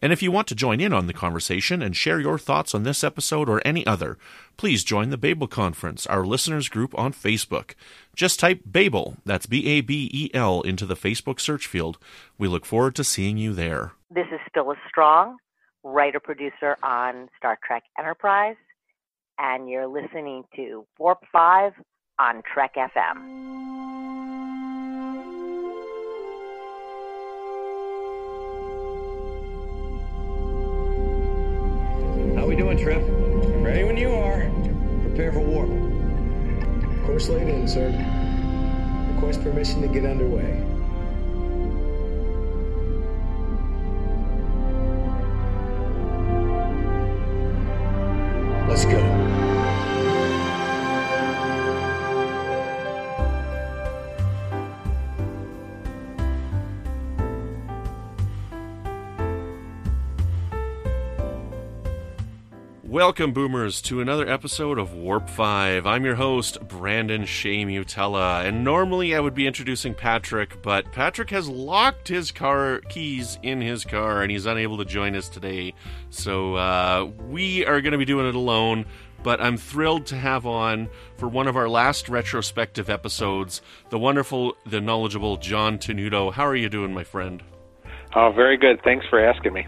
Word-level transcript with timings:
And 0.00 0.12
if 0.12 0.22
you 0.22 0.30
want 0.30 0.48
to 0.48 0.54
join 0.54 0.80
in 0.80 0.92
on 0.92 1.06
the 1.06 1.12
conversation 1.12 1.82
and 1.82 1.96
share 1.96 2.20
your 2.20 2.38
thoughts 2.38 2.74
on 2.74 2.82
this 2.82 3.04
episode 3.04 3.48
or 3.48 3.62
any 3.64 3.86
other, 3.86 4.18
please 4.56 4.84
join 4.84 5.10
the 5.10 5.16
Babel 5.16 5.46
Conference, 5.46 6.06
our 6.06 6.24
listeners 6.24 6.68
group 6.68 6.96
on 6.98 7.12
Facebook. 7.12 7.74
Just 8.14 8.40
type 8.40 8.60
Babel, 8.66 9.16
that's 9.24 9.46
B 9.46 9.66
A 9.68 9.80
B 9.80 10.10
E 10.12 10.30
L, 10.34 10.60
into 10.62 10.86
the 10.86 10.96
Facebook 10.96 11.40
search 11.40 11.66
field. 11.66 11.98
We 12.38 12.48
look 12.48 12.66
forward 12.66 12.94
to 12.96 13.04
seeing 13.04 13.36
you 13.38 13.52
there. 13.52 13.92
This 14.10 14.26
is 14.32 14.40
Phyllis 14.52 14.78
Strong, 14.88 15.38
writer 15.82 16.20
producer 16.20 16.76
on 16.82 17.28
Star 17.36 17.58
Trek 17.66 17.84
Enterprise, 17.98 18.56
and 19.38 19.68
you're 19.68 19.86
listening 19.86 20.44
to 20.56 20.86
Warp 20.98 21.24
5 21.32 21.72
on 22.18 22.42
Trek 22.52 22.74
FM. 22.76 24.03
Doing, 32.64 32.78
Trip? 32.78 33.02
Ready 33.62 33.84
when 33.84 33.96
you 33.96 34.10
are. 34.10 34.50
Prepare 35.02 35.32
for 35.32 35.40
warp. 35.40 35.68
Course 37.04 37.28
laid 37.28 37.48
in, 37.48 37.68
sir. 37.68 37.90
Request 39.14 39.42
permission 39.42 39.82
to 39.82 39.88
get 39.88 40.06
underway. 40.06 40.62
Let's 48.66 48.86
go. 48.86 49.23
Welcome, 62.94 63.32
boomers, 63.32 63.82
to 63.82 64.00
another 64.00 64.28
episode 64.28 64.78
of 64.78 64.94
Warp 64.94 65.28
5. 65.28 65.84
I'm 65.84 66.04
your 66.04 66.14
host, 66.14 66.60
Brandon 66.68 67.24
Shea 67.24 67.64
Mutala, 67.64 68.44
and 68.44 68.62
normally 68.62 69.16
I 69.16 69.18
would 69.18 69.34
be 69.34 69.48
introducing 69.48 69.94
Patrick, 69.94 70.62
but 70.62 70.92
Patrick 70.92 71.30
has 71.30 71.48
locked 71.48 72.06
his 72.06 72.30
car 72.30 72.82
keys 72.88 73.36
in 73.42 73.60
his 73.60 73.84
car 73.84 74.22
and 74.22 74.30
he's 74.30 74.46
unable 74.46 74.78
to 74.78 74.84
join 74.84 75.16
us 75.16 75.28
today. 75.28 75.74
So 76.10 76.54
uh, 76.54 77.10
we 77.26 77.66
are 77.66 77.80
going 77.80 77.90
to 77.90 77.98
be 77.98 78.04
doing 78.04 78.28
it 78.28 78.36
alone, 78.36 78.86
but 79.24 79.40
I'm 79.40 79.56
thrilled 79.56 80.06
to 80.06 80.16
have 80.16 80.46
on 80.46 80.88
for 81.16 81.26
one 81.26 81.48
of 81.48 81.56
our 81.56 81.68
last 81.68 82.08
retrospective 82.08 82.88
episodes 82.88 83.60
the 83.90 83.98
wonderful, 83.98 84.56
the 84.66 84.80
knowledgeable 84.80 85.36
John 85.38 85.78
Tenuto. 85.78 86.32
How 86.32 86.46
are 86.46 86.54
you 86.54 86.68
doing, 86.68 86.94
my 86.94 87.02
friend? 87.02 87.42
Oh, 88.14 88.30
very 88.30 88.56
good. 88.56 88.80
Thanks 88.84 89.04
for 89.10 89.18
asking 89.18 89.52
me. 89.52 89.66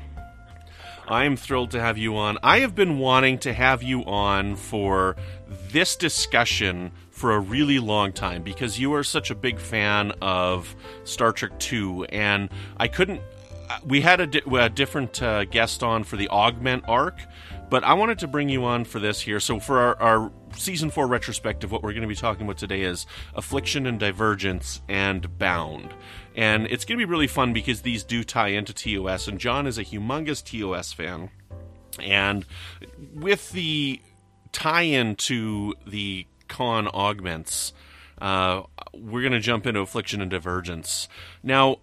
I 1.09 1.25
am 1.25 1.37
thrilled 1.37 1.71
to 1.71 1.81
have 1.81 1.99
you 1.99 2.17
on. 2.17 2.37
I 2.43 2.61
have 2.61 2.75
been 2.75 2.99
wanting 2.99 3.39
to 3.41 3.53
have 3.53 3.83
you 3.83 4.05
on 4.05 4.57
for 4.57 5.17
this 5.71 5.95
discussion 5.95 6.91
for 7.11 7.33
a 7.33 7.39
really 7.39 7.79
long 7.79 8.13
time 8.13 8.43
because 8.43 8.81
you 8.81 8.93
are 8.95 9.05
such 9.05 9.31
a 9.31 9.35
big 9.35 9.61
fan 9.61 10.13
of 10.21 10.75
Star 11.05 11.33
Trek 11.33 11.53
II, 11.73 12.07
and 12.09 12.51
I 12.77 12.89
couldn't. 12.89 13.21
We 13.85 14.01
had 14.01 14.21
a, 14.21 14.27
di- 14.27 14.43
a 14.59 14.69
different 14.69 15.23
uh, 15.23 15.45
guest 15.45 15.83
on 15.83 16.05
for 16.05 16.17
the 16.17 16.29
Augment 16.29 16.85
arc, 16.89 17.19
but 17.71 17.85
I 17.85 17.95
wanted 17.95 18.19
to 18.21 18.27
bring 18.27 18.49
you 18.49 18.65
on 18.65 18.85
for 18.85 18.99
this 18.99 19.21
here. 19.21 19.41
So, 19.41 19.61
for 19.61 19.79
our, 19.79 20.03
our 20.03 20.33
season 20.57 20.91
four 20.91 21.07
retrospective, 21.07 21.71
what 21.71 21.83
we're 21.83 21.93
going 21.93 22.03
to 22.03 22.09
be 22.09 22.17
talking 22.17 22.47
about 22.47 22.59
today 22.59 22.83
is 22.83 23.07
Affliction 23.35 23.87
and 23.87 23.99
Divergence 23.99 24.83
and 24.89 25.39
Bound. 25.39 25.95
And 26.37 26.67
it's 26.67 26.85
going 26.85 26.99
to 26.99 27.07
be 27.07 27.11
really 27.11 27.27
fun 27.27 27.55
because 27.55 27.81
these 27.81 28.05
do 28.05 28.23
tie 28.23 28.49
into 28.49 28.75
TOS, 28.75 29.27
and 29.27 29.41
John 29.41 29.67
is 29.67 29.79
a 29.79 29.85
humongous 29.85 30.45
TOS 30.45 30.93
fan. 30.93 31.31
And 31.99 32.45
with 33.15 33.51
the 33.53 34.03
tie 34.53 34.83
in 34.83 35.17
to 35.17 35.75
the 35.87 36.27
Khan 36.47 36.89
augments, 36.89 37.73
uh, 38.21 38.63
we're 38.93 39.23
going 39.23 39.33
to 39.33 39.41
jump 39.41 39.67
into 39.67 39.81
Affliction 39.81 40.21
and 40.21 40.31
Divergence. 40.31 41.09
Now, 41.43 41.79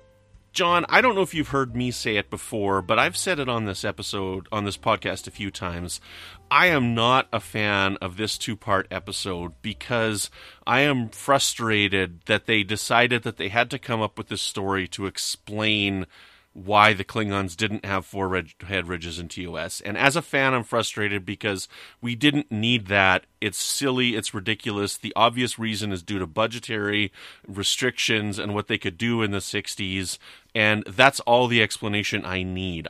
John, 0.52 0.85
I 0.88 1.02
don't 1.02 1.16
know 1.16 1.24
if 1.24 1.34
you've 1.34 1.47
heard 1.47 1.75
me 1.75 1.90
say 1.90 2.18
it 2.18 2.30
before, 2.30 2.84
but 2.84 3.00
I've 3.00 3.18
said 3.18 3.40
it 3.40 3.50
on 3.50 3.66
this 3.66 3.84
episode, 3.84 4.47
on 4.52 4.66
this 4.66 4.78
podcast 4.78 5.25
a 5.25 5.31
few 5.31 5.50
times. 5.50 6.00
I 6.53 6.68
am 6.68 6.94
not 6.94 7.30
a 7.34 7.40
fan 7.40 7.97
of 8.00 8.16
this 8.16 8.38
two 8.38 8.56
part 8.56 8.86
episode 8.91 9.53
because 9.64 10.30
I 10.68 10.81
am 10.81 11.09
frustrated 11.09 12.22
that 12.28 12.46
they 12.46 12.62
decided 12.62 13.24
that 13.24 13.38
they 13.38 13.50
had 13.50 13.72
to 13.72 13.80
come 13.80 14.03
up 14.03 14.19
with 14.19 14.28
this 14.28 14.44
story 14.44 14.88
to 14.90 15.08
explain 15.08 16.06
why 16.53 16.94
the 16.94 17.03
Klingons 17.03 17.58
didn't 17.58 17.86
have 17.86 18.06
four 18.06 18.28
red, 18.28 18.50
head 18.68 18.88
ridges 18.88 19.18
in 19.18 19.30
TOS. 19.30 19.81
And 19.81 19.97
as 19.97 20.16
a 20.16 20.22
fan, 20.22 20.53
I'm 20.53 20.64
frustrated 20.64 21.25
because 21.25 21.68
we 22.02 22.14
didn't 22.14 22.52
need 22.52 22.85
that. 22.85 23.25
It's 23.41 23.58
silly. 23.58 24.16
It's 24.16 24.35
ridiculous. 24.35 24.96
The 24.96 25.14
obvious 25.16 25.58
reason 25.58 25.91
is 25.91 26.03
due 26.03 26.20
to 26.20 26.28
budgetary 26.28 27.12
restrictions 27.47 28.38
and 28.38 28.53
what 28.53 28.68
they 28.68 28.78
could 28.78 29.00
do 29.00 29.24
in 29.24 29.31
the 29.31 29.40
60s. 29.40 30.20
And 30.53 30.84
that's 30.84 31.20
all 31.22 31.47
the 31.47 31.64
explanation 31.64 32.24
I 32.24 32.44
need. 32.44 32.90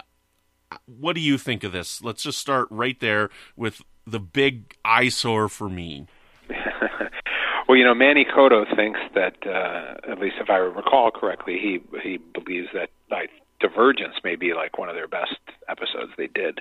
What 0.85 1.13
do 1.13 1.21
you 1.21 1.37
think 1.37 1.63
of 1.63 1.71
this? 1.71 2.01
Let's 2.01 2.23
just 2.23 2.37
start 2.37 2.67
right 2.69 2.99
there 2.99 3.29
with 3.55 3.81
the 4.05 4.19
big 4.19 4.75
eyesore 4.83 5.49
for 5.49 5.69
me. 5.69 6.07
well, 7.67 7.77
you 7.77 7.85
know, 7.85 7.95
Manny 7.95 8.25
Coto 8.25 8.63
thinks 8.75 8.99
that, 9.15 9.35
uh, 9.45 10.11
at 10.11 10.19
least 10.19 10.35
if 10.39 10.49
I 10.49 10.57
recall 10.57 11.11
correctly, 11.11 11.57
he 11.61 11.79
he 12.01 12.17
believes 12.17 12.67
that 12.73 12.89
like 13.09 13.29
Divergence 13.59 14.15
may 14.23 14.35
be 14.35 14.53
like 14.53 14.77
one 14.77 14.89
of 14.89 14.95
their 14.95 15.07
best 15.07 15.39
episodes 15.69 16.11
they 16.17 16.27
did 16.27 16.59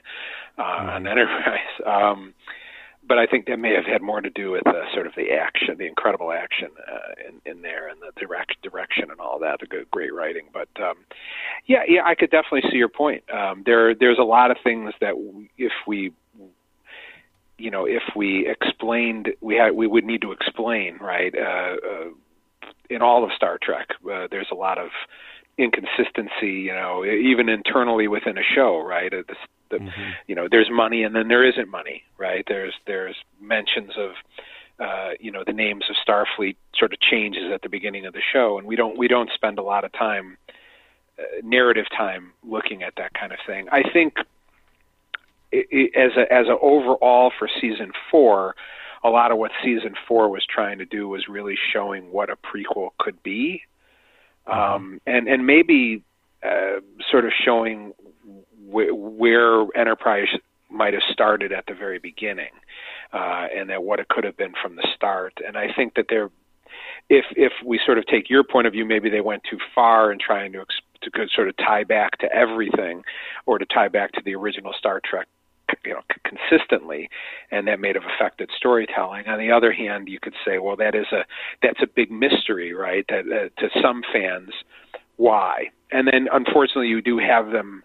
uh, 0.58 0.62
mm-hmm. 0.62 0.88
on 0.88 1.06
Enterprise. 1.06 1.58
Um, 1.86 2.34
but 3.06 3.18
I 3.18 3.26
think 3.26 3.46
that 3.46 3.58
may 3.58 3.74
have 3.74 3.84
had 3.84 4.00
more 4.00 4.20
to 4.20 4.30
do 4.30 4.52
with 4.52 4.66
uh, 4.66 4.72
sort 4.94 5.06
of 5.06 5.12
the 5.16 5.32
action, 5.32 5.76
the 5.78 5.86
incredible 5.86 6.32
action 6.32 6.68
uh, 6.90 7.28
in, 7.28 7.50
in 7.50 7.62
there, 7.62 7.88
and 7.88 8.00
the 8.00 8.12
direct 8.18 8.60
direction 8.62 9.10
and 9.10 9.20
all 9.20 9.38
that. 9.40 9.60
The 9.60 9.66
good, 9.66 9.90
great 9.90 10.14
writing, 10.14 10.48
but 10.52 10.68
um, 10.80 10.96
yeah, 11.66 11.82
yeah, 11.88 12.02
I 12.04 12.14
could 12.14 12.30
definitely 12.30 12.70
see 12.70 12.76
your 12.76 12.88
point. 12.88 13.24
Um, 13.30 13.62
there, 13.66 13.94
there's 13.94 14.18
a 14.18 14.24
lot 14.24 14.50
of 14.50 14.56
things 14.62 14.92
that 15.00 15.18
we, 15.18 15.50
if 15.58 15.72
we, 15.86 16.12
you 17.58 17.70
know, 17.70 17.86
if 17.86 18.02
we 18.14 18.48
explained, 18.48 19.30
we 19.40 19.56
had, 19.56 19.72
we 19.72 19.86
would 19.86 20.04
need 20.04 20.22
to 20.22 20.32
explain, 20.32 20.98
right? 21.00 21.34
Uh, 21.34 21.76
uh, 21.76 22.08
in 22.90 23.02
all 23.02 23.24
of 23.24 23.30
Star 23.36 23.58
Trek, 23.62 23.88
uh, 24.10 24.26
there's 24.30 24.48
a 24.52 24.56
lot 24.56 24.78
of 24.78 24.90
inconsistency, 25.58 26.52
you 26.52 26.72
know, 26.72 27.04
even 27.04 27.48
internally 27.48 28.08
within 28.08 28.38
a 28.38 28.42
show, 28.54 28.80
right? 28.80 29.12
Uh, 29.12 29.22
the, 29.28 29.34
the, 29.72 29.78
mm-hmm. 29.78 30.10
You 30.28 30.36
know, 30.36 30.46
there's 30.48 30.70
money 30.70 31.02
and 31.02 31.14
then 31.14 31.28
there 31.28 31.44
isn't 31.44 31.68
money, 31.68 32.02
right? 32.18 32.44
There's 32.46 32.74
there's 32.86 33.16
mentions 33.40 33.90
of 33.96 34.10
uh, 34.78 35.10
you 35.18 35.32
know 35.32 35.42
the 35.44 35.52
names 35.52 35.84
of 35.90 35.96
Starfleet 36.06 36.56
sort 36.78 36.92
of 36.92 37.00
changes 37.00 37.50
at 37.52 37.62
the 37.62 37.68
beginning 37.68 38.06
of 38.06 38.12
the 38.12 38.22
show, 38.32 38.58
and 38.58 38.66
we 38.66 38.76
don't 38.76 38.96
we 38.96 39.08
don't 39.08 39.30
spend 39.34 39.58
a 39.58 39.62
lot 39.62 39.84
of 39.84 39.92
time 39.92 40.38
uh, 41.18 41.22
narrative 41.42 41.86
time 41.96 42.32
looking 42.44 42.84
at 42.84 42.94
that 42.96 43.12
kind 43.14 43.32
of 43.32 43.38
thing. 43.46 43.66
I 43.72 43.82
think 43.92 44.14
it, 45.50 45.66
it, 45.70 45.96
as 45.96 46.12
a 46.16 46.32
as 46.32 46.46
a 46.46 46.56
overall 46.60 47.32
for 47.36 47.48
season 47.60 47.90
four, 48.10 48.54
a 49.02 49.08
lot 49.10 49.32
of 49.32 49.38
what 49.38 49.50
season 49.64 49.94
four 50.06 50.28
was 50.28 50.44
trying 50.48 50.78
to 50.78 50.84
do 50.84 51.08
was 51.08 51.26
really 51.28 51.56
showing 51.72 52.12
what 52.12 52.30
a 52.30 52.36
prequel 52.36 52.90
could 52.98 53.20
be 53.24 53.62
um, 54.46 55.00
and 55.06 55.28
and 55.28 55.46
maybe 55.46 56.02
uh, 56.42 56.80
sort 57.10 57.24
of 57.24 57.32
showing 57.44 57.92
wh- 58.72 59.18
where 59.18 59.66
Enterprise 59.76 60.28
might 60.70 60.94
have 60.94 61.02
started 61.12 61.52
at 61.52 61.66
the 61.66 61.74
very 61.74 61.98
beginning, 61.98 62.50
uh, 63.12 63.46
and 63.54 63.70
that 63.70 63.82
what 63.82 64.00
it 64.00 64.08
could 64.08 64.24
have 64.24 64.36
been 64.36 64.54
from 64.62 64.76
the 64.76 64.86
start. 64.94 65.34
And 65.46 65.56
I 65.56 65.72
think 65.74 65.94
that 65.94 66.06
they're, 66.08 66.30
if 67.08 67.26
if 67.36 67.52
we 67.64 67.78
sort 67.84 67.98
of 67.98 68.06
take 68.06 68.30
your 68.30 68.42
point 68.42 68.66
of 68.66 68.72
view, 68.72 68.84
maybe 68.84 69.10
they 69.10 69.20
went 69.20 69.42
too 69.48 69.58
far 69.74 70.12
in 70.12 70.18
trying 70.18 70.52
to 70.52 70.60
ex- 70.60 70.80
to 71.02 71.10
sort 71.34 71.48
of 71.48 71.56
tie 71.56 71.84
back 71.84 72.18
to 72.18 72.32
everything, 72.32 73.02
or 73.46 73.58
to 73.58 73.66
tie 73.66 73.88
back 73.88 74.12
to 74.12 74.22
the 74.24 74.34
original 74.34 74.72
Star 74.78 75.00
Trek 75.04 75.28
you 75.84 75.94
know 75.94 76.02
consistently 76.24 77.08
and 77.50 77.66
that 77.66 77.80
may 77.80 77.92
have 77.92 78.02
affected 78.14 78.50
storytelling. 78.56 79.26
On 79.26 79.38
the 79.38 79.50
other 79.50 79.72
hand 79.72 80.08
you 80.08 80.20
could 80.20 80.34
say 80.44 80.58
well 80.58 80.76
that 80.76 80.94
is 80.94 81.06
a 81.12 81.24
that's 81.62 81.82
a 81.82 81.86
big 81.86 82.10
mystery 82.10 82.72
right? 82.72 83.04
That 83.08 83.24
uh, 83.26 83.60
to 83.60 83.80
some 83.80 84.02
fans 84.12 84.50
why? 85.16 85.70
And 85.90 86.08
then 86.08 86.28
unfortunately 86.32 86.88
you 86.88 87.02
do 87.02 87.18
have 87.18 87.50
them 87.50 87.82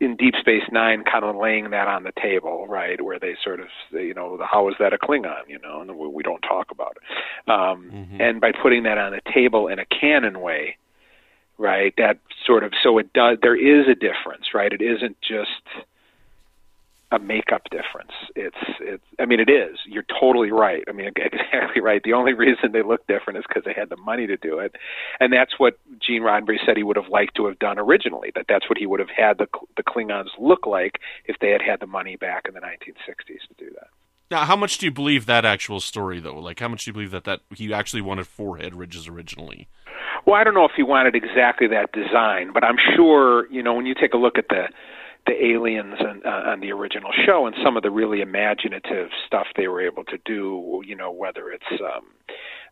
in 0.00 0.16
Deep 0.16 0.34
Space 0.38 0.64
Nine, 0.70 1.04
kind 1.04 1.24
of 1.24 1.36
laying 1.36 1.70
that 1.70 1.88
on 1.88 2.02
the 2.02 2.12
table, 2.20 2.66
right, 2.68 3.02
where 3.02 3.18
they 3.18 3.34
sort 3.42 3.60
of, 3.60 3.66
say, 3.92 4.06
you 4.06 4.14
know, 4.14 4.38
how 4.50 4.68
is 4.68 4.74
that 4.78 4.92
a 4.92 4.98
Klingon, 4.98 5.48
you 5.48 5.58
know, 5.58 5.80
and 5.80 5.96
we 5.96 6.22
don't 6.22 6.42
talk 6.42 6.70
about 6.70 6.96
it. 6.96 7.50
Um, 7.50 7.90
mm-hmm. 7.90 8.20
And 8.20 8.40
by 8.40 8.52
putting 8.52 8.82
that 8.82 8.98
on 8.98 9.12
the 9.12 9.20
table 9.32 9.68
in 9.68 9.78
a 9.78 9.86
canon 9.86 10.40
way, 10.40 10.76
right, 11.58 11.94
that 11.96 12.18
sort 12.44 12.62
of, 12.62 12.72
so 12.82 12.98
it 12.98 13.12
does, 13.14 13.38
there 13.40 13.56
is 13.56 13.86
a 13.88 13.94
difference, 13.94 14.52
right? 14.54 14.72
It 14.72 14.82
isn't 14.82 15.16
just 15.22 15.86
a 17.12 17.18
makeup 17.18 17.62
difference. 17.70 18.12
It's 18.34 18.56
it's. 18.80 19.04
I 19.20 19.26
mean, 19.26 19.38
it 19.38 19.48
is. 19.48 19.78
You're 19.86 20.06
totally 20.20 20.50
right. 20.50 20.82
I 20.88 20.92
mean, 20.92 21.06
exactly 21.16 21.80
right. 21.80 22.02
The 22.02 22.12
only 22.12 22.32
reason 22.32 22.72
they 22.72 22.82
look 22.82 23.06
different 23.06 23.38
is 23.38 23.44
because 23.48 23.64
they 23.64 23.74
had 23.74 23.90
the 23.90 23.96
money 23.96 24.26
to 24.26 24.36
do 24.36 24.58
it, 24.58 24.74
and 25.20 25.32
that's 25.32 25.58
what 25.58 25.78
Gene 26.00 26.22
Roddenberry 26.22 26.58
said 26.64 26.76
he 26.76 26.82
would 26.82 26.96
have 26.96 27.08
liked 27.08 27.36
to 27.36 27.46
have 27.46 27.58
done 27.58 27.78
originally. 27.78 28.32
That 28.34 28.46
that's 28.48 28.68
what 28.68 28.78
he 28.78 28.86
would 28.86 29.00
have 29.00 29.10
had 29.10 29.38
the 29.38 29.46
the 29.76 29.82
Klingons 29.82 30.30
look 30.38 30.66
like 30.66 30.98
if 31.26 31.36
they 31.40 31.50
had 31.50 31.62
had 31.62 31.80
the 31.80 31.86
money 31.86 32.16
back 32.16 32.46
in 32.48 32.54
the 32.54 32.60
1960s 32.60 33.46
to 33.48 33.54
do 33.56 33.70
that. 33.74 33.88
Now, 34.28 34.44
how 34.44 34.56
much 34.56 34.78
do 34.78 34.86
you 34.86 34.92
believe 34.92 35.26
that 35.26 35.44
actual 35.44 35.78
story, 35.78 36.18
though? 36.18 36.40
Like, 36.40 36.58
how 36.58 36.66
much 36.66 36.84
do 36.84 36.88
you 36.88 36.92
believe 36.92 37.12
that 37.12 37.24
that 37.24 37.42
he 37.54 37.72
actually 37.72 38.02
wanted 38.02 38.26
forehead 38.26 38.74
ridges 38.74 39.06
originally? 39.06 39.68
Well, 40.26 40.34
I 40.34 40.42
don't 40.42 40.54
know 40.54 40.64
if 40.64 40.72
he 40.76 40.82
wanted 40.82 41.14
exactly 41.14 41.68
that 41.68 41.92
design, 41.92 42.50
but 42.52 42.64
I'm 42.64 42.76
sure 42.96 43.46
you 43.52 43.62
know 43.62 43.74
when 43.74 43.86
you 43.86 43.94
take 43.94 44.12
a 44.12 44.16
look 44.16 44.38
at 44.38 44.48
the 44.48 44.64
the 45.26 45.44
aliens 45.44 45.96
and, 45.98 46.24
uh, 46.24 46.42
on 46.46 46.60
the 46.60 46.72
original 46.72 47.10
show 47.24 47.46
and 47.46 47.56
some 47.64 47.76
of 47.76 47.82
the 47.82 47.90
really 47.90 48.20
imaginative 48.20 49.10
stuff 49.26 49.46
they 49.56 49.68
were 49.68 49.80
able 49.80 50.04
to 50.04 50.18
do. 50.24 50.82
You 50.84 50.96
know, 50.96 51.10
whether 51.10 51.50
it's 51.50 51.80
um, 51.80 52.06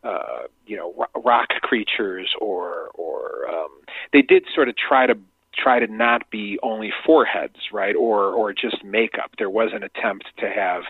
uh, 0.03 0.47
you 0.67 0.77
know 0.77 1.07
rock 1.15 1.49
creatures 1.63 2.33
or 2.41 2.91
or 2.95 3.49
um, 3.49 3.71
they 4.13 4.23
did 4.23 4.45
sort 4.55 4.69
of 4.69 4.77
try 4.77 5.07
to 5.07 5.17
try 5.57 5.79
to 5.79 5.87
not 5.87 6.31
be 6.31 6.59
only 6.63 6.93
foreheads, 7.05 7.57
right, 7.73 7.95
or 7.95 8.33
or 8.33 8.53
just 8.53 8.85
makeup. 8.85 9.33
There 9.39 9.51
was 9.51 9.71
an 9.73 9.83
attempt 9.83 10.27
to 10.39 10.49
have 10.49 10.85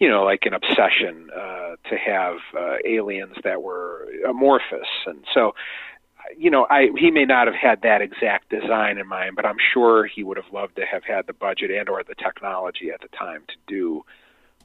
you 0.00 0.08
know, 0.08 0.24
like 0.24 0.46
an 0.46 0.54
obsession 0.54 1.28
uh, 1.36 1.76
to 1.88 1.96
have 1.98 2.36
uh, 2.58 2.76
aliens 2.86 3.36
that 3.44 3.62
were 3.62 4.08
amorphous, 4.26 4.88
and 5.06 5.24
so 5.34 5.52
you 6.36 6.50
know, 6.50 6.66
I 6.68 6.88
he 6.96 7.10
may 7.10 7.24
not 7.24 7.46
have 7.46 7.56
had 7.56 7.82
that 7.82 8.02
exact 8.02 8.50
design 8.50 8.98
in 8.98 9.06
mind, 9.06 9.36
but 9.36 9.46
I'm 9.46 9.58
sure 9.72 10.06
he 10.06 10.22
would 10.22 10.36
have 10.36 10.52
loved 10.52 10.76
to 10.76 10.86
have 10.86 11.04
had 11.04 11.26
the 11.26 11.32
budget 11.32 11.70
and 11.70 11.88
or 11.88 12.02
the 12.02 12.14
technology 12.14 12.90
at 12.90 13.00
the 13.00 13.08
time 13.08 13.42
to 13.48 13.54
do 13.66 14.04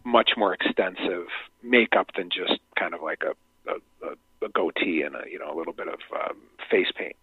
much 0.03 0.31
more 0.37 0.53
extensive 0.53 1.27
makeup 1.63 2.11
than 2.15 2.29
just 2.29 2.59
kind 2.77 2.93
of 2.93 3.01
like 3.01 3.23
a 3.23 3.71
a, 3.71 4.45
a 4.45 4.49
goatee 4.49 5.01
and 5.01 5.15
a 5.15 5.23
you 5.29 5.39
know 5.39 5.51
a 5.51 5.57
little 5.57 5.73
bit 5.73 5.87
of 5.87 5.99
um, 6.13 6.37
face 6.69 6.91
paint. 6.95 7.15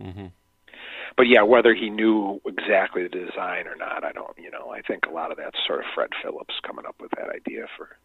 Mm-hmm. 0.00 0.26
But 1.16 1.28
yeah, 1.28 1.42
whether 1.42 1.74
he 1.74 1.88
knew 1.88 2.40
exactly 2.44 3.02
the 3.02 3.08
design 3.08 3.66
or 3.66 3.76
not, 3.76 4.04
I 4.04 4.12
don't. 4.12 4.36
You 4.36 4.50
know, 4.50 4.70
I 4.70 4.82
think 4.82 5.06
a 5.06 5.12
lot 5.12 5.30
of 5.30 5.38
that's 5.38 5.58
sort 5.66 5.80
of 5.80 5.86
Fred 5.94 6.10
Phillips 6.22 6.54
coming 6.62 6.84
up 6.86 6.96
with 7.00 7.10
that 7.12 7.30
idea 7.30 7.66
for 7.76 7.96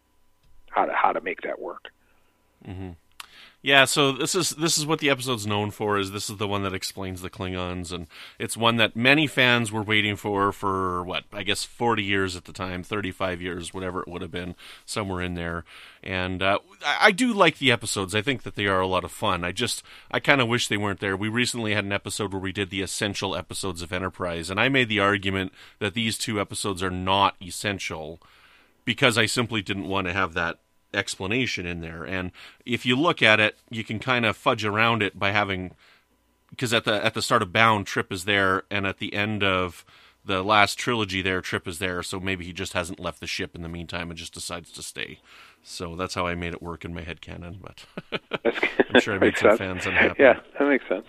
how 0.70 0.86
to 0.86 0.92
how 0.92 1.12
to 1.12 1.20
make 1.20 1.42
that 1.42 1.60
work. 1.60 1.88
Mm-hmm. 2.66 2.90
Yeah, 3.64 3.84
so 3.84 4.10
this 4.10 4.34
is 4.34 4.50
this 4.50 4.76
is 4.76 4.86
what 4.86 4.98
the 4.98 5.08
episode's 5.08 5.46
known 5.46 5.70
for. 5.70 5.96
Is 5.96 6.10
this 6.10 6.28
is 6.28 6.38
the 6.38 6.48
one 6.48 6.64
that 6.64 6.74
explains 6.74 7.22
the 7.22 7.30
Klingons, 7.30 7.92
and 7.92 8.08
it's 8.36 8.56
one 8.56 8.76
that 8.78 8.96
many 8.96 9.28
fans 9.28 9.70
were 9.70 9.84
waiting 9.84 10.16
for 10.16 10.50
for 10.50 11.04
what 11.04 11.22
I 11.32 11.44
guess 11.44 11.62
forty 11.62 12.02
years 12.02 12.34
at 12.34 12.44
the 12.44 12.52
time, 12.52 12.82
thirty 12.82 13.12
five 13.12 13.40
years, 13.40 13.72
whatever 13.72 14.00
it 14.00 14.08
would 14.08 14.20
have 14.20 14.32
been, 14.32 14.56
somewhere 14.84 15.22
in 15.22 15.34
there. 15.34 15.64
And 16.02 16.42
uh, 16.42 16.58
I 16.84 17.12
do 17.12 17.32
like 17.32 17.58
the 17.58 17.70
episodes. 17.70 18.16
I 18.16 18.20
think 18.20 18.42
that 18.42 18.56
they 18.56 18.66
are 18.66 18.80
a 18.80 18.86
lot 18.88 19.04
of 19.04 19.12
fun. 19.12 19.44
I 19.44 19.52
just 19.52 19.84
I 20.10 20.18
kind 20.18 20.40
of 20.40 20.48
wish 20.48 20.66
they 20.66 20.76
weren't 20.76 20.98
there. 20.98 21.16
We 21.16 21.28
recently 21.28 21.72
had 21.72 21.84
an 21.84 21.92
episode 21.92 22.32
where 22.32 22.42
we 22.42 22.50
did 22.50 22.70
the 22.70 22.82
essential 22.82 23.36
episodes 23.36 23.80
of 23.80 23.92
Enterprise, 23.92 24.50
and 24.50 24.58
I 24.58 24.68
made 24.70 24.88
the 24.88 24.98
argument 24.98 25.52
that 25.78 25.94
these 25.94 26.18
two 26.18 26.40
episodes 26.40 26.82
are 26.82 26.90
not 26.90 27.36
essential 27.40 28.20
because 28.84 29.16
I 29.16 29.26
simply 29.26 29.62
didn't 29.62 29.86
want 29.88 30.08
to 30.08 30.12
have 30.12 30.34
that 30.34 30.58
explanation 30.94 31.66
in 31.66 31.80
there. 31.80 32.04
And 32.04 32.32
if 32.64 32.84
you 32.86 32.96
look 32.96 33.22
at 33.22 33.40
it, 33.40 33.58
you 33.70 33.84
can 33.84 33.98
kind 33.98 34.24
of 34.24 34.36
fudge 34.36 34.64
around 34.64 35.02
it 35.02 35.18
by 35.18 35.30
having 35.30 35.74
because 36.50 36.74
at 36.74 36.84
the 36.84 37.04
at 37.04 37.14
the 37.14 37.22
start 37.22 37.42
of 37.42 37.52
Bound, 37.52 37.86
Trip 37.86 38.12
is 38.12 38.24
there, 38.24 38.64
and 38.70 38.86
at 38.86 38.98
the 38.98 39.14
end 39.14 39.42
of 39.42 39.84
the 40.24 40.42
last 40.42 40.78
trilogy, 40.78 41.22
there 41.22 41.40
Trip 41.40 41.66
is 41.66 41.78
there. 41.78 42.02
So 42.02 42.20
maybe 42.20 42.44
he 42.44 42.52
just 42.52 42.74
hasn't 42.74 43.00
left 43.00 43.20
the 43.20 43.26
ship 43.26 43.54
in 43.54 43.62
the 43.62 43.68
meantime 43.68 44.10
and 44.10 44.18
just 44.18 44.34
decides 44.34 44.70
to 44.72 44.82
stay. 44.82 45.18
So 45.62 45.96
that's 45.96 46.14
how 46.14 46.26
I 46.26 46.34
made 46.34 46.52
it 46.52 46.62
work 46.62 46.84
in 46.84 46.94
my 46.94 47.02
head 47.02 47.20
canon. 47.20 47.58
But 47.60 47.86
I'm 48.94 49.00
sure 49.00 49.14
I 49.14 49.18
made 49.18 49.36
some 49.36 49.50
sense. 49.50 49.58
fans 49.58 49.86
unhappy. 49.86 50.22
Yeah, 50.22 50.40
that 50.58 50.68
makes 50.68 50.86
sense. 50.88 51.06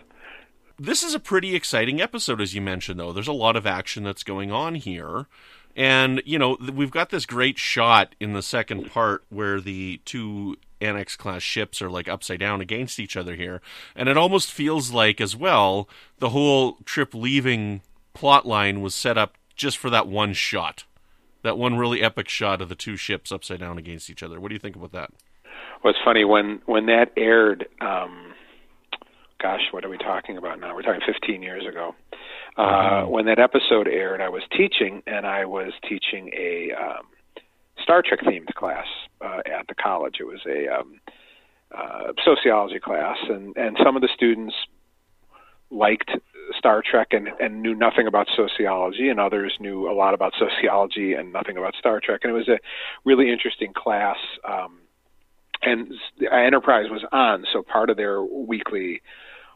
This 0.80 1.04
is 1.04 1.14
a 1.14 1.20
pretty 1.20 1.56
exciting 1.56 2.02
episode, 2.02 2.42
as 2.42 2.56
you 2.56 2.62
mentioned, 2.62 3.00
though. 3.00 3.14
There's 3.14 3.28
a 3.28 3.34
lot 3.34 3.56
of 3.56 3.68
action 3.68 4.04
that's 4.04 4.24
going 4.24 4.52
on 4.52 4.76
here. 4.76 5.28
And, 5.76 6.22
you 6.26 6.38
know, 6.38 6.58
we've 6.74 6.92
got 6.92 7.10
this 7.10 7.26
great 7.26 7.58
shot 7.58 8.16
in 8.20 8.34
the 8.34 8.44
second 8.44 8.92
part 8.92 9.24
where 9.30 9.60
the 9.60 10.02
two 10.06 10.58
NX 10.80 11.18
class 11.18 11.42
ships 11.42 11.82
are 11.82 11.90
like 11.90 12.08
upside 12.08 12.40
down 12.40 12.62
against 12.62 13.00
each 13.00 13.18
other 13.18 13.36
here. 13.36 13.62
And 13.96 14.08
it 14.08 14.18
almost 14.18 14.52
feels 14.52 14.92
like, 14.92 15.20
as 15.20 15.36
well, 15.36 15.90
the 16.20 16.30
whole 16.30 16.78
trip 16.86 17.16
leaving 17.16 17.82
plot 18.14 18.46
line 18.46 18.82
was 18.82 18.94
set 18.94 19.18
up 19.18 19.38
just 19.56 19.78
for 19.78 19.90
that 19.90 20.08
one 20.08 20.34
shot. 20.34 20.84
That 21.42 21.58
one 21.58 21.78
really 21.78 22.02
epic 22.02 22.30
shot 22.30 22.62
of 22.62 22.70
the 22.70 22.76
two 22.76 22.96
ships 22.96 23.32
upside 23.32 23.60
down 23.60 23.78
against 23.78 24.10
each 24.10 24.24
other. 24.24 24.40
What 24.40 24.50
do 24.50 24.56
you 24.56 24.60
think 24.60 24.76
about 24.76 24.92
that? 24.94 25.12
Well, 25.84 25.92
it's 25.92 26.00
funny 26.06 26.24
when 26.24 26.62
when 26.66 26.86
that 26.86 27.12
aired. 27.18 27.68
Um, 27.82 28.34
gosh, 29.42 29.62
what 29.72 29.84
are 29.84 29.90
we 29.90 29.98
talking 29.98 30.38
about 30.38 30.62
now? 30.62 30.74
We're 30.74 30.84
talking 30.84 31.02
15 31.06 31.44
years 31.44 31.66
ago. 31.68 31.94
Uh, 32.56 32.62
mm-hmm. 32.62 33.12
When 33.12 33.26
that 33.26 33.40
episode 33.40 33.88
aired, 33.88 34.22
I 34.22 34.30
was 34.30 34.44
teaching, 34.56 35.02
and 35.08 35.26
I 35.26 35.46
was 35.46 35.74
teaching 35.88 36.30
a 36.38 36.72
um, 36.74 37.06
Star 37.82 38.04
Trek 38.06 38.22
themed 38.22 38.54
class 38.56 38.86
uh, 39.22 39.40
at 39.46 39.68
the 39.68 39.76
college. 39.76 40.18
It 40.20 40.26
was 40.26 40.42
a 40.48 40.80
um, 40.80 41.00
uh, 41.76 42.14
sociology 42.24 42.80
class, 42.80 43.18
and 43.30 43.56
and 43.58 43.78
some 43.84 43.96
of 43.96 44.02
the 44.02 44.10
students 44.14 44.54
liked 45.72 46.12
Star 46.58 46.84
Trek 46.90 47.08
and, 47.12 47.30
and 47.40 47.62
knew 47.62 47.74
nothing 47.74 48.08
about 48.08 48.28
sociology, 48.36 49.10
and 49.10 49.20
others 49.20 49.54
knew 49.60 49.90
a 49.90 49.94
lot 49.94 50.14
about 50.14 50.34
sociology 50.38 51.14
and 51.14 51.34
nothing 51.34 51.58
about 51.58 51.76
Star 51.76 52.00
Trek. 52.04 52.22
And 52.24 52.32
it 52.32 52.36
was 52.36 52.48
a 52.48 52.60
really 53.04 53.32
interesting 53.32 53.74
class. 53.74 54.18
Um, 54.48 54.80
and 55.64 55.94
Enterprise 56.32 56.90
was 56.90 57.04
on, 57.12 57.46
so 57.52 57.64
part 57.64 57.90
of 57.90 57.98
their 57.98 58.22
weekly 58.22 59.02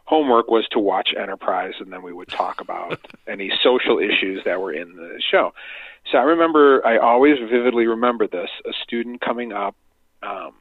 homework 0.08 0.48
was 0.48 0.66
to 0.68 0.78
watch 0.78 1.10
Enterprise, 1.14 1.74
and 1.80 1.92
then 1.92 2.02
we 2.02 2.14
would 2.14 2.28
talk 2.28 2.62
about 2.62 2.98
any 3.28 3.52
social 3.62 3.98
issues 3.98 4.42
that 4.46 4.58
were 4.58 4.72
in 4.72 4.96
the 4.96 5.20
show. 5.30 5.52
So 6.10 6.16
I 6.16 6.22
remember, 6.22 6.84
I 6.86 6.96
always 6.96 7.38
vividly 7.38 7.86
remember 7.86 8.26
this: 8.26 8.48
a 8.64 8.72
student 8.82 9.20
coming 9.20 9.52
up 9.52 9.76
um, 10.22 10.54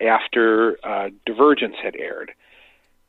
after 0.00 0.78
uh, 0.84 1.10
Divergence 1.26 1.74
had 1.82 1.96
aired, 1.96 2.32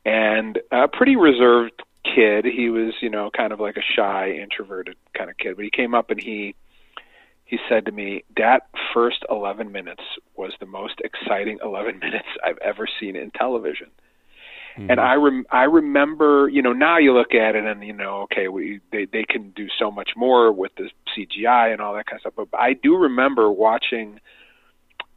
and 0.03 0.59
a 0.71 0.87
pretty 0.87 1.15
reserved 1.15 1.83
kid. 2.03 2.45
He 2.45 2.69
was, 2.69 2.95
you 3.01 3.11
know, 3.11 3.29
kind 3.29 3.53
of 3.53 3.59
like 3.59 3.77
a 3.77 3.93
shy, 3.95 4.31
introverted 4.31 4.95
kind 5.13 5.29
of 5.29 5.37
kid, 5.37 5.55
but 5.55 5.65
he 5.65 5.71
came 5.71 5.93
up 5.93 6.09
and 6.09 6.19
he 6.19 6.55
he 7.43 7.59
said 7.69 7.85
to 7.85 7.91
me, 7.91 8.23
"That 8.37 8.69
first 8.91 9.23
11 9.29 9.71
minutes 9.71 10.01
was 10.35 10.53
the 10.59 10.65
most 10.65 10.99
exciting 11.03 11.59
11 11.63 11.99
minutes 12.05 12.27
I've 12.43 12.57
ever 12.57 12.87
seen 12.99 13.15
in 13.15 13.29
television." 13.29 13.91
Mm-hmm. 14.77 14.91
And 14.91 14.99
I 14.99 15.13
rem- 15.13 15.45
I 15.49 15.63
remember, 15.63 16.49
you 16.49 16.61
know, 16.61 16.73
now 16.73 16.97
you 16.97 17.13
look 17.13 17.33
at 17.33 17.55
it 17.55 17.65
and 17.65 17.83
you 17.83 17.93
know, 17.93 18.23
okay, 18.23 18.47
we 18.49 18.81
they 18.91 19.05
they 19.05 19.23
can 19.23 19.51
do 19.51 19.67
so 19.79 19.89
much 19.89 20.11
more 20.17 20.51
with 20.51 20.71
the 20.75 20.89
CGI 21.15 21.71
and 21.71 21.81
all 21.81 21.93
that 21.95 22.07
kind 22.07 22.17
of 22.17 22.21
stuff. 22.21 22.47
But 22.51 22.59
I 22.59 22.73
do 22.73 22.97
remember 22.97 23.49
watching 23.49 24.19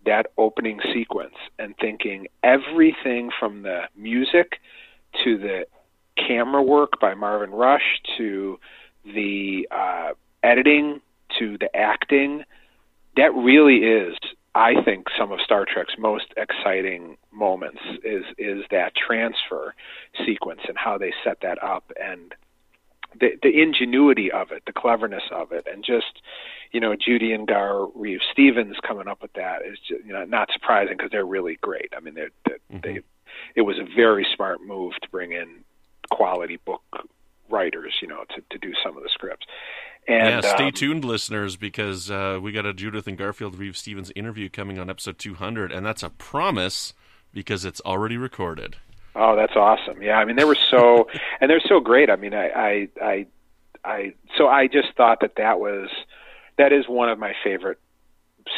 that 0.07 0.27
opening 0.39 0.79
sequence 0.95 1.35
and 1.59 1.75
thinking 1.81 2.29
everything 2.43 3.31
from 3.39 3.63
the 3.63 3.83
music 3.97 4.61
to 5.25 5.39
the 5.39 5.67
camera 6.17 6.63
work 6.63 7.01
by 7.01 7.15
Marvin 7.15 7.51
Rush 7.51 8.01
to 8.17 8.59
the 9.05 9.69
uh, 9.71 10.11
editing 10.43 11.01
to 11.39 11.59
the 11.59 11.75
acting 11.77 12.45
that 13.17 13.35
really 13.35 13.79
is 13.79 14.17
I 14.59 14.83
think 14.85 15.07
some 15.17 15.31
of 15.31 15.41
Star 15.41 15.65
Trek's 15.73 15.95
most 15.97 16.35
exciting 16.37 17.17
moments 17.31 17.79
is 18.03 18.25
is 18.39 18.65
that 18.73 18.93
transfer 18.97 19.73
sequence 20.27 20.63
and 20.67 20.77
how 20.77 20.99
they 20.99 21.13
set 21.23 21.39
that 21.43 21.63
up 21.63 21.93
and 22.01 22.35
the 23.21 23.39
the 23.41 23.63
ingenuity 23.63 24.33
of 24.33 24.51
it, 24.51 24.65
the 24.67 24.73
cleverness 24.73 25.23
of 25.31 25.53
it, 25.53 25.69
and 25.73 25.85
just 25.85 26.23
you 26.73 26.81
know 26.81 26.97
Judi 26.97 27.33
and 27.33 27.47
Gar 27.47 27.87
Reeves 27.95 28.25
Stevens 28.33 28.77
coming 28.85 29.07
up 29.07 29.23
with 29.23 29.33
that 29.35 29.63
is 29.65 29.79
just, 29.79 30.05
you 30.05 30.13
know 30.13 30.25
not 30.25 30.49
surprising 30.53 30.97
because 30.97 31.13
they're 31.13 31.25
really 31.25 31.57
great. 31.63 31.93
I 31.97 32.01
mean 32.01 32.15
they're, 32.15 32.31
they're, 32.45 32.59
mm-hmm. 32.73 32.81
they 32.83 33.01
it 33.55 33.63
was 33.63 33.79
a 33.79 33.87
very 33.95 34.27
smart 34.35 34.61
move 34.61 34.93
to 35.03 35.09
bring 35.11 35.33
in 35.33 35.63
quality 36.11 36.59
book 36.67 36.83
writers, 37.51 37.95
you 38.01 38.09
know, 38.09 38.25
to 38.35 38.43
to 38.51 38.59
do 38.59 38.73
some 38.83 38.97
of 38.97 39.03
the 39.03 39.09
scripts. 39.13 39.47
And, 40.07 40.43
yeah, 40.43 40.55
stay 40.55 40.67
um, 40.67 40.73
tuned, 40.73 41.05
listeners, 41.05 41.57
because 41.57 42.11
uh, 42.11 42.39
we 42.41 42.51
got 42.51 42.65
a 42.65 42.73
Judith 42.73 43.07
and 43.07 43.19
Garfield 43.19 43.59
Reeves 43.59 43.79
Stevens 43.79 44.11
interview 44.17 44.49
coming 44.49 44.79
on 44.79 44.89
episode 44.89 45.19
200, 45.19 45.71
and 45.71 45.85
that's 45.85 46.03
a 46.03 46.09
promise 46.09 46.95
because 47.35 47.67
it's 47.67 47.83
already 47.83 48.17
recorded. 48.17 48.77
Oh, 49.15 49.37
that's 49.37 49.55
awesome! 49.55 50.03
Yeah, 50.03 50.17
I 50.17 50.25
mean 50.25 50.37
they 50.37 50.45
were 50.45 50.57
so, 50.71 51.09
and 51.41 51.51
they're 51.51 51.61
so 51.61 51.81
great. 51.81 52.09
I 52.09 52.17
mean, 52.17 52.33
I, 52.33 52.49
I, 52.49 52.89
I, 53.03 53.27
I 53.85 54.15
so 54.37 54.49
I 54.49 54.67
just 54.67 54.89
thought 54.97 55.21
that 55.21 55.35
that 55.37 55.61
was 55.61 55.91
that 56.57 56.73
is 56.73 56.89
one 56.89 57.11
of 57.11 57.19
my 57.19 57.35
favorite 57.45 57.79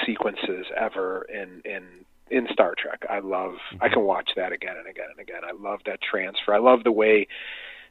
sequences 0.07 0.67
ever 0.77 1.27
in 1.33 1.63
in 1.65 1.83
in 2.31 2.47
Star 2.53 2.75
Trek. 2.79 3.05
I 3.11 3.19
love 3.19 3.55
I 3.81 3.89
can 3.89 4.03
watch 4.03 4.31
that 4.37 4.53
again 4.53 4.77
and 4.79 4.87
again 4.87 5.07
and 5.11 5.21
again. 5.21 5.41
I 5.45 5.53
love 5.53 5.81
that 5.87 6.01
transfer. 6.01 6.55
I 6.55 6.59
love 6.59 6.85
the 6.85 6.93
way 6.93 7.27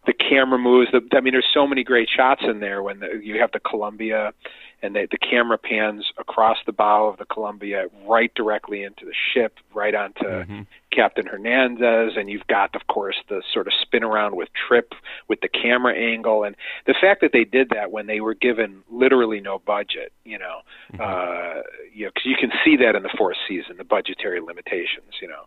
the 0.06 0.13
camera 0.13 0.58
moves. 0.58 0.91
The, 0.91 1.01
I 1.15 1.22
mean, 1.22 1.34
there's 1.34 1.46
so 1.53 1.68
many 1.68 1.84
great 1.84 2.10
shots 2.10 2.41
in 2.44 2.60
there 2.60 2.82
when 2.82 3.00
the, 3.00 3.20
you 3.22 3.39
have 3.39 3.51
the 3.51 3.60
Columbia 3.60 4.34
and 4.82 4.96
the, 4.96 5.08
the 5.12 5.18
camera 5.18 5.58
pans 5.58 6.06
across 6.18 6.58
the 6.65 6.72
bow 6.72 7.08
of 7.08 7.18
the 7.18 7.25
Columbia 7.25 7.88
right 8.08 8.34
directly 8.34 8.84
into 8.84 9.06
the 9.06 9.13
ship, 9.34 9.58
right 9.74 9.94
onto 9.94 10.24
mm-hmm. 10.24 10.62
Captain 10.91 11.25
Hernandez, 11.25 12.13
and 12.15 12.29
you've 12.29 12.48
got, 12.48 12.75
of 12.75 12.88
course, 12.88 13.18
the 13.27 13.44
sort 13.53 13.68
of 13.68 13.74
spin 13.82 14.03
around 14.03 14.36
with 14.36 14.50
Trip 14.68 14.94
with 15.27 15.41
the 15.41 15.50
camera 15.50 15.94
angle, 15.96 16.44
and 16.44 16.56
the 16.88 16.96
fact 17.00 17.22
that 17.22 17.32
they 17.34 17.44
did 17.44 17.70
that 17.70 17.91
when 17.91 18.08
they 18.08 18.22
were 18.22 18.34
given 18.34 18.84
literally 18.89 19.41
no 19.41 19.60
budget, 19.60 20.13
you 20.24 20.39
know, 20.39 20.60
mm-hmm. 20.94 21.01
uh, 21.01 21.62
you 21.94 22.06
know, 22.06 22.12
because 22.13 22.25
you 22.25 22.38
can 22.39 22.51
see 22.63 22.77
that 22.77 22.96
in 22.96 23.03
the 23.03 23.13
fourth 23.18 23.38
season, 23.48 23.75
the 23.77 23.84
budgetary 23.84 24.39
limitations, 24.39 25.13
you 25.22 25.27
know. 25.27 25.44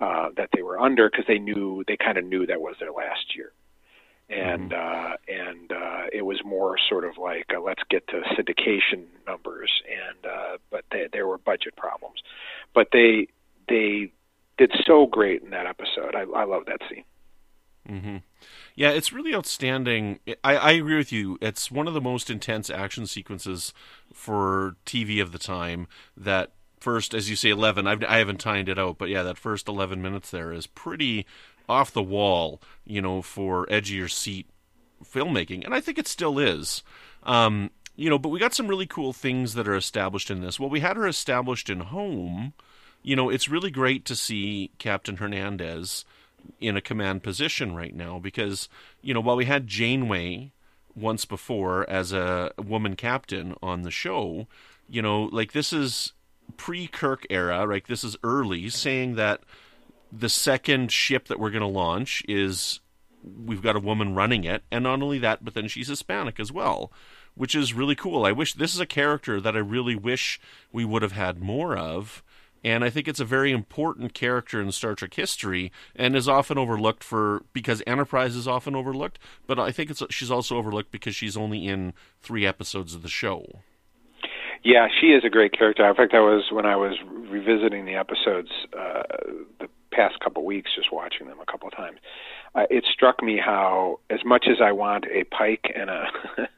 Uh, 0.00 0.30
that 0.34 0.48
they 0.56 0.62
were 0.62 0.80
under 0.80 1.10
because 1.10 1.26
they 1.28 1.38
knew 1.38 1.84
they 1.86 1.94
kind 1.94 2.16
of 2.16 2.24
knew 2.24 2.46
that 2.46 2.58
was 2.58 2.74
their 2.80 2.90
last 2.90 3.36
year 3.36 3.52
and 4.30 4.70
mm-hmm. 4.70 5.12
uh, 5.12 5.16
and 5.28 5.72
uh, 5.72 6.06
it 6.12 6.22
was 6.22 6.40
more 6.44 6.76
sort 6.88 7.04
of 7.04 7.18
like 7.18 7.46
uh, 7.54 7.60
let's 7.60 7.82
get 7.90 8.06
to 8.08 8.20
syndication 8.36 9.04
numbers, 9.26 9.70
and 9.88 10.24
uh, 10.26 10.56
but 10.70 10.84
they, 10.92 11.08
there 11.12 11.26
were 11.26 11.38
budget 11.38 11.76
problems, 11.76 12.20
but 12.74 12.88
they 12.92 13.28
they 13.68 14.12
did 14.56 14.72
so 14.86 15.06
great 15.06 15.42
in 15.42 15.50
that 15.50 15.66
episode. 15.66 16.14
I, 16.14 16.20
I 16.20 16.44
love 16.44 16.66
that 16.66 16.80
scene. 16.88 17.04
Mm-hmm. 17.88 18.16
Yeah, 18.74 18.90
it's 18.90 19.12
really 19.12 19.34
outstanding. 19.34 20.20
I, 20.44 20.56
I 20.56 20.70
agree 20.72 20.96
with 20.96 21.12
you. 21.12 21.38
It's 21.40 21.70
one 21.70 21.88
of 21.88 21.94
the 21.94 22.00
most 22.00 22.30
intense 22.30 22.70
action 22.70 23.06
sequences 23.06 23.72
for 24.12 24.76
TV 24.86 25.20
of 25.20 25.32
the 25.32 25.38
time. 25.38 25.88
That 26.16 26.52
first, 26.78 27.14
as 27.14 27.28
you 27.28 27.36
say, 27.36 27.50
eleven. 27.50 27.86
I've, 27.86 28.04
I 28.04 28.18
haven't 28.18 28.38
timed 28.38 28.68
it 28.68 28.78
out, 28.78 28.98
but 28.98 29.08
yeah, 29.08 29.22
that 29.22 29.38
first 29.38 29.68
eleven 29.68 30.00
minutes 30.00 30.30
there 30.30 30.52
is 30.52 30.66
pretty 30.66 31.26
off 31.70 31.92
the 31.92 32.02
wall, 32.02 32.60
you 32.84 33.00
know, 33.00 33.22
for 33.22 33.66
your 33.70 34.08
seat 34.08 34.46
filmmaking, 35.04 35.64
and 35.64 35.74
I 35.74 35.80
think 35.80 35.98
it 35.98 36.08
still 36.08 36.38
is. 36.38 36.82
Um, 37.22 37.70
you 37.96 38.08
know, 38.08 38.18
but 38.18 38.30
we 38.30 38.38
got 38.38 38.54
some 38.54 38.68
really 38.68 38.86
cool 38.86 39.12
things 39.12 39.54
that 39.54 39.68
are 39.68 39.76
established 39.76 40.30
in 40.30 40.40
this. 40.40 40.58
Well, 40.58 40.70
we 40.70 40.80
had 40.80 40.96
her 40.96 41.06
established 41.06 41.68
in 41.68 41.80
home. 41.80 42.54
You 43.02 43.16
know, 43.16 43.30
it's 43.30 43.48
really 43.48 43.70
great 43.70 44.04
to 44.06 44.16
see 44.16 44.70
Captain 44.78 45.16
Hernandez 45.16 46.04
in 46.60 46.76
a 46.76 46.80
command 46.80 47.22
position 47.22 47.74
right 47.74 47.94
now 47.94 48.18
because, 48.18 48.68
you 49.02 49.12
know, 49.12 49.20
while 49.20 49.36
we 49.36 49.44
had 49.44 49.66
Janeway 49.66 50.52
once 50.94 51.24
before 51.24 51.88
as 51.88 52.12
a 52.12 52.52
woman 52.58 52.96
captain 52.96 53.54
on 53.62 53.82
the 53.82 53.90
show, 53.90 54.46
you 54.88 55.02
know, 55.02 55.24
like 55.24 55.52
this 55.52 55.72
is 55.72 56.12
pre 56.56 56.86
Kirk 56.86 57.26
era, 57.30 57.66
right? 57.66 57.84
This 57.86 58.04
is 58.04 58.16
early, 58.22 58.68
saying 58.70 59.14
that 59.16 59.40
the 60.12 60.28
second 60.28 60.92
ship 60.92 61.28
that 61.28 61.38
we're 61.38 61.50
going 61.50 61.60
to 61.60 61.66
launch 61.66 62.22
is 62.28 62.80
we've 63.22 63.62
got 63.62 63.76
a 63.76 63.80
woman 63.80 64.14
running 64.14 64.44
it, 64.44 64.62
and 64.70 64.84
not 64.84 65.02
only 65.02 65.18
that, 65.18 65.44
but 65.44 65.54
then 65.54 65.68
she's 65.68 65.88
Hispanic 65.88 66.40
as 66.40 66.50
well, 66.50 66.92
which 67.34 67.54
is 67.54 67.74
really 67.74 67.94
cool. 67.94 68.24
I 68.24 68.32
wish 68.32 68.54
this 68.54 68.74
is 68.74 68.80
a 68.80 68.86
character 68.86 69.40
that 69.40 69.56
I 69.56 69.60
really 69.60 69.94
wish 69.94 70.40
we 70.72 70.84
would 70.84 71.02
have 71.02 71.12
had 71.12 71.40
more 71.40 71.76
of. 71.76 72.22
And 72.62 72.84
I 72.84 72.90
think 72.90 73.08
it's 73.08 73.20
a 73.20 73.24
very 73.24 73.52
important 73.52 74.12
character 74.12 74.60
in 74.60 74.70
Star 74.70 74.94
Trek 74.94 75.14
history, 75.14 75.72
and 75.96 76.14
is 76.14 76.28
often 76.28 76.58
overlooked 76.58 77.02
for 77.02 77.42
because 77.54 77.82
Enterprise 77.86 78.36
is 78.36 78.46
often 78.46 78.76
overlooked. 78.76 79.18
But 79.46 79.58
I 79.58 79.72
think 79.72 79.90
it's 79.90 80.02
she's 80.10 80.30
also 80.30 80.58
overlooked 80.58 80.90
because 80.90 81.16
she's 81.16 81.38
only 81.38 81.66
in 81.66 81.94
three 82.20 82.46
episodes 82.46 82.94
of 82.94 83.00
the 83.00 83.08
show. 83.08 83.60
Yeah, 84.62 84.88
she 85.00 85.06
is 85.06 85.24
a 85.24 85.30
great 85.30 85.56
character. 85.56 85.88
In 85.88 85.94
fact, 85.94 86.12
I 86.12 86.20
was 86.20 86.50
when 86.52 86.66
I 86.66 86.76
was 86.76 86.98
revisiting 87.06 87.86
the 87.86 87.94
episodes 87.94 88.50
uh, 88.78 89.04
the 89.58 89.68
past 89.90 90.20
couple 90.20 90.44
weeks, 90.44 90.70
just 90.74 90.92
watching 90.92 91.26
them 91.26 91.38
a 91.40 91.50
couple 91.50 91.68
of 91.68 91.76
times, 91.76 91.98
uh, 92.54 92.66
it 92.70 92.84
struck 92.90 93.22
me 93.22 93.38
how, 93.38 94.00
as 94.08 94.20
much 94.24 94.46
as 94.48 94.60
I 94.60 94.72
want 94.72 95.04
a 95.12 95.24
Pike 95.24 95.72
and 95.74 95.90
a 95.90 96.06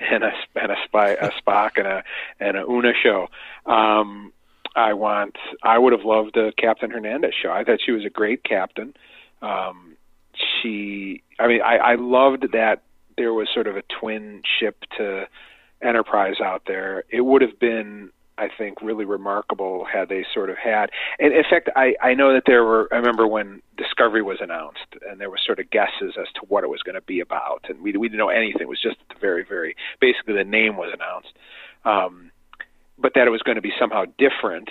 and 0.00 0.24
a 0.24 0.32
and 0.56 0.72
a, 0.72 0.76
spy, 0.84 1.10
a 1.10 1.30
Spock 1.30 1.72
and 1.76 1.86
a 1.86 2.04
and 2.40 2.56
a 2.56 2.64
Una 2.68 2.92
show, 3.00 3.28
um, 3.66 4.32
I 4.74 4.94
want. 4.94 5.36
I 5.62 5.78
would 5.78 5.92
have 5.92 6.04
loved 6.04 6.36
a 6.36 6.52
Captain 6.52 6.90
Hernandez 6.90 7.34
show. 7.40 7.50
I 7.50 7.64
thought 7.64 7.80
she 7.84 7.92
was 7.92 8.04
a 8.04 8.10
great 8.10 8.44
captain. 8.44 8.94
Um, 9.42 9.96
she, 10.62 11.22
I 11.38 11.46
mean, 11.46 11.60
I, 11.62 11.76
I 11.76 11.94
loved 11.96 12.52
that 12.52 12.82
there 13.16 13.32
was 13.34 13.48
sort 13.52 13.66
of 13.66 13.76
a 13.76 13.82
twin 14.00 14.42
ship 14.58 14.84
to 14.96 15.26
Enterprise 15.82 16.36
out 16.42 16.62
there. 16.66 17.04
It 17.10 17.22
would 17.22 17.42
have 17.42 17.58
been 17.58 18.10
I 18.38 18.48
think 18.56 18.80
really 18.80 19.04
remarkable 19.04 19.84
had 19.84 20.08
they 20.08 20.24
sort 20.32 20.50
of 20.50 20.56
had. 20.56 20.90
And 21.18 21.32
in 21.32 21.44
fact, 21.48 21.68
I 21.76 21.94
I 22.02 22.14
know 22.14 22.32
that 22.32 22.44
there 22.46 22.64
were. 22.64 22.88
I 22.92 22.96
remember 22.96 23.26
when 23.26 23.62
Discovery 23.76 24.22
was 24.22 24.38
announced, 24.40 24.96
and 25.08 25.20
there 25.20 25.30
were 25.30 25.38
sort 25.44 25.58
of 25.60 25.70
guesses 25.70 26.14
as 26.18 26.26
to 26.34 26.40
what 26.48 26.64
it 26.64 26.70
was 26.70 26.82
going 26.82 26.94
to 26.94 27.02
be 27.02 27.20
about, 27.20 27.64
and 27.68 27.82
we 27.82 27.92
we 27.96 28.08
didn't 28.08 28.18
know 28.18 28.30
anything. 28.30 28.62
It 28.62 28.68
was 28.68 28.80
just 28.80 28.96
the 29.08 29.16
very 29.20 29.44
very 29.44 29.76
basically 30.00 30.34
the 30.34 30.44
name 30.44 30.76
was 30.76 30.92
announced, 30.94 31.36
um, 31.84 32.30
but 32.98 33.12
that 33.14 33.26
it 33.26 33.30
was 33.30 33.42
going 33.42 33.56
to 33.56 33.62
be 33.62 33.72
somehow 33.78 34.04
different. 34.18 34.68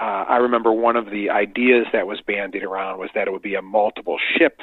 Uh, 0.00 0.24
I 0.28 0.36
remember 0.38 0.72
one 0.72 0.96
of 0.96 1.10
the 1.10 1.28
ideas 1.28 1.86
that 1.92 2.06
was 2.06 2.22
bandied 2.26 2.62
around 2.64 2.98
was 2.98 3.10
that 3.14 3.28
it 3.28 3.32
would 3.32 3.42
be 3.42 3.54
a 3.54 3.62
multiple 3.62 4.16
ship 4.38 4.60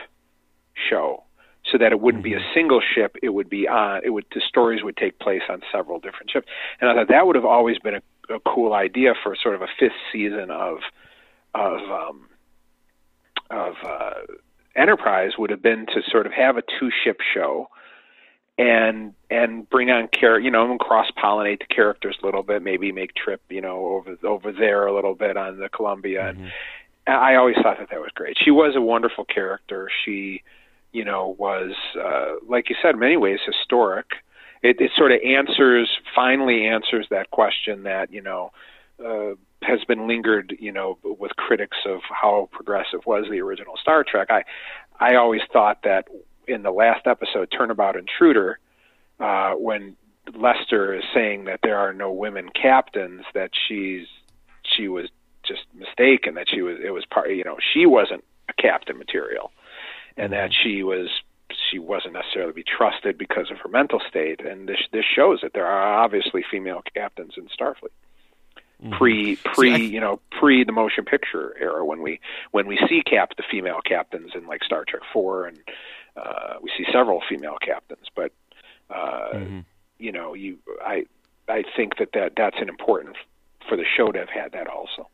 show 0.90 1.24
so 1.72 1.78
that 1.78 1.92
it 1.92 2.00
wouldn't 2.00 2.24
be 2.24 2.34
a 2.34 2.38
mm-hmm. 2.38 2.54
single 2.54 2.82
ship. 2.82 3.18
It 3.22 3.30
would 3.30 3.50
be 3.50 3.68
on. 3.68 4.02
It 4.04 4.12
would 4.12 4.26
the 4.34 4.42
stories 4.48 4.84
would 4.84 4.98
take 4.98 5.20
place 5.20 5.42
on 5.50 5.62
several 5.72 6.00
different 6.00 6.32
ships, 6.32 6.48
and 6.82 6.90
I 6.90 6.94
thought 6.94 7.10
that 7.10 7.28
would 7.28 7.36
have 7.36 7.46
always 7.46 7.78
been 7.80 7.96
a, 7.96 8.34
a 8.36 8.40
cool 8.40 8.74
idea 8.74 9.14
for 9.24 9.36
sort 9.36 9.56
of 9.56 9.62
a 9.62 9.68
fifth 9.80 10.00
season 10.12 10.50
of 10.52 10.80
of 11.54 11.80
um, 11.92 12.28
of 13.50 13.74
uh, 13.86 14.14
Enterprise 14.76 15.32
would 15.38 15.50
have 15.50 15.62
been 15.62 15.86
to 15.88 16.02
sort 16.10 16.26
of 16.26 16.32
have 16.34 16.58
a 16.58 16.64
two 16.80 16.90
ship 17.04 17.18
show 17.34 17.68
and 18.58 19.14
and 19.30 19.70
bring 19.70 19.90
on 19.92 20.08
care 20.08 20.40
you 20.40 20.50
know 20.50 20.70
and 20.70 20.80
cross 20.80 21.08
pollinate 21.18 21.60
the 21.60 21.74
characters 21.74 22.18
a 22.22 22.26
little 22.26 22.44
bit 22.44 22.62
maybe 22.62 22.92
make 22.92 23.14
trip 23.14 23.42
you 23.50 23.62
know 23.62 23.86
over 23.86 24.18
over 24.24 24.52
there 24.52 24.88
a 24.88 24.96
little 24.96 25.14
bit 25.14 25.38
on 25.38 25.60
the 25.60 25.70
Columbia 25.70 26.34
mm-hmm. 26.34 26.46
and 27.06 27.16
I 27.16 27.36
always 27.36 27.56
thought 27.62 27.78
that 27.80 27.90
that 27.92 28.00
was 28.00 28.10
great 28.16 28.38
she 28.44 28.52
was 28.52 28.76
a 28.76 28.82
wonderful 28.82 29.26
character 29.26 29.90
she 30.06 30.42
you 30.98 31.06
know, 31.06 31.36
was, 31.38 31.74
uh, 31.96 32.38
like 32.50 32.72
you 32.72 32.76
said, 32.82 32.96
in 32.96 33.00
many 33.00 33.18
ways 33.18 33.38
historic. 33.46 34.08
It, 34.64 34.82
it 34.82 34.90
sort 34.98 35.12
of 35.12 35.20
answers, 35.24 35.88
finally 36.16 36.66
answers 36.66 37.06
that 37.12 37.30
question 37.30 37.84
that, 37.84 38.12
you 38.12 38.24
know, 38.24 38.52
uh, 39.06 39.36
has 39.62 39.84
been 39.88 40.08
lingered, 40.08 40.58
you 40.60 40.72
know, 40.72 40.98
with 41.04 41.36
critics 41.36 41.78
of 41.86 42.00
how 42.10 42.50
progressive 42.52 43.02
was 43.06 43.26
the 43.30 43.42
original 43.42 43.76
Star 43.80 44.04
Trek. 44.04 44.30
I, 44.32 44.44
I 45.00 45.16
always 45.18 45.42
thought 45.54 45.84
that 45.84 46.08
in 46.48 46.64
the 46.64 46.72
last 46.72 47.06
episode, 47.06 47.54
Turnabout 47.56 47.96
Intruder, 47.96 48.58
uh, 49.20 49.52
when 49.52 49.96
Lester 50.34 50.96
is 50.96 51.04
saying 51.14 51.46
that 51.46 51.60
there 51.62 51.78
are 51.78 51.94
no 51.94 52.12
women 52.12 52.50
captains, 52.60 53.22
that 53.36 53.52
she's 53.68 54.08
she 54.64 54.88
was 54.88 55.10
just 55.44 55.62
mistaken, 55.76 56.34
that 56.34 56.48
she 56.50 56.64
was 56.64 56.78
it 56.84 56.90
was 56.90 57.06
part, 57.06 57.30
you 57.30 57.44
know, 57.44 57.58
she 57.72 57.86
wasn't 57.86 58.24
a 58.50 58.54
captain 58.60 58.98
material 58.98 59.52
and 60.18 60.34
that 60.34 60.52
she 60.54 60.84
was 60.84 61.10
she 61.72 61.80
wasn't 61.80 62.14
necessarily 62.14 62.54
be 62.54 62.64
trusted 62.64 63.18
because 63.18 63.50
of 63.52 63.58
her 63.60 63.70
mental 63.70 64.02
state. 64.08 64.42
And 64.46 64.68
this 64.68 64.80
this 64.92 65.06
shows 65.06 65.40
that 65.42 65.54
there 65.54 65.66
are 65.66 66.04
obviously 66.04 66.44
female 66.50 66.82
captains 66.94 67.34
in 67.38 67.48
Starfleet. 67.48 67.94
Mm-hmm. 68.84 68.94
Pre 68.98 69.36
pre 69.38 69.76
See, 69.76 69.86
you 69.88 70.00
know 70.00 70.20
pre 70.40 70.64
the 70.64 70.72
motion 70.72 71.06
picture 71.06 71.56
era 71.60 71.86
when 71.86 72.02
we 72.02 72.20
when 72.52 72.68
we 72.68 72.78
see 72.88 73.02
cap 73.02 73.32
the 73.38 73.44
female 73.50 73.80
captains 73.84 74.32
in 74.36 74.46
like 74.46 74.64
Star 74.64 74.86
Trek 74.88 75.02
four 75.12 75.46
and 75.46 75.58
uh, 76.16 76.56
we 76.62 76.72
see 76.78 76.86
several 76.92 77.22
female 77.30 77.58
captains, 77.64 78.08
but 78.16 78.32
uh, 78.90 79.34
mm-hmm. 79.34 79.60
you 80.00 80.12
know 80.12 80.34
you 80.34 80.58
I 80.82 81.06
I 81.48 81.64
think 81.76 81.98
that, 81.98 82.10
that 82.14 82.34
that's 82.36 82.58
an 82.60 82.70
important 82.70 83.16
for 83.68 83.78
the 83.78 83.86
show 83.86 84.12
to 84.12 84.20
have 84.20 84.30
had 84.30 84.52
that 84.54 84.68
also. 84.68 85.10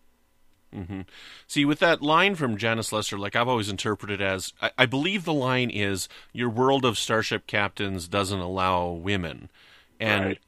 Mm-hmm. 0.74 1.01
See, 1.48 1.65
with 1.65 1.80
that 1.80 2.01
line 2.01 2.36
from 2.36 2.58
Janice 2.58 2.92
Lester, 2.92 3.18
like 3.18 3.36
I've 3.36 3.48
always 3.48 3.70
interpreted 3.70 4.22
as, 4.22 4.53
I, 4.62 4.72
I, 4.77 4.86
believe 4.86 5.24
the 5.24 5.34
line 5.34 5.70
is, 5.70 6.10
"Your 6.32 6.50
world 6.50 6.84
of 6.84 6.98
starship 6.98 7.46
captains 7.46 8.08
doesn't 8.08 8.39
allow 8.39 8.89
women," 8.89 9.51
and 10.00 10.25
right. 10.25 10.39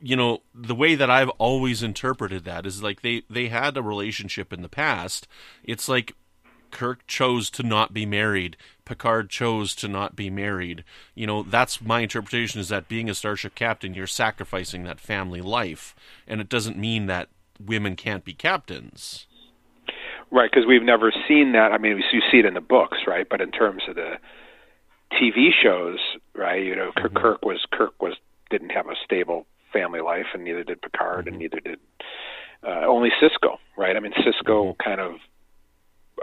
you 0.00 0.16
know 0.16 0.42
the 0.54 0.74
way 0.74 0.94
that 0.94 1.10
I've 1.10 1.28
always 1.30 1.82
interpreted 1.82 2.44
that 2.44 2.64
is 2.64 2.82
like 2.82 3.02
they 3.02 3.24
they 3.28 3.48
had 3.48 3.76
a 3.76 3.82
relationship 3.82 4.52
in 4.52 4.62
the 4.62 4.70
past. 4.70 5.28
It's 5.64 5.86
like 5.86 6.14
Kirk 6.72 7.06
chose 7.06 7.50
to 7.50 7.62
not 7.62 7.92
be 7.92 8.04
married. 8.04 8.56
Picard 8.84 9.30
chose 9.30 9.76
to 9.76 9.86
not 9.86 10.16
be 10.16 10.28
married. 10.30 10.82
You 11.14 11.28
know, 11.28 11.44
that's 11.44 11.80
my 11.80 12.00
interpretation 12.00 12.60
is 12.60 12.68
that 12.70 12.88
being 12.88 13.08
a 13.08 13.14
starship 13.14 13.54
captain, 13.54 13.94
you're 13.94 14.08
sacrificing 14.08 14.82
that 14.84 14.98
family 14.98 15.40
life. 15.40 15.94
And 16.26 16.40
it 16.40 16.48
doesn't 16.48 16.76
mean 16.76 17.06
that 17.06 17.28
women 17.64 17.94
can't 17.94 18.24
be 18.24 18.34
captains. 18.34 19.26
Right, 20.32 20.50
because 20.50 20.66
we've 20.66 20.82
never 20.82 21.12
seen 21.28 21.52
that. 21.52 21.72
I 21.72 21.78
mean, 21.78 21.96
we 21.96 22.22
see 22.30 22.38
it 22.38 22.46
in 22.46 22.54
the 22.54 22.62
books, 22.62 22.98
right? 23.06 23.26
But 23.28 23.42
in 23.42 23.50
terms 23.50 23.82
of 23.86 23.96
the 23.96 24.14
TV 25.12 25.50
shows, 25.62 25.98
right? 26.34 26.64
You 26.64 26.74
know, 26.74 26.90
mm-hmm. 26.96 27.14
Kirk 27.16 27.44
was 27.44 27.66
Kirk 27.70 28.00
was 28.00 28.14
didn't 28.50 28.70
have 28.70 28.86
a 28.86 28.94
stable 29.04 29.46
family 29.72 30.00
life, 30.00 30.26
and 30.32 30.42
neither 30.42 30.64
did 30.64 30.80
Picard, 30.80 31.26
and 31.26 31.34
mm-hmm. 31.34 31.42
neither 31.42 31.60
did 31.60 31.78
uh, 32.66 32.86
only 32.86 33.10
Sisko, 33.20 33.58
right? 33.76 33.96
I 33.96 34.00
mean, 34.00 34.12
Sisko 34.12 34.74
mm-hmm. 34.74 34.82
kind 34.82 35.00
of 35.00 35.16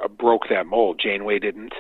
uh, 0.04 0.08
broke 0.08 0.50
that 0.50 0.66
mold. 0.66 1.00
Janeway 1.04 1.38
didn't. 1.38 1.74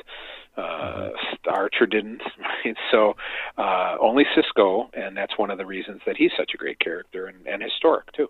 Uh, 0.55 0.61
mm-hmm. 0.61 1.49
Archer 1.49 1.85
didn't. 1.85 2.21
Right? 2.65 2.75
So 2.91 3.15
uh, 3.57 3.95
only 4.01 4.25
Sisko, 4.35 4.89
and 4.93 5.15
that's 5.15 5.37
one 5.37 5.49
of 5.49 5.57
the 5.57 5.65
reasons 5.65 6.01
that 6.05 6.17
he's 6.17 6.31
such 6.37 6.51
a 6.53 6.57
great 6.57 6.79
character 6.79 7.25
and, 7.25 7.47
and 7.47 7.63
historic 7.63 8.11
too. 8.11 8.29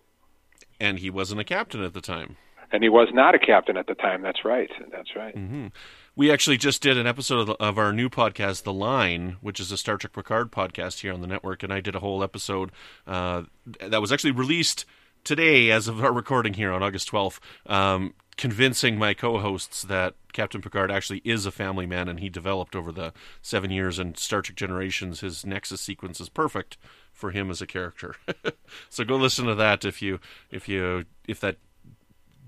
And 0.80 1.00
he 1.00 1.10
wasn't 1.10 1.42
a 1.42 1.44
captain 1.44 1.84
at 1.84 1.94
the 1.94 2.02
time. 2.02 2.38
And 2.72 2.84
he 2.84 2.90
was 2.90 3.10
not 3.12 3.36
a 3.36 3.40
captain 3.40 3.78
at 3.78 3.88
the 3.88 3.96
time. 3.96 4.22
That's 4.22 4.46
right. 4.46 4.70
That's 4.92 5.16
right. 5.16 5.36
Mm-hmm. 5.36 5.68
We 6.16 6.32
actually 6.32 6.58
just 6.58 6.82
did 6.82 6.98
an 6.98 7.08
episode 7.08 7.40
of, 7.40 7.48
the, 7.48 7.54
of, 7.54 7.78
our 7.78 7.94
new 7.94 8.10
podcast, 8.10 8.64
The 8.64 8.74
Line, 8.74 9.38
which 9.42 9.60
is 9.60 9.72
a 9.72 9.78
Star 9.78 9.98
Trek 9.98 10.14
Picard 10.14 10.52
podcast 10.52 11.00
here 11.00 11.14
on 11.14 11.22
the 11.22 11.28
network, 11.28 11.64
and 11.64 11.72
I 11.72 11.80
did 11.80 11.96
a 11.96 12.00
whole 12.00 12.24
episode 12.24 12.72
uh, 13.08 13.44
that 13.80 14.02
was 14.02 14.12
actually 14.12 14.32
released 14.32 14.86
today, 15.24 15.72
as 15.72 15.88
of 15.88 16.04
our 16.04 16.14
recording 16.14 16.54
here 16.54 16.72
on 16.72 16.84
August 16.84 17.12
12th, 17.12 17.40
um, 17.68 18.14
convincing 18.38 18.98
my 18.98 19.14
co-hosts 19.14 19.84
that 19.84 20.16
Captain 20.34 20.62
Picard 20.62 20.92
actually 20.92 21.22
is 21.24 21.46
a 21.46 21.52
family 21.52 21.86
man, 21.86 22.08
and 22.08 22.20
he 22.20 22.30
developed 22.30 22.76
over 22.76 22.92
the 22.92 23.14
seven 23.42 23.72
years 23.72 24.00
in 24.00 24.16
Star 24.16 24.42
Trek 24.42 24.56
Generations. 24.56 25.22
His 25.22 25.46
Nexus 25.46 25.82
sequence 25.82 26.20
is 26.22 26.30
perfect 26.30 26.78
for 27.12 27.32
him 27.32 27.50
as 27.50 27.62
a 27.62 27.68
character. 27.68 28.16
so 28.90 29.04
go 29.04 29.16
listen 29.16 29.46
to 29.46 29.56
that 29.56 29.84
if 29.84 30.02
you 30.02 30.20
if 30.52 30.70
you 30.70 31.06
if 31.28 31.40
that 31.42 31.58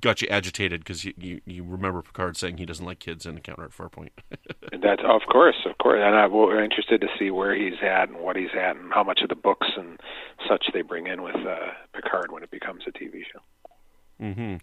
got 0.02 0.22
you 0.22 0.28
agitated 0.30 0.82
because 0.82 1.06
you, 1.06 1.14
you, 1.18 1.42
you 1.46 1.64
remember 1.64 2.02
Picard 2.02 2.36
saying 2.36 2.58
he 2.58 2.66
doesn't 2.66 2.86
like 2.86 3.00
kids 3.00 3.26
in 3.26 3.36
Encounter 3.38 3.66
at 3.66 3.72
Farpoint. 3.72 4.10
That's 4.72 5.02
of 5.06 5.22
course, 5.32 5.56
of 5.66 5.78
course, 5.78 6.02
and 6.04 6.16
I'm 6.16 6.32
we're 6.32 6.64
interested 6.64 7.02
to 7.02 7.08
see 7.18 7.32
where 7.32 7.56
he's 7.56 7.80
at 7.82 8.10
and 8.10 8.20
what 8.20 8.36
he's 8.36 8.54
at 8.58 8.76
and 8.76 8.92
how 8.92 9.04
much 9.04 9.22
of 9.22 9.30
the 9.30 9.36
books 9.36 9.68
and 9.78 10.00
such 10.48 10.66
they 10.74 10.82
bring 10.82 11.08
in 11.08 11.22
with 11.22 11.36
uh, 11.36 11.72
Picard 11.94 12.32
when 12.32 12.44
it 12.44 12.52
becomes 12.52 12.84
a 12.88 12.92
TV 12.92 13.24
show. 13.32 13.42
Mm-hmm. 14.22 14.58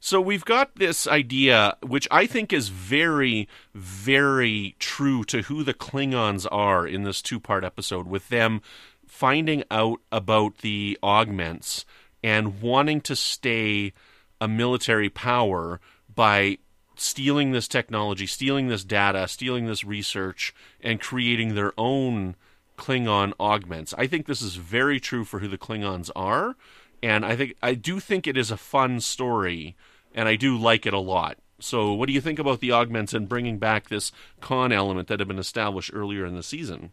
So 0.00 0.20
we've 0.20 0.44
got 0.44 0.76
this 0.76 1.06
idea, 1.06 1.76
which 1.82 2.06
I 2.10 2.26
think 2.26 2.52
is 2.52 2.68
very, 2.68 3.48
very 3.74 4.76
true 4.78 5.24
to 5.24 5.42
who 5.42 5.64
the 5.64 5.74
Klingons 5.74 6.46
are 6.52 6.86
in 6.86 7.02
this 7.02 7.20
two-part 7.20 7.64
episode, 7.64 8.06
with 8.06 8.28
them 8.28 8.60
finding 9.06 9.64
out 9.70 10.00
about 10.12 10.58
the 10.58 10.98
augments 11.02 11.84
and 12.22 12.60
wanting 12.60 13.00
to 13.02 13.16
stay 13.16 13.92
a 14.40 14.48
military 14.48 15.08
power 15.08 15.80
by 16.14 16.58
stealing 16.96 17.52
this 17.52 17.68
technology, 17.68 18.26
stealing 18.26 18.68
this 18.68 18.84
data, 18.84 19.28
stealing 19.28 19.66
this 19.66 19.84
research, 19.84 20.54
and 20.80 21.00
creating 21.00 21.54
their 21.54 21.72
own 21.78 22.34
Klingon 22.76 23.32
augments. 23.38 23.94
I 23.98 24.06
think 24.06 24.26
this 24.26 24.42
is 24.42 24.56
very 24.56 25.00
true 25.00 25.24
for 25.24 25.40
who 25.40 25.48
the 25.48 25.58
Klingons 25.58 26.10
are, 26.14 26.56
and 27.02 27.24
I 27.24 27.36
think 27.36 27.56
I 27.62 27.74
do 27.74 28.00
think 28.00 28.26
it 28.26 28.36
is 28.36 28.50
a 28.50 28.56
fun 28.56 29.00
story, 29.00 29.76
and 30.14 30.28
I 30.28 30.36
do 30.36 30.56
like 30.56 30.86
it 30.86 30.94
a 30.94 30.98
lot. 30.98 31.38
So, 31.60 31.92
what 31.92 32.06
do 32.06 32.12
you 32.12 32.20
think 32.20 32.38
about 32.38 32.60
the 32.60 32.72
augments 32.72 33.12
and 33.12 33.28
bringing 33.28 33.58
back 33.58 33.88
this 33.88 34.12
Khan 34.40 34.70
element 34.72 35.08
that 35.08 35.18
had 35.18 35.28
been 35.28 35.40
established 35.40 35.90
earlier 35.92 36.24
in 36.24 36.36
the 36.36 36.42
season? 36.42 36.92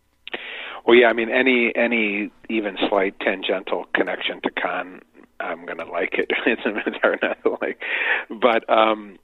Well, 0.85 0.95
yeah, 0.95 1.07
I 1.07 1.13
mean, 1.13 1.29
any 1.29 1.71
any 1.75 2.31
even 2.49 2.77
slight 2.89 3.19
tangential 3.19 3.85
connection 3.93 4.41
to 4.41 4.49
Khan 4.51 5.01
I'm 5.39 5.65
gonna 5.65 5.85
like 5.85 6.13
it. 6.13 6.31
it's 6.45 6.97
hard 7.01 7.19
not 7.21 7.41
to 7.43 7.57
like, 7.61 7.81
but 8.29 8.69
um, 8.69 9.17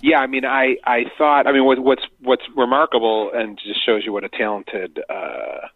yeah, 0.00 0.18
I 0.18 0.26
mean, 0.26 0.44
I 0.44 0.76
I 0.84 1.04
thought, 1.16 1.46
I 1.46 1.52
mean, 1.52 1.64
what, 1.64 1.78
what's 1.78 2.04
what's 2.20 2.42
remarkable 2.56 3.30
and 3.32 3.58
just 3.58 3.84
shows 3.84 4.04
you 4.04 4.12
what 4.12 4.24
a 4.24 4.28
talented 4.28 5.00
uh, 5.08 5.68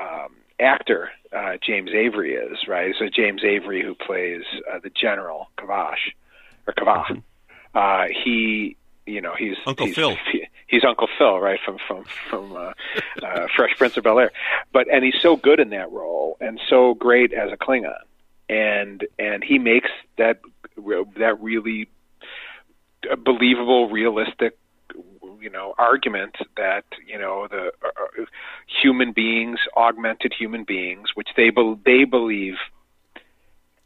um, 0.00 0.36
actor 0.58 1.10
uh, 1.32 1.56
James 1.64 1.90
Avery 1.94 2.34
is, 2.34 2.58
right? 2.66 2.94
So 2.98 3.06
James 3.08 3.42
Avery, 3.44 3.82
who 3.82 3.94
plays 3.94 4.42
uh, 4.72 4.78
the 4.82 4.90
General 4.90 5.48
Kavash 5.58 6.12
or 6.66 6.74
Kavah, 6.74 7.04
mm-hmm. 7.04 7.18
uh, 7.74 8.06
he, 8.24 8.76
you 9.06 9.20
know, 9.20 9.34
he's 9.38 9.56
Uncle 9.66 9.86
he's, 9.86 9.94
Phil. 9.94 10.16
He, 10.32 10.48
he's 10.66 10.84
Uncle 10.84 11.08
Phil, 11.18 11.38
right 11.38 11.60
from 11.64 11.78
from 11.86 12.04
from 12.30 12.56
uh, 12.56 12.72
uh, 13.22 13.46
Fresh 13.54 13.76
Prince 13.76 13.96
of 13.96 14.04
Bel 14.04 14.18
Air. 14.18 14.32
But 14.72 14.88
and 14.92 15.04
he's 15.04 15.20
so 15.20 15.36
good 15.36 15.60
in 15.60 15.70
that 15.70 15.90
role 15.92 16.36
and 16.40 16.60
so 16.68 16.94
great 16.94 17.32
as 17.32 17.52
a 17.52 17.56
Klingon 17.56 17.94
and 18.48 19.06
and 19.18 19.42
he 19.44 19.58
makes 19.58 19.90
that 20.18 20.40
that 20.76 21.36
really 21.40 21.88
believable, 23.24 23.88
realistic, 23.88 24.58
you 25.40 25.50
know, 25.50 25.74
argument 25.78 26.36
that 26.56 26.84
you 27.06 27.18
know 27.18 27.46
the 27.50 27.72
uh, 27.84 28.24
human 28.82 29.12
beings, 29.12 29.58
augmented 29.76 30.32
human 30.36 30.64
beings, 30.64 31.10
which 31.14 31.28
they 31.36 31.50
be- 31.50 31.78
they 31.84 32.04
believe 32.04 32.54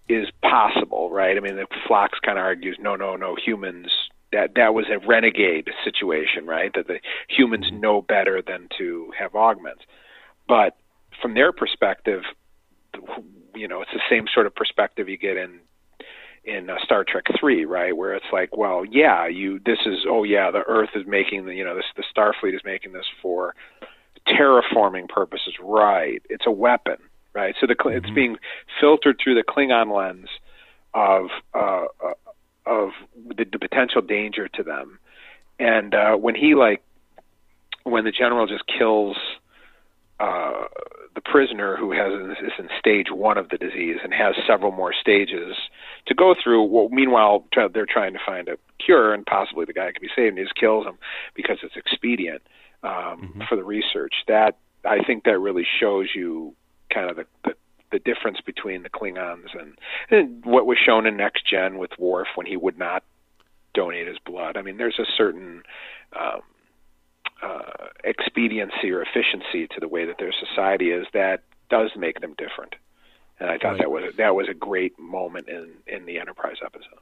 is 0.09 0.29
possible, 0.43 1.11
right? 1.11 1.37
I 1.37 1.41
mean, 1.41 1.57
the 1.57 1.67
Phlox 1.87 2.19
kind 2.25 2.39
of 2.39 2.45
argues, 2.45 2.77
no, 2.81 2.97
no, 2.97 3.17
no, 3.17 3.37
humans. 3.37 3.89
That 4.33 4.55
that 4.55 4.75
was 4.75 4.87
a 4.89 5.05
renegade 5.05 5.71
situation, 5.83 6.47
right? 6.47 6.73
That 6.73 6.87
the 6.87 7.01
humans 7.29 7.67
know 7.73 8.01
better 8.01 8.41
than 8.41 8.69
to 8.79 9.13
have 9.19 9.35
augments, 9.35 9.83
but 10.47 10.77
from 11.21 11.35
their 11.35 11.53
perspective, 11.53 12.23
you 13.55 13.69
know 13.69 13.83
it's 13.83 13.93
the 13.93 14.01
same 14.09 14.27
sort 14.33 14.47
of 14.47 14.55
perspective 14.55 15.09
you 15.09 15.17
get 15.17 15.37
in 15.37 15.61
in 16.45 16.71
uh, 16.71 16.77
Star 16.83 17.05
Trek 17.07 17.25
3, 17.39 17.67
right, 17.67 17.95
where 17.95 18.15
it's 18.15 18.27
like, 18.33 18.57
well, 18.57 18.83
yeah, 18.85 19.27
you 19.27 19.61
this 19.65 19.79
is 19.85 20.07
oh 20.09 20.25
yeah, 20.25 20.51
the 20.51 20.63
Earth 20.67 20.91
is 20.95 21.07
making 21.07 21.47
the 21.47 21.55
you 21.55 21.65
know 21.65 21.75
this 21.75 21.85
the 21.97 22.05
Starfleet 22.15 22.55
is 22.55 22.63
making 22.65 22.93
this 22.93 23.07
for 23.21 23.55
terraforming 24.27 25.09
purposes, 25.09 25.55
right? 25.63 26.23
It's 26.29 26.47
a 26.47 26.51
weapon, 26.51 26.97
right? 27.35 27.55
So 27.61 27.67
the 27.67 27.75
mm-hmm. 27.75 27.97
it's 27.97 28.15
being 28.15 28.37
filtered 28.81 29.17
through 29.23 29.35
the 29.35 29.45
Klingon 29.45 29.95
lens 29.95 30.29
of 30.95 31.27
uh, 31.55 31.87
uh, 32.05 32.15
of 32.67 32.91
the, 33.37 33.45
the 33.45 33.59
potential 33.59 34.01
danger 34.01 34.49
to 34.49 34.63
them, 34.63 34.99
and 35.59 35.95
uh, 35.95 36.17
when 36.17 36.35
he 36.35 36.55
like 36.55 36.83
when 37.85 38.05
the 38.05 38.13
general 38.13 38.47
just 38.47 38.65
kills 38.67 39.17
uh, 40.21 40.67
the 41.15 41.21
prisoner 41.23 41.77
who 41.77 41.93
has 41.93 42.13
is 42.39 42.53
in 42.59 42.69
stage 42.79 43.07
one 43.11 43.39
of 43.39 43.49
the 43.49 43.57
disease 43.57 43.97
and 44.05 44.13
has 44.13 44.35
several 44.47 44.71
more 44.71 44.93
stages 44.93 45.57
to 46.07 46.15
go 46.15 46.35
through. 46.41 46.63
Well, 46.65 46.89
meanwhile, 46.91 47.45
they're 47.73 47.87
trying 47.87 48.13
to 48.13 48.21
find 48.25 48.49
a 48.49 48.57
cure, 48.85 49.15
and 49.15 49.25
possibly 49.25 49.65
the 49.65 49.73
guy 49.73 49.91
can 49.93 50.03
be 50.03 50.09
saved, 50.15 50.29
and 50.29 50.39
he 50.39 50.45
just 50.45 50.55
kills 50.55 50.87
him 50.87 50.99
because 51.35 51.59
it's 51.63 51.77
expedient 51.77 52.43
um, 52.83 52.93
mm-hmm. 52.93 53.43
for 53.49 53.57
the 53.57 53.65
research. 53.65 54.15
That 54.29 54.59
I 54.85 55.03
think 55.03 55.25
that 55.25 55.39
really 55.39 55.67
shows 55.81 56.09
you 56.15 56.55
kind 56.93 57.11
of 57.11 57.17
the, 57.17 57.25
the 57.45 57.55
the 57.91 57.99
difference 57.99 58.41
between 58.41 58.83
the 58.83 58.91
Klingons 58.91 59.49
and, 59.59 59.75
and 60.11 60.45
what 60.45 60.67
was 60.67 60.79
shown 60.79 61.07
in 61.07 61.17
Next 61.17 61.45
Gen 61.45 61.79
with 61.79 61.91
Worf 61.99 62.29
when 62.37 62.47
he 62.47 62.57
would 62.57 62.79
not 62.79 63.03
donate 63.75 64.07
his 64.07 64.19
blood. 64.25 64.57
I 64.57 64.63
mean, 64.63 64.77
there's 64.77 64.99
a 64.99 65.11
certain 65.17 65.63
um, 66.19 66.43
uh, 67.43 67.89
expediency 68.05 68.91
or 68.91 69.03
efficiency 69.03 69.67
to 69.69 69.81
the 69.81 69.89
way 69.89 70.05
that 70.05 70.19
their 70.19 70.33
society 70.33 70.91
is 70.91 71.07
that 71.13 71.43
does 71.69 71.91
make 71.97 72.21
them 72.21 72.35
different. 72.37 72.75
And 73.39 73.51
I 73.51 73.59
thought 73.59 73.71
right. 73.73 73.79
that 73.79 73.91
was 73.91 74.15
that 74.17 74.35
was 74.35 74.49
a 74.49 74.55
great 74.55 74.99
moment 74.99 75.49
in 75.49 75.73
in 75.87 76.05
the 76.05 76.19
Enterprise 76.19 76.57
episode. 76.65 77.01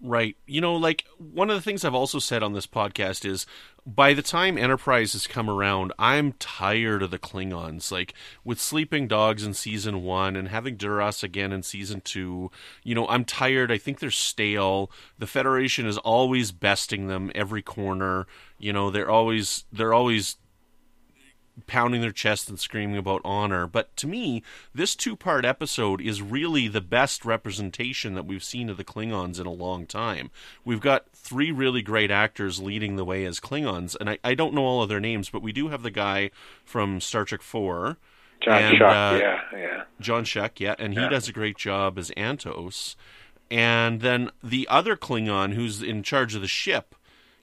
Right. 0.00 0.36
You 0.46 0.60
know, 0.60 0.76
like 0.76 1.06
one 1.18 1.50
of 1.50 1.56
the 1.56 1.62
things 1.62 1.84
I've 1.84 1.94
also 1.94 2.20
said 2.20 2.42
on 2.42 2.52
this 2.52 2.68
podcast 2.68 3.24
is 3.24 3.46
by 3.84 4.14
the 4.14 4.22
time 4.22 4.56
Enterprise 4.56 5.12
has 5.14 5.26
come 5.26 5.50
around, 5.50 5.92
I'm 5.98 6.34
tired 6.34 7.02
of 7.02 7.10
the 7.10 7.18
Klingons. 7.18 7.90
Like 7.90 8.14
with 8.44 8.60
Sleeping 8.60 9.08
Dogs 9.08 9.44
in 9.44 9.54
season 9.54 10.02
one 10.02 10.36
and 10.36 10.48
having 10.48 10.76
Duras 10.76 11.24
again 11.24 11.52
in 11.52 11.64
season 11.64 12.00
two, 12.00 12.50
you 12.84 12.94
know, 12.94 13.08
I'm 13.08 13.24
tired. 13.24 13.72
I 13.72 13.78
think 13.78 13.98
they're 13.98 14.10
stale. 14.12 14.88
The 15.18 15.26
Federation 15.26 15.86
is 15.86 15.98
always 15.98 16.52
besting 16.52 17.08
them 17.08 17.32
every 17.34 17.62
corner. 17.62 18.28
You 18.56 18.72
know, 18.72 18.90
they're 18.90 19.10
always 19.10 19.64
they're 19.72 19.94
always 19.94 20.36
pounding 21.66 22.00
their 22.00 22.12
chest 22.12 22.48
and 22.48 22.58
screaming 22.58 22.96
about 22.96 23.20
honor. 23.24 23.66
But 23.66 23.96
to 23.96 24.06
me, 24.06 24.42
this 24.74 24.94
two 24.94 25.16
part 25.16 25.44
episode 25.44 26.00
is 26.00 26.22
really 26.22 26.68
the 26.68 26.80
best 26.80 27.24
representation 27.24 28.14
that 28.14 28.26
we've 28.26 28.44
seen 28.44 28.68
of 28.68 28.76
the 28.76 28.84
Klingons 28.84 29.40
in 29.40 29.46
a 29.46 29.52
long 29.52 29.86
time. 29.86 30.30
We've 30.64 30.80
got 30.80 31.10
three 31.12 31.50
really 31.50 31.82
great 31.82 32.10
actors 32.10 32.60
leading 32.60 32.96
the 32.96 33.04
way 33.04 33.24
as 33.24 33.40
Klingons, 33.40 33.96
and 33.98 34.10
I, 34.10 34.18
I 34.24 34.34
don't 34.34 34.54
know 34.54 34.64
all 34.64 34.82
of 34.82 34.88
their 34.88 35.00
names, 35.00 35.30
but 35.30 35.42
we 35.42 35.52
do 35.52 35.68
have 35.68 35.82
the 35.82 35.90
guy 35.90 36.30
from 36.64 37.00
Star 37.00 37.24
Trek 37.24 37.42
4. 37.42 37.96
John 38.40 38.62
and, 38.62 38.78
Schuck, 38.78 39.14
uh, 39.14 39.18
yeah, 39.18 39.40
yeah. 39.52 39.82
John 40.00 40.24
Schuck, 40.24 40.60
yeah, 40.60 40.76
and 40.78 40.94
he 40.94 41.00
yeah. 41.00 41.08
does 41.08 41.28
a 41.28 41.32
great 41.32 41.56
job 41.56 41.98
as 41.98 42.10
Antos. 42.12 42.94
And 43.50 44.00
then 44.00 44.30
the 44.42 44.68
other 44.68 44.96
Klingon 44.96 45.54
who's 45.54 45.82
in 45.82 46.02
charge 46.02 46.34
of 46.34 46.42
the 46.42 46.48
ship, 46.48 46.94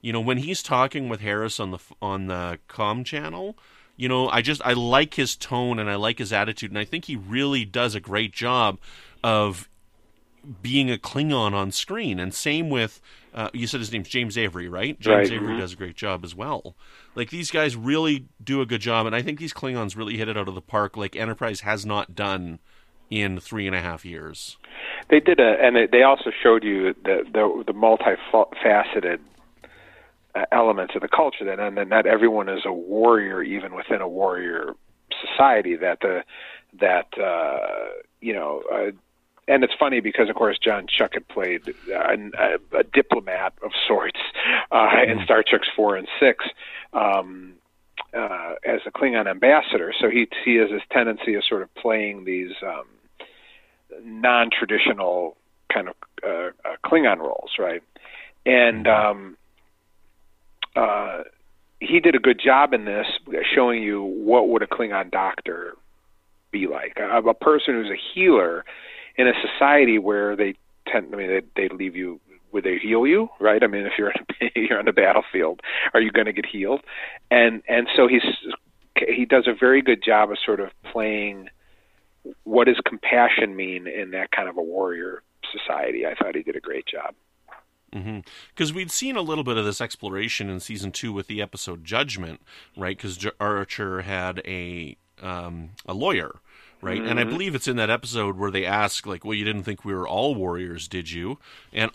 you 0.02 0.14
know, 0.14 0.22
when 0.22 0.38
he's 0.38 0.62
talking 0.62 1.10
with 1.10 1.22
Harris 1.22 1.60
on 1.60 1.72
the 1.72 1.80
on 2.02 2.28
the 2.28 2.60
com 2.68 3.04
channel, 3.04 3.58
you 3.98 4.10
know, 4.10 4.28
I 4.30 4.42
just 4.42 4.62
I 4.66 4.74
like 4.74 5.14
his 5.16 5.36
tone 5.36 5.80
and 5.80 5.90
I 5.90 5.96
like 5.96 6.20
his 6.20 6.34
attitude, 6.34 6.72
and 6.72 6.78
I 6.80 6.86
think 6.86 7.06
he 7.06 7.16
really 7.16 7.66
does 7.66 7.96
a 7.96 8.00
great 8.00 8.34
job 8.34 8.78
of 9.24 9.70
being 10.62 10.92
a 10.92 10.98
Klingon 10.98 11.54
on 11.54 11.72
screen. 11.72 12.20
And 12.20 12.34
same 12.34 12.70
with 12.70 13.02
uh, 13.34 13.50
you 13.54 13.68
said 13.68 13.80
his 13.82 13.92
name's 13.92 14.08
James 14.08 14.38
Avery, 14.38 14.70
right? 14.70 14.98
James 15.00 15.30
Right. 15.30 15.38
Avery 15.38 15.56
Mhm. 15.56 15.60
does 15.60 15.74
a 15.74 15.76
great 15.76 15.96
job 15.96 16.24
as 16.24 16.34
well. 16.34 16.76
Like 17.16 17.30
these 17.32 17.52
guys 17.52 17.76
really 17.76 18.26
do 18.44 18.62
a 18.62 18.66
good 18.66 18.80
job, 18.82 19.06
and 19.08 19.16
I 19.16 19.22
think 19.22 19.40
these 19.40 19.54
Klingons 19.54 19.98
really 19.98 20.16
hit 20.18 20.30
it 20.30 20.38
out 20.38 20.48
of 20.48 20.56
the 20.56 20.62
park, 20.62 20.96
like 20.96 21.16
Enterprise 21.18 21.62
has 21.62 21.86
not 21.86 22.16
done 22.16 22.60
in 23.10 23.40
three 23.40 23.68
and 23.68 23.76
a 23.76 23.82
half 23.82 24.06
years. 24.06 24.58
They 25.10 25.20
did 25.20 25.40
a, 25.40 25.58
and 25.62 25.76
they- 25.76 25.86
they 25.88 26.04
also 26.04 26.32
showed 26.44 26.64
you 26.64 26.94
the 27.04 27.26
the, 27.32 27.64
the 27.68 27.74
multifaceted 27.74 29.20
elements 30.52 30.96
of 30.96 31.02
the 31.02 31.08
culture. 31.08 31.46
That 31.46 31.60
and 31.60 31.78
that 31.78 31.88
not 31.88 32.06
everyone 32.06 32.50
is 32.50 32.62
a 32.66 32.74
warrior, 32.74 33.42
even 33.42 33.76
within 33.76 34.02
a 34.02 34.08
warrior 34.08 34.74
society. 35.22 35.76
That 35.76 36.00
the 36.02 36.24
that 36.80 37.08
uh, 37.22 38.02
you 38.22 38.34
know. 38.34 38.64
Uh, 38.72 38.92
and 39.48 39.64
it's 39.64 39.74
funny 39.80 40.00
because, 40.00 40.28
of 40.28 40.36
course, 40.36 40.58
John 40.58 40.88
Schuck 40.88 41.14
had 41.14 41.28
played 41.28 41.72
a, 41.88 42.18
a, 42.74 42.80
a 42.80 42.84
diplomat 42.84 43.54
of 43.62 43.72
sorts 43.88 44.20
uh, 44.72 44.90
in 45.08 45.24
Star 45.24 45.44
Trek's 45.48 45.68
four 45.76 45.96
and 45.96 46.08
six 46.20 46.44
um, 46.94 47.54
uh, 48.12 48.54
as 48.66 48.82
a 48.88 48.92
Klingon 48.92 49.28
ambassador. 49.28 49.94
So 50.00 50.10
he 50.10 50.28
he 50.44 50.56
has 50.56 50.70
this 50.72 50.82
tendency 50.92 51.36
of 51.36 51.44
sort 51.48 51.62
of 51.62 51.74
playing 51.76 52.26
these 52.26 52.54
um, 52.64 52.86
non-traditional 54.04 55.38
kind 55.72 55.90
of 55.90 55.96
uh, 56.24 56.50
uh, 56.68 56.76
Klingon 56.84 57.20
roles, 57.20 57.52
right? 57.60 57.84
And 58.46 58.88
um, 58.88 59.38
uh, 60.76 61.24
he 61.80 62.00
did 62.00 62.16
a 62.16 62.20
good 62.20 62.40
job 62.44 62.74
in 62.74 62.86
this, 62.86 63.08
showing 63.54 63.84
you 63.84 64.04
what 64.04 64.50
would 64.50 64.62
a 64.62 64.68
Klingon 64.68 65.12
doctor 65.12 65.76
be 66.52 66.68
like, 66.68 66.98
a, 66.98 67.18
a 67.18 67.34
person 67.34 67.76
who's 67.76 67.90
a 67.90 68.02
healer 68.14 68.66
in 69.18 69.28
a 69.28 69.34
society 69.42 70.00
where 70.00 70.36
they 70.36 70.56
tend, 70.88 71.14
I 71.14 71.18
mean, 71.18 71.28
they, 71.28 71.68
they 71.68 71.76
leave 71.76 71.96
you. 71.96 72.20
Would 72.52 72.64
they 72.64 72.78
heal 72.78 73.06
you, 73.06 73.28
right? 73.42 73.62
I 73.62 73.68
mean, 73.68 73.86
if 73.86 73.94
you're 73.98 74.14
you're 74.56 74.80
on 74.80 74.86
the 74.86 74.94
battlefield, 74.94 75.60
are 75.94 76.00
you 76.00 76.10
going 76.10 76.28
to 76.28 76.32
get 76.32 76.46
healed? 76.46 76.80
And 77.30 77.62
and 77.68 77.88
so 77.98 78.08
he's 78.08 78.24
he 78.96 79.26
does 79.26 79.46
a 79.46 79.54
very 79.54 79.82
good 79.82 80.02
job 80.02 80.32
of 80.32 80.38
sort 80.46 80.62
of 80.62 80.70
playing 80.90 81.50
what 82.46 82.68
does 82.68 82.80
compassion 82.86 83.58
mean 83.58 83.88
in 83.88 84.12
that 84.12 84.32
kind 84.32 84.48
of 84.48 84.58
a 84.58 84.62
warrior 84.62 85.22
society. 85.52 86.06
I 86.06 86.16
thought 86.16 86.36
he 86.36 86.44
did 86.44 86.56
a 86.56 86.62
great 86.62 86.86
job. 86.86 87.14
Because 88.50 88.74
we'd 88.74 88.92
seen 88.92 89.16
a 89.16 89.22
little 89.22 89.44
bit 89.44 89.58
of 89.58 89.66
this 89.66 89.82
exploration 89.82 90.50
in 90.50 90.60
season 90.60 90.92
two 90.92 91.14
with 91.14 91.28
the 91.28 91.42
episode 91.42 91.84
Judgment, 91.84 92.42
right? 92.76 92.98
Because 92.98 93.18
J- 93.18 93.32
Archer 93.40 94.02
had 94.02 94.42
a 94.46 94.98
um, 95.22 95.72
a 95.86 95.94
lawyer, 95.94 96.40
right? 96.82 97.02
And 97.02 97.20
I 97.20 97.24
believe 97.24 97.56
it's 97.56 97.68
in 97.68 97.78
that 97.78 97.90
episode 97.90 98.38
where 98.38 98.52
they 98.52 98.66
ask, 98.66 99.06
like, 99.06 99.24
"Well, 99.24 99.34
you 99.34 99.46
didn't 99.46 99.64
think 99.64 99.86
we 99.86 99.94
were 99.94 100.08
all 100.08 100.36
warriors, 100.36 100.88
did 100.88 101.12
you?" 101.12 101.40
And 101.72 101.92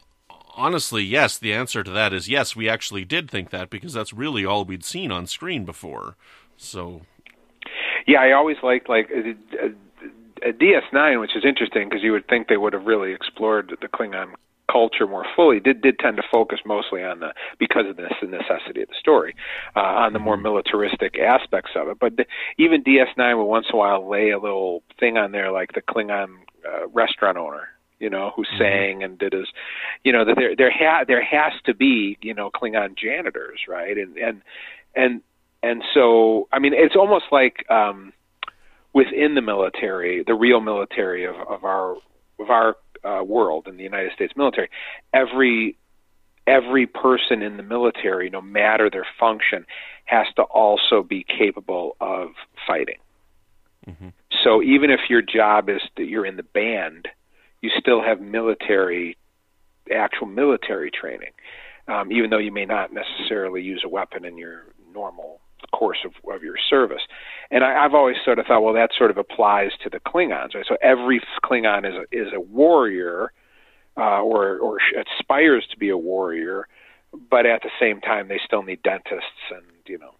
honestly, 0.56 1.02
yes, 1.02 1.38
the 1.38 1.52
answer 1.52 1.82
to 1.82 1.90
that 1.90 2.12
is 2.12 2.28
yes. 2.28 2.56
We 2.56 2.68
actually 2.68 3.04
did 3.04 3.30
think 3.30 3.50
that 3.50 3.70
because 3.70 3.92
that's 3.92 4.12
really 4.12 4.44
all 4.44 4.64
we'd 4.64 4.84
seen 4.84 5.10
on 5.12 5.26
screen 5.26 5.64
before. 5.64 6.16
So, 6.56 7.02
Yeah, 8.06 8.20
I 8.20 8.32
always 8.32 8.56
liked 8.62 8.88
like 8.88 9.10
uh, 9.10 9.30
uh, 9.62 9.66
uh, 10.46 10.52
DS9, 10.52 11.20
which 11.20 11.36
is 11.36 11.44
interesting 11.44 11.88
because 11.88 12.02
you 12.02 12.12
would 12.12 12.26
think 12.28 12.48
they 12.48 12.56
would 12.56 12.72
have 12.72 12.84
really 12.84 13.12
explored 13.12 13.76
the 13.80 13.88
Klingon 13.88 14.34
culture 14.70 15.06
more 15.06 15.24
fully. 15.34 15.60
Did 15.60 15.82
did 15.82 15.98
tend 15.98 16.16
to 16.16 16.22
focus 16.30 16.60
mostly 16.64 17.02
on 17.02 17.20
the 17.20 17.32
because 17.58 17.86
of 17.88 17.96
this 17.96 18.12
the 18.20 18.28
necessity 18.28 18.82
of 18.82 18.88
the 18.88 18.94
story 18.98 19.34
uh, 19.76 19.80
on 19.80 20.12
the 20.12 20.18
more 20.18 20.36
militaristic 20.36 21.18
aspects 21.18 21.72
of 21.74 21.88
it. 21.88 21.98
But 21.98 22.16
the, 22.16 22.26
even 22.58 22.84
DS9 22.84 23.36
will 23.36 23.48
once 23.48 23.66
in 23.68 23.74
a 23.74 23.78
while 23.78 24.08
lay 24.08 24.30
a 24.30 24.38
little 24.38 24.82
thing 24.98 25.16
on 25.16 25.32
there 25.32 25.50
like 25.50 25.72
the 25.72 25.82
Klingon 25.82 26.36
uh, 26.66 26.88
restaurant 26.88 27.36
owner. 27.36 27.68
You 27.98 28.08
know, 28.08 28.32
who 28.34 28.44
sang 28.56 29.02
and 29.02 29.18
did 29.18 29.34
his, 29.34 29.46
you 30.04 30.12
know, 30.14 30.24
that 30.24 30.34
there 30.36 30.56
there 30.56 30.70
ha- 30.72 31.04
there 31.06 31.22
has 31.22 31.52
to 31.66 31.74
be, 31.74 32.16
you 32.22 32.32
know, 32.32 32.50
Klingon 32.50 32.96
janitors, 32.96 33.60
right? 33.68 33.94
And 33.98 34.16
and 34.16 34.40
and 34.96 35.20
and 35.62 35.84
so 35.92 36.48
I 36.50 36.60
mean, 36.60 36.72
it's 36.74 36.96
almost 36.96 37.26
like 37.30 37.70
um, 37.70 38.14
within 38.94 39.34
the 39.34 39.42
military, 39.42 40.24
the 40.26 40.34
real 40.34 40.60
military 40.60 41.26
of, 41.26 41.34
of 41.34 41.64
our 41.64 41.96
of 42.38 42.48
our 42.48 42.76
uh, 43.04 43.22
world 43.24 43.66
in 43.68 43.76
the 43.76 43.82
United 43.82 44.12
States 44.12 44.32
military, 44.36 44.68
every 45.12 45.76
every 46.46 46.86
person 46.86 47.42
in 47.42 47.56
the 47.56 47.62
military, 47.62 48.28
no 48.30 48.40
matter 48.40 48.90
their 48.90 49.06
function, 49.18 49.64
has 50.04 50.26
to 50.34 50.42
also 50.42 51.02
be 51.02 51.24
capable 51.24 51.96
of 52.00 52.30
fighting. 52.66 52.98
So 54.42 54.62
even 54.62 54.90
if 54.90 55.00
your 55.08 55.22
job 55.22 55.68
is 55.68 55.80
that 55.96 56.06
you're 56.06 56.26
in 56.26 56.36
the 56.36 56.42
band, 56.42 57.08
you 57.60 57.70
still 57.78 58.02
have 58.02 58.20
military, 58.20 59.16
actual 59.94 60.26
military 60.26 60.90
training, 60.90 61.32
um, 61.88 62.10
even 62.10 62.30
though 62.30 62.38
you 62.38 62.52
may 62.52 62.64
not 62.64 62.90
necessarily 62.92 63.62
use 63.62 63.82
a 63.84 63.88
weapon 63.88 64.24
in 64.24 64.38
your 64.38 64.64
normal 64.92 65.40
course 65.72 65.98
of, 66.04 66.12
of 66.32 66.42
your 66.42 66.56
service. 66.68 67.02
And 67.50 67.64
I, 67.64 67.84
I've 67.84 67.94
always 67.94 68.16
sort 68.24 68.38
of 68.38 68.46
thought, 68.46 68.62
well, 68.62 68.74
that 68.74 68.90
sort 68.96 69.10
of 69.10 69.18
applies 69.18 69.72
to 69.82 69.90
the 69.90 70.00
Klingons. 70.00 70.54
Right? 70.54 70.66
So 70.68 70.76
every 70.82 71.20
Klingon 71.44 71.86
is 71.86 71.94
a, 71.94 72.16
is 72.16 72.32
a 72.34 72.40
warrior, 72.40 73.32
uh, 73.96 74.22
or 74.22 74.58
or 74.58 74.78
aspires 75.18 75.66
to 75.70 75.78
be 75.78 75.88
a 75.88 75.96
warrior, 75.96 76.68
but 77.30 77.44
at 77.46 77.62
the 77.62 77.70
same 77.78 78.00
time, 78.00 78.28
they 78.28 78.40
still 78.44 78.62
need 78.62 78.82
dentists 78.82 79.50
and 79.50 79.64
you 79.86 79.98
know 79.98 80.14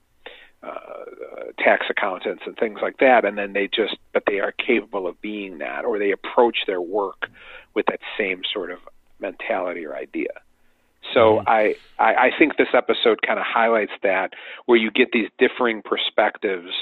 uh, 0.63 0.69
uh, 0.69 1.45
tax 1.59 1.87
accountants 1.89 2.43
and 2.45 2.55
things 2.57 2.81
like 2.83 2.99
that. 2.99 3.25
And 3.25 3.39
then 3.39 3.55
they 3.55 3.67
just, 3.67 3.97
but 4.13 4.25
they 4.27 4.41
are 4.41 4.53
capable 4.53 5.07
of 5.07 5.19
being 5.23 5.57
that, 5.59 5.87
or 5.87 5.99
they 5.99 6.11
approach 6.11 6.59
their 6.67 6.83
work 6.83 7.31
with 7.75 7.87
that 7.87 8.01
same 8.19 8.43
sort 8.53 8.71
of 8.71 8.79
mentality 9.21 9.87
or 9.87 9.97
idea. 9.97 10.29
So 11.15 11.43
I, 11.47 11.75
I 11.99 12.15
I 12.15 12.31
think 12.39 12.57
this 12.57 12.69
episode 12.75 13.21
kind 13.27 13.39
of 13.39 13.45
highlights 13.47 13.93
that, 14.03 14.33
where 14.67 14.79
you 14.79 14.91
get 14.91 15.09
these 15.13 15.29
differing 15.39 15.83
perspectives, 15.83 16.73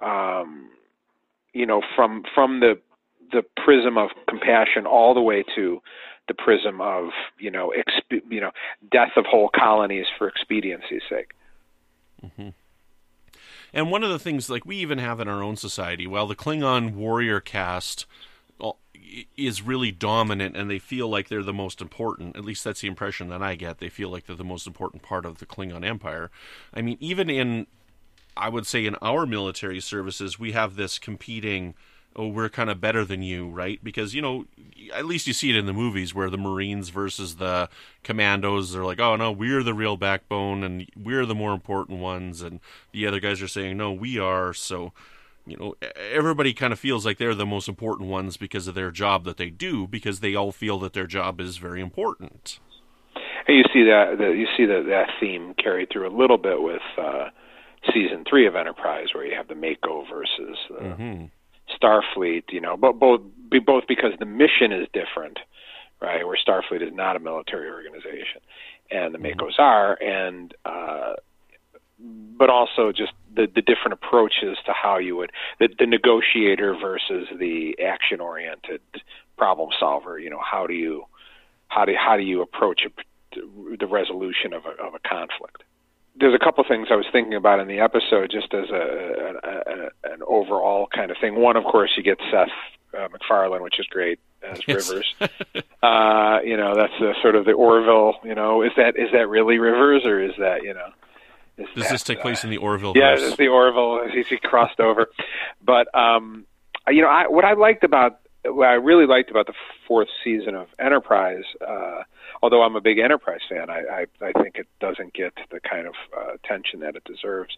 um, 0.00 0.70
you 1.52 1.66
know, 1.66 1.82
from 1.94 2.24
from 2.34 2.60
the 2.60 2.80
the 3.30 3.42
prism 3.64 3.98
of 3.98 4.10
compassion 4.28 4.86
all 4.86 5.14
the 5.14 5.20
way 5.20 5.44
to 5.54 5.80
the 6.26 6.34
prism 6.34 6.80
of 6.80 7.10
you 7.38 7.50
know 7.50 7.72
exp- 7.76 8.22
you 8.30 8.40
know 8.40 8.50
death 8.90 9.12
of 9.16 9.24
whole 9.26 9.50
colonies 9.54 10.06
for 10.16 10.28
expediency's 10.28 11.02
sake. 11.08 11.32
And 13.72 13.90
one 13.90 14.02
of 14.02 14.10
the 14.10 14.18
things, 14.18 14.48
like 14.48 14.64
we 14.64 14.76
even 14.76 14.98
have 14.98 15.20
in 15.20 15.28
our 15.28 15.42
own 15.42 15.56
society, 15.56 16.06
while 16.06 16.26
the 16.26 16.34
Klingon 16.34 16.94
warrior 16.94 17.40
caste 17.40 18.06
is 19.36 19.62
really 19.62 19.90
dominant 19.90 20.56
and 20.56 20.70
they 20.70 20.78
feel 20.78 21.08
like 21.08 21.28
they're 21.28 21.42
the 21.42 21.52
most 21.52 21.80
important, 21.80 22.36
at 22.36 22.44
least 22.44 22.64
that's 22.64 22.80
the 22.80 22.88
impression 22.88 23.28
that 23.28 23.42
I 23.42 23.54
get. 23.54 23.78
They 23.78 23.88
feel 23.88 24.10
like 24.10 24.26
they're 24.26 24.36
the 24.36 24.44
most 24.44 24.66
important 24.66 25.02
part 25.02 25.24
of 25.24 25.38
the 25.38 25.46
Klingon 25.46 25.84
Empire. 25.84 26.30
I 26.72 26.82
mean, 26.82 26.96
even 27.00 27.30
in, 27.30 27.66
I 28.36 28.48
would 28.48 28.66
say, 28.66 28.86
in 28.86 28.94
our 28.96 29.26
military 29.26 29.80
services, 29.80 30.38
we 30.38 30.52
have 30.52 30.76
this 30.76 30.98
competing. 30.98 31.74
Oh, 32.16 32.28
we're 32.28 32.48
kind 32.48 32.70
of 32.70 32.80
better 32.80 33.04
than 33.04 33.22
you, 33.22 33.48
right? 33.48 33.82
Because 33.82 34.14
you 34.14 34.22
know, 34.22 34.46
at 34.94 35.04
least 35.04 35.26
you 35.26 35.32
see 35.32 35.50
it 35.50 35.56
in 35.56 35.66
the 35.66 35.72
movies 35.72 36.14
where 36.14 36.30
the 36.30 36.38
Marines 36.38 36.88
versus 36.88 37.36
the 37.36 37.68
Commandos 38.02 38.74
are 38.74 38.84
like, 38.84 38.98
"Oh 38.98 39.14
no, 39.16 39.30
we're 39.30 39.62
the 39.62 39.74
real 39.74 39.96
backbone, 39.96 40.64
and 40.64 40.88
we're 40.96 41.26
the 41.26 41.34
more 41.34 41.52
important 41.52 42.00
ones," 42.00 42.42
and 42.42 42.60
the 42.92 43.06
other 43.06 43.20
guys 43.20 43.42
are 43.42 43.48
saying, 43.48 43.76
"No, 43.76 43.92
we 43.92 44.18
are." 44.18 44.52
So, 44.52 44.92
you 45.48 45.56
know, 45.56 45.74
everybody 46.12 46.52
kind 46.52 46.72
of 46.72 46.78
feels 46.78 47.04
like 47.06 47.18
they're 47.18 47.34
the 47.34 47.46
most 47.46 47.68
important 47.68 48.08
ones 48.08 48.36
because 48.36 48.68
of 48.68 48.74
their 48.74 48.90
job 48.90 49.24
that 49.24 49.36
they 49.36 49.50
do, 49.50 49.86
because 49.86 50.20
they 50.20 50.34
all 50.34 50.52
feel 50.52 50.78
that 50.80 50.92
their 50.92 51.06
job 51.06 51.40
is 51.40 51.56
very 51.56 51.80
important. 51.80 52.58
And 53.46 53.56
you 53.56 53.64
see 53.72 53.84
that, 53.84 54.18
that 54.18 54.36
you 54.36 54.46
see 54.56 54.66
that 54.66 54.84
that 54.88 55.08
theme 55.20 55.54
carried 55.54 55.88
through 55.90 56.06
a 56.08 56.14
little 56.14 56.36
bit 56.36 56.60
with 56.60 56.82
uh, 56.98 57.30
season 57.92 58.24
three 58.28 58.46
of 58.46 58.54
Enterprise, 58.54 59.08
where 59.14 59.24
you 59.24 59.34
have 59.34 59.48
the 59.48 59.54
MACO 59.54 60.04
versus 60.12 60.58
the 60.68 61.30
Starfleet. 61.80 62.44
You 62.50 62.60
know, 62.60 62.76
but 62.76 62.98
both 62.98 63.22
be- 63.50 63.58
both 63.58 63.84
because 63.88 64.12
the 64.18 64.26
mission 64.26 64.72
is 64.72 64.86
different, 64.92 65.38
right? 66.02 66.26
Where 66.26 66.36
Starfleet 66.36 66.82
is 66.82 66.92
not 66.92 67.16
a 67.16 67.20
military 67.20 67.70
organization, 67.70 68.42
and 68.90 69.14
the 69.14 69.18
MACOs 69.18 69.58
are, 69.58 69.94
and 70.02 70.54
uh, 70.64 71.14
but 71.98 72.50
also 72.50 72.92
just 72.92 73.12
the 73.34 73.46
the 73.52 73.62
different 73.62 73.92
approaches 73.92 74.56
to 74.66 74.72
how 74.72 74.98
you 74.98 75.16
would 75.16 75.30
the, 75.58 75.68
the 75.78 75.86
negotiator 75.86 76.74
versus 76.80 77.26
the 77.38 77.76
action 77.84 78.20
oriented 78.20 78.80
problem 79.36 79.70
solver. 79.78 80.18
You 80.18 80.30
know, 80.30 80.40
how 80.40 80.66
do 80.66 80.74
you 80.74 81.04
how 81.68 81.84
do 81.84 81.94
how 81.98 82.16
do 82.16 82.22
you 82.22 82.42
approach 82.42 82.82
a, 82.86 83.36
the 83.78 83.86
resolution 83.86 84.52
of 84.52 84.64
a, 84.66 84.70
of 84.82 84.94
a 84.94 85.08
conflict? 85.08 85.62
There's 86.20 86.34
a 86.34 86.44
couple 86.44 86.64
things 86.66 86.88
I 86.90 86.96
was 86.96 87.06
thinking 87.12 87.34
about 87.34 87.60
in 87.60 87.68
the 87.68 87.78
episode, 87.78 88.30
just 88.30 88.52
as 88.52 88.70
a, 88.70 89.34
a, 89.44 90.10
a 90.10 90.12
an 90.14 90.20
overall 90.26 90.88
kind 90.92 91.10
of 91.12 91.16
thing. 91.20 91.36
One, 91.36 91.56
of 91.56 91.64
course, 91.64 91.90
you 91.96 92.02
get 92.02 92.18
Seth 92.30 92.48
uh, 92.92 93.06
MacFarlane, 93.12 93.62
which 93.62 93.78
is 93.78 93.86
great 93.86 94.18
as 94.42 94.58
Yes. 94.66 94.88
Rivers. 94.88 95.14
uh, 95.82 96.40
you 96.44 96.56
know, 96.56 96.74
that's 96.74 96.92
the 96.98 97.14
sort 97.22 97.36
of 97.36 97.44
the 97.44 97.52
Orville. 97.52 98.14
You 98.24 98.34
know, 98.34 98.62
is 98.62 98.72
that 98.76 98.96
is 98.96 99.10
that 99.12 99.28
really 99.28 99.58
Rivers 99.58 100.04
or 100.04 100.20
is 100.20 100.32
that 100.38 100.62
you 100.64 100.74
know? 100.74 100.90
Is 101.58 101.66
Does 101.74 101.90
this 101.90 102.02
take 102.02 102.20
place 102.20 102.44
in 102.44 102.50
the 102.50 102.58
Orville? 102.58 102.92
yeah, 102.94 103.16
verse? 103.16 103.28
it's 103.28 103.36
the 103.36 103.48
Orville. 103.48 104.08
He 104.08 104.38
crossed 104.38 104.80
over, 104.80 105.10
but 105.62 105.92
um, 105.94 106.46
you 106.88 107.02
know, 107.02 107.08
I, 107.08 107.26
what 107.28 107.44
I 107.44 107.54
liked 107.54 107.84
about 107.84 108.20
what 108.44 108.68
I 108.68 108.74
really 108.74 109.06
liked 109.06 109.30
about 109.30 109.46
the 109.46 109.54
fourth 109.86 110.08
season 110.24 110.54
of 110.54 110.68
Enterprise, 110.78 111.44
uh, 111.66 112.02
although 112.42 112.62
I'm 112.62 112.76
a 112.76 112.80
big 112.80 112.98
Enterprise 112.98 113.40
fan, 113.48 113.68
I, 113.68 114.04
I, 114.22 114.26
I 114.26 114.32
think 114.42 114.56
it 114.56 114.68
doesn't 114.80 115.12
get 115.12 115.32
the 115.50 115.60
kind 115.60 115.86
of 115.86 115.94
uh, 116.16 116.34
attention 116.34 116.80
that 116.80 116.96
it 116.96 117.04
deserves. 117.04 117.56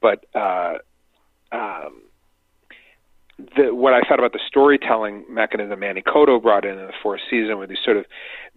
But 0.00 0.26
uh, 0.34 0.74
um, 1.50 2.02
the, 3.38 3.72
what 3.74 3.94
I 3.94 4.00
thought 4.00 4.18
about 4.18 4.32
the 4.32 4.40
storytelling 4.46 5.24
mechanism 5.28 5.78
Manny 5.78 6.02
Coto 6.02 6.42
brought 6.42 6.64
in 6.64 6.72
in 6.72 6.86
the 6.86 6.92
fourth 7.02 7.20
season 7.30 7.58
with 7.58 7.68
these 7.68 7.78
sort 7.84 7.96
of 7.96 8.04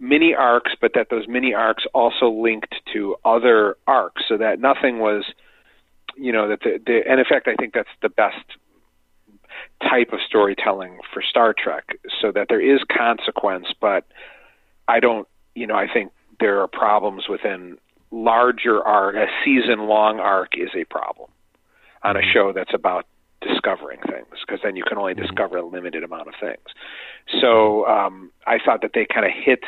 mini 0.00 0.34
arcs, 0.34 0.72
but 0.80 0.92
that 0.94 1.08
those 1.08 1.28
mini 1.28 1.54
arcs 1.54 1.84
also 1.94 2.28
linked 2.28 2.74
to 2.92 3.16
other 3.24 3.76
arcs, 3.86 4.22
so 4.28 4.36
that 4.36 4.60
nothing 4.60 4.98
was, 4.98 5.24
you 6.16 6.32
know, 6.32 6.48
that 6.48 6.60
the, 6.60 6.80
the 6.84 7.00
and 7.08 7.20
in 7.20 7.26
fact 7.28 7.46
I 7.46 7.54
think 7.54 7.74
that's 7.74 7.88
the 8.02 8.08
best 8.08 8.44
type 9.88 10.12
of 10.12 10.18
storytelling 10.26 10.98
for 11.12 11.22
Star 11.22 11.54
Trek, 11.56 11.98
so 12.20 12.32
that 12.32 12.46
there 12.48 12.60
is 12.60 12.80
consequence, 12.90 13.66
but 13.80 14.04
I 14.88 14.98
don't, 15.00 15.28
you 15.54 15.66
know, 15.66 15.76
I 15.76 15.86
think 15.92 16.10
there 16.40 16.60
are 16.60 16.66
problems 16.66 17.24
within 17.28 17.78
larger 18.10 18.82
arc. 18.82 19.14
A 19.14 19.26
season 19.44 19.86
long 19.86 20.18
arc 20.18 20.58
is 20.58 20.70
a 20.74 20.84
problem 20.84 21.30
on 22.02 22.16
a 22.16 22.18
Mm-hmm. 22.18 22.32
show 22.32 22.52
that's 22.52 22.74
about 22.74 23.06
discovering 23.42 24.00
things 24.08 24.26
because 24.46 24.60
then 24.62 24.76
you 24.76 24.84
can 24.84 24.98
only 24.98 25.14
discover 25.14 25.58
a 25.58 25.66
limited 25.66 26.02
amount 26.02 26.28
of 26.28 26.34
things. 26.40 26.64
So 27.40 27.86
um, 27.86 28.30
I 28.46 28.58
thought 28.64 28.82
that 28.82 28.92
they 28.94 29.06
kind 29.12 29.26
of 29.26 29.32
hit 29.34 29.60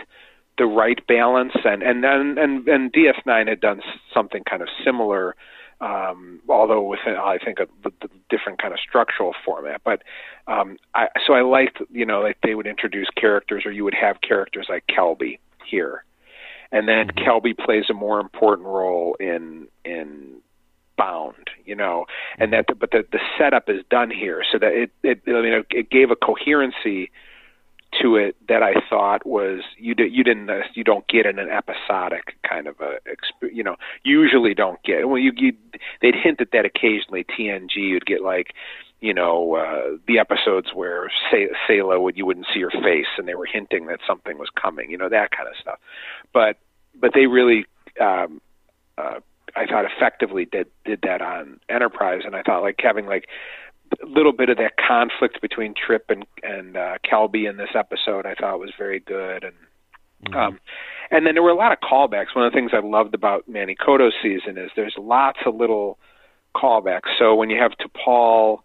the 0.56 0.66
right 0.66 1.04
balance, 1.06 1.52
and 1.64 1.82
and 1.82 2.04
and 2.04 2.38
and, 2.38 2.68
and 2.68 2.92
DS9 2.92 3.48
had 3.48 3.60
done 3.60 3.80
something 4.12 4.42
kind 4.48 4.62
of 4.62 4.68
similar, 4.84 5.34
um, 5.80 6.40
although 6.48 6.82
with 6.82 7.00
I 7.06 7.38
think 7.44 7.58
a, 7.58 7.66
the 7.82 8.08
different 8.30 8.60
kind 8.60 8.72
of 8.72 8.80
structural 8.80 9.34
format. 9.44 9.80
But 9.84 10.02
um, 10.46 10.76
I, 10.94 11.08
so 11.26 11.32
I 11.32 11.42
liked 11.42 11.78
you 11.90 12.06
know 12.06 12.20
like 12.20 12.38
they 12.42 12.54
would 12.54 12.66
introduce 12.66 13.08
characters, 13.16 13.64
or 13.66 13.72
you 13.72 13.84
would 13.84 13.94
have 13.94 14.20
characters 14.20 14.66
like 14.68 14.84
Kelby 14.86 15.38
here, 15.66 16.04
and 16.70 16.88
then 16.88 17.08
Kelby 17.08 17.56
plays 17.56 17.84
a 17.90 17.94
more 17.94 18.20
important 18.20 18.68
role 18.68 19.16
in 19.18 19.66
in 19.84 20.40
bound, 20.96 21.50
you 21.64 21.74
know, 21.74 22.06
and 22.38 22.52
that, 22.52 22.66
but 22.78 22.90
the 22.90 23.04
the 23.10 23.20
setup 23.38 23.68
is 23.68 23.82
done 23.90 24.10
here, 24.10 24.42
so 24.50 24.58
that 24.58 24.72
it 24.72 24.90
it 25.02 25.22
I 25.26 25.42
mean 25.42 25.64
it, 25.70 25.90
gave 25.90 26.10
a 26.10 26.16
coherency 26.16 27.10
to 28.02 28.16
it 28.16 28.36
that 28.48 28.62
I 28.62 28.74
thought 28.88 29.24
was 29.24 29.60
you 29.78 29.94
did 29.94 30.12
you 30.12 30.24
didn't 30.24 30.50
uh, 30.50 30.60
you 30.74 30.84
don't 30.84 31.06
get 31.06 31.26
in 31.26 31.38
an 31.38 31.48
episodic 31.48 32.36
kind 32.48 32.66
of 32.66 32.76
a 32.80 32.98
you 33.52 33.62
know 33.62 33.76
usually 34.02 34.54
don't 34.54 34.82
get 34.82 35.08
well 35.08 35.18
you, 35.18 35.32
you 35.36 35.52
they'd 36.02 36.14
hint 36.14 36.40
at 36.40 36.50
that 36.52 36.64
occasionally 36.64 37.24
TNG 37.24 37.76
you'd 37.76 38.06
get 38.06 38.22
like 38.22 38.48
you 39.00 39.14
know 39.14 39.54
uh, 39.54 39.96
the 40.08 40.18
episodes 40.18 40.68
where 40.74 41.10
say 41.30 41.48
would 41.80 42.16
you 42.16 42.26
wouldn't 42.26 42.46
see 42.52 42.60
her 42.62 42.70
face 42.70 43.06
and 43.16 43.28
they 43.28 43.34
were 43.34 43.46
hinting 43.46 43.86
that 43.86 44.00
something 44.06 44.38
was 44.38 44.48
coming 44.60 44.90
you 44.90 44.98
know 44.98 45.08
that 45.08 45.30
kind 45.30 45.48
of 45.48 45.54
stuff. 45.60 45.78
But 46.32 46.58
but 46.98 47.12
they 47.14 47.26
really 47.26 47.66
um, 48.00 48.40
uh, 48.98 49.20
I 49.56 49.66
thought 49.66 49.84
effectively 49.84 50.44
did 50.44 50.66
did 50.84 51.00
that 51.02 51.22
on 51.22 51.60
Enterprise, 51.68 52.22
and 52.24 52.34
I 52.34 52.42
thought 52.42 52.62
like 52.62 52.76
having 52.82 53.06
like 53.06 53.26
a 54.02 54.06
little 54.06 54.32
bit 54.32 54.48
of 54.48 54.56
that 54.58 54.72
conflict 54.76 55.40
between 55.40 55.74
Trip 55.74 56.04
and 56.08 56.24
and 56.42 56.76
uh, 56.76 56.98
Kelby 57.04 57.48
in 57.48 57.56
this 57.56 57.70
episode, 57.74 58.26
I 58.26 58.34
thought 58.34 58.58
was 58.58 58.72
very 58.76 59.00
good, 59.00 59.44
and 59.44 60.34
um, 60.34 60.58
and 61.10 61.26
then 61.26 61.34
there 61.34 61.42
were 61.42 61.50
a 61.50 61.56
lot 61.56 61.72
of 61.72 61.78
callbacks. 61.80 62.34
One 62.34 62.46
of 62.46 62.52
the 62.52 62.56
things 62.56 62.72
I 62.72 62.80
loved 62.80 63.14
about 63.14 63.48
Manny 63.48 63.74
Coto's 63.74 64.14
season 64.22 64.58
is 64.58 64.70
there's 64.74 64.94
lots 64.98 65.38
of 65.46 65.54
little 65.54 65.98
callbacks. 66.54 67.18
So 67.18 67.34
when 67.34 67.50
you 67.50 67.60
have 67.60 67.72
T'Pol 67.72 68.60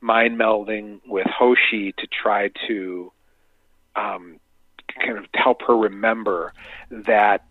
mind 0.00 0.38
melding 0.38 1.00
with 1.06 1.26
Hoshi 1.26 1.92
to 1.92 2.06
try 2.06 2.50
to 2.68 3.12
um, 3.96 4.38
kind 5.04 5.18
of 5.18 5.24
help 5.34 5.62
her 5.66 5.76
remember 5.76 6.52
that 6.90 7.44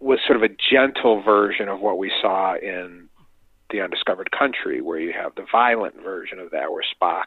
was 0.00 0.18
sort 0.26 0.36
of 0.36 0.42
a 0.42 0.54
gentle 0.70 1.22
version 1.22 1.68
of 1.68 1.80
what 1.80 1.98
we 1.98 2.12
saw 2.20 2.54
in 2.56 3.08
the 3.70 3.80
undiscovered 3.80 4.30
country 4.30 4.80
where 4.80 4.98
you 4.98 5.12
have 5.12 5.34
the 5.34 5.44
violent 5.52 5.94
version 6.02 6.38
of 6.38 6.50
that 6.50 6.72
where 6.72 6.82
spock 6.82 7.24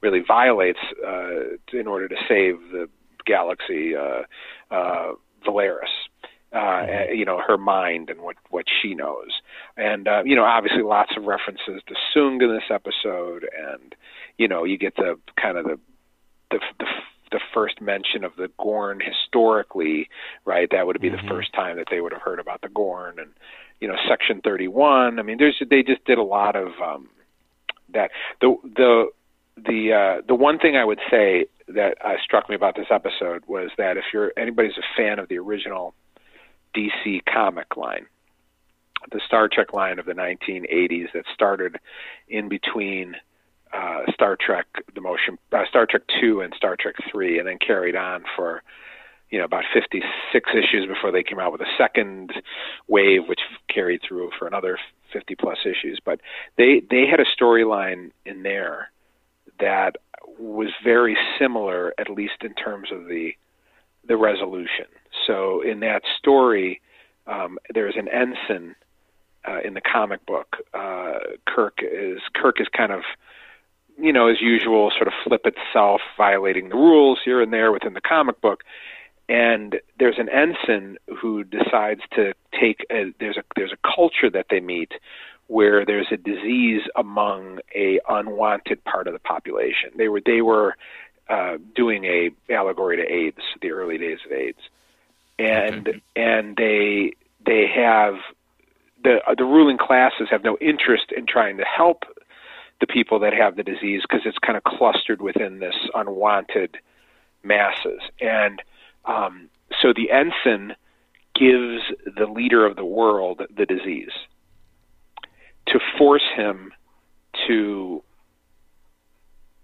really 0.00 0.20
violates 0.26 0.80
uh, 1.06 1.56
in 1.72 1.86
order 1.86 2.08
to 2.08 2.16
save 2.28 2.58
the 2.72 2.88
galaxy 3.24 3.94
uh, 3.94 4.22
uh, 4.74 5.12
valeris 5.44 5.90
uh, 6.52 6.86
you 7.12 7.24
know 7.24 7.40
her 7.46 7.56
mind 7.56 8.10
and 8.10 8.20
what 8.20 8.36
what 8.50 8.64
she 8.82 8.94
knows. 8.94 9.40
And 9.76 10.08
uh, 10.08 10.22
you 10.24 10.34
know 10.34 10.44
obviously 10.44 10.82
lots 10.82 11.12
of 11.16 11.24
references 11.24 11.80
to 11.86 11.94
Soong 12.14 12.42
in 12.42 12.52
this 12.52 12.70
episode 12.70 13.48
and 13.56 13.94
you 14.36 14.48
know 14.48 14.64
you 14.64 14.76
get 14.76 14.96
the 14.96 15.18
kind 15.40 15.56
of 15.56 15.64
the 15.64 15.78
the, 16.50 16.58
the 16.78 16.86
the 17.30 17.40
first 17.54 17.80
mention 17.80 18.24
of 18.24 18.32
the 18.36 18.50
Gorn 18.58 19.00
historically, 19.00 20.08
right? 20.44 20.68
That 20.70 20.86
would 20.86 21.00
be 21.00 21.08
the 21.08 21.22
first 21.28 21.52
time 21.52 21.76
that 21.76 21.86
they 21.90 22.00
would 22.00 22.12
have 22.12 22.22
heard 22.22 22.40
about 22.40 22.60
the 22.60 22.68
Gorn, 22.68 23.18
and 23.18 23.30
you 23.80 23.88
know, 23.88 23.96
Section 24.08 24.40
Thirty 24.42 24.68
One. 24.68 25.18
I 25.18 25.22
mean, 25.22 25.38
there's 25.38 25.60
they 25.70 25.82
just 25.82 26.04
did 26.04 26.18
a 26.18 26.22
lot 26.22 26.56
of 26.56 26.68
um, 26.82 27.08
that. 27.92 28.10
The 28.40 28.56
the 28.62 29.06
the 29.56 29.92
uh, 29.92 30.22
the 30.26 30.34
one 30.34 30.58
thing 30.58 30.76
I 30.76 30.84
would 30.84 31.00
say 31.10 31.46
that 31.68 31.96
uh, 32.04 32.14
struck 32.22 32.48
me 32.48 32.54
about 32.54 32.76
this 32.76 32.88
episode 32.90 33.44
was 33.46 33.70
that 33.78 33.96
if 33.96 34.04
you're 34.12 34.32
anybody's 34.36 34.76
a 34.78 34.96
fan 34.96 35.18
of 35.18 35.28
the 35.28 35.38
original 35.38 35.94
DC 36.76 37.20
comic 37.32 37.76
line, 37.76 38.06
the 39.12 39.20
Star 39.26 39.48
Trek 39.48 39.72
line 39.72 39.98
of 39.98 40.06
the 40.06 40.12
1980s 40.12 41.12
that 41.14 41.24
started 41.34 41.76
in 42.28 42.48
between 42.48 43.16
uh, 43.80 44.00
Star 44.12 44.36
Trek 44.38 44.66
the 44.94 45.00
motion 45.00 45.38
uh, 45.52 45.64
Star 45.68 45.86
Trek 45.86 46.02
2 46.20 46.40
and 46.42 46.52
Star 46.56 46.76
Trek 46.78 46.96
3 47.10 47.38
and 47.38 47.48
then 47.48 47.58
carried 47.64 47.96
on 47.96 48.24
for 48.36 48.62
you 49.30 49.38
know 49.38 49.44
about 49.44 49.64
56 49.72 50.50
issues 50.52 50.86
before 50.86 51.10
they 51.10 51.22
came 51.22 51.38
out 51.38 51.52
with 51.52 51.60
a 51.60 51.72
second 51.78 52.32
wave 52.88 53.22
which 53.26 53.40
carried 53.72 54.00
through 54.06 54.30
for 54.38 54.46
another 54.46 54.78
50 55.12 55.34
plus 55.36 55.58
issues. 55.64 55.98
But 56.04 56.20
they 56.56 56.82
they 56.90 57.06
had 57.06 57.20
a 57.20 57.24
storyline 57.24 58.10
in 58.26 58.42
there 58.42 58.90
that 59.60 59.96
was 60.38 60.70
very 60.84 61.16
similar 61.38 61.94
at 61.98 62.10
least 62.10 62.42
in 62.42 62.54
terms 62.54 62.88
of 62.92 63.06
the 63.06 63.30
the 64.06 64.16
resolution. 64.16 64.86
So 65.26 65.62
in 65.62 65.80
that 65.80 66.02
story 66.18 66.80
um, 67.26 67.58
there's 67.72 67.96
an 67.96 68.08
ensign 68.08 68.74
uh, 69.48 69.60
in 69.64 69.72
the 69.72 69.80
comic 69.80 70.24
book. 70.26 70.56
Uh, 70.74 71.18
Kirk 71.46 71.78
is 71.80 72.20
Kirk 72.34 72.60
is 72.60 72.66
kind 72.76 72.92
of 72.92 73.02
you 74.00 74.12
know, 74.12 74.28
as 74.28 74.40
usual, 74.40 74.90
sort 74.90 75.08
of 75.08 75.14
flip 75.24 75.46
itself, 75.46 76.00
violating 76.16 76.68
the 76.68 76.76
rules 76.76 77.18
here 77.24 77.40
and 77.40 77.52
there 77.52 77.72
within 77.72 77.94
the 77.94 78.00
comic 78.00 78.40
book. 78.40 78.64
And 79.28 79.76
there's 79.98 80.18
an 80.18 80.28
ensign 80.28 80.96
who 81.20 81.44
decides 81.44 82.00
to 82.14 82.34
take 82.58 82.84
a, 82.90 83.12
there's 83.20 83.36
a 83.36 83.44
there's 83.54 83.72
a 83.72 83.76
culture 83.96 84.28
that 84.30 84.46
they 84.50 84.60
meet 84.60 84.92
where 85.46 85.84
there's 85.84 86.08
a 86.10 86.16
disease 86.16 86.82
among 86.96 87.60
a 87.74 88.00
unwanted 88.08 88.82
part 88.84 89.06
of 89.06 89.12
the 89.12 89.18
population. 89.20 89.90
They 89.96 90.08
were 90.08 90.20
they 90.24 90.42
were 90.42 90.76
uh, 91.28 91.58
doing 91.76 92.04
a 92.04 92.30
allegory 92.52 92.96
to 92.96 93.02
AIDS, 93.04 93.38
the 93.62 93.70
early 93.70 93.98
days 93.98 94.18
of 94.26 94.32
AIDS, 94.32 94.58
and 95.38 95.88
Okay. 95.88 96.02
and 96.16 96.56
they 96.56 97.12
they 97.46 97.66
have 97.74 98.14
the 99.04 99.20
the 99.36 99.44
ruling 99.44 99.78
classes 99.78 100.28
have 100.30 100.42
no 100.42 100.58
interest 100.60 101.12
in 101.16 101.26
trying 101.26 101.56
to 101.58 101.64
help 101.64 102.02
the 102.80 102.86
people 102.86 103.18
that 103.20 103.32
have 103.32 103.56
the 103.56 103.62
disease 103.62 104.02
because 104.02 104.22
it's 104.24 104.38
kind 104.38 104.56
of 104.56 104.64
clustered 104.64 105.20
within 105.20 105.58
this 105.58 105.74
unwanted 105.94 106.76
masses. 107.42 108.00
And 108.20 108.62
um, 109.04 109.48
so 109.80 109.92
the 109.94 110.10
ensign 110.10 110.74
gives 111.34 111.82
the 112.16 112.26
leader 112.26 112.66
of 112.66 112.76
the 112.76 112.84
world 112.84 113.42
the 113.56 113.66
disease 113.66 114.12
to 115.66 115.78
force 115.96 116.24
him 116.34 116.72
to 117.46 118.02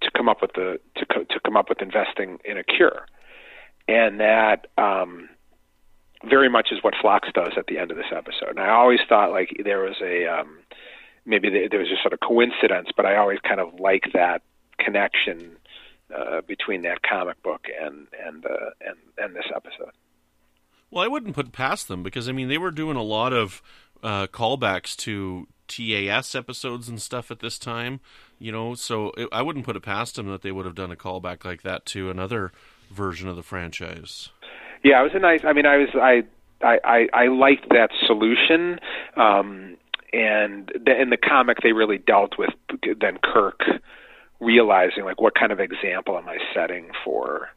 to 0.03 0.11
come 0.17 0.29
up 0.29 0.43
with 0.43 0.53
the 0.55 0.79
to 0.97 1.07
co- 1.07 1.25
to 1.25 1.41
come 1.41 1.57
up 1.57 1.69
with 1.69 1.83
investing 1.83 2.39
in 2.45 2.57
a 2.57 2.63
cure, 2.63 3.07
and 3.89 4.21
that 4.21 4.69
um, 4.79 5.29
very 6.25 6.49
much 6.49 6.69
is 6.71 6.79
what 6.83 6.95
Phlox 7.01 7.29
does 7.35 7.53
at 7.57 7.67
the 7.67 7.79
end 7.79 7.91
of 7.91 7.97
this 7.97 8.13
episode. 8.15 8.51
And 8.51 8.61
I 8.61 8.71
always 8.71 9.01
thought 9.09 9.31
like 9.33 9.61
there 9.65 9.81
was 9.81 9.97
a 10.03 10.27
um, 10.27 10.59
maybe 11.27 11.51
there 11.51 11.69
there 11.69 11.81
was 11.81 11.89
just 11.89 12.03
sort 12.03 12.13
of 12.13 12.21
coincidence, 12.21 12.89
but 12.97 13.05
I 13.05 13.17
always 13.17 13.39
kind 13.41 13.61
of 13.61 13.79
like 13.79 14.05
that 14.15 14.43
connection 14.79 15.57
uh, 16.15 16.41
between 16.47 16.83
that 16.83 17.03
comic 17.03 17.43
book 17.43 17.67
and 17.81 18.07
and 18.25 18.47
uh, 18.47 18.71
and 18.81 18.97
and 19.19 19.35
this 19.35 19.47
episode. 19.55 19.93
Well, 20.91 21.05
I 21.05 21.09
wouldn't 21.09 21.35
put 21.35 21.53
past 21.53 21.89
them 21.89 22.03
because 22.03 22.29
I 22.29 22.33
mean 22.33 22.49
they 22.49 22.59
were 22.59 22.71
doing 22.71 22.97
a 22.97 23.03
lot 23.03 23.33
of 23.33 23.61
uh, 24.03 24.29
callbacks 24.29 24.97
to 24.99 25.49
TAS 25.69 26.35
episodes 26.35 26.89
and 26.89 27.03
stuff 27.03 27.31
at 27.31 27.41
this 27.41 27.59
time, 27.59 28.01
you 28.39 28.53
know. 28.53 28.75
So 28.75 29.11
it, 29.17 29.29
I 29.33 29.43
wouldn't 29.43 29.65
put 29.65 29.77
it 29.77 29.83
past 29.83 30.17
them 30.17 30.29
that 30.29 30.43
they 30.43 30.53
would 30.53 30.65
have 30.65 30.75
done 30.75 30.93
a 30.93 30.97
callback 30.97 31.45
like 31.45 31.63
that 31.63 31.85
to 31.87 32.11
another 32.11 32.53
version 32.91 33.29
of 33.29 33.37
the 33.37 33.43
franchise. 33.43 34.31
Yeah, 34.85 35.01
it 35.01 35.05
was 35.05 35.13
a 35.15 35.19
nice. 35.19 35.41
I 35.45 35.53
mean, 35.53 35.67
I 35.67 35.77
was 35.77 35.89
I 35.95 36.23
I 36.63 36.79
I, 36.85 37.09
I 37.25 37.27
liked 37.27 37.69
that 37.71 37.91
solution. 38.07 38.79
Um, 39.17 39.77
and 40.17 40.73
the, 40.85 41.01
in 41.01 41.11
the 41.11 41.17
comic, 41.17 41.59
they 41.63 41.73
really 41.73 41.99
dealt 41.99 42.39
with 42.39 42.51
then 43.01 43.19
Kirk 43.23 43.61
realizing 44.41 45.05
like 45.05 45.21
what 45.21 45.35
kind 45.35 45.53
of 45.53 45.61
example 45.61 46.17
am 46.19 46.29
I 46.29 46.39
setting 46.55 46.91
for 47.05 47.49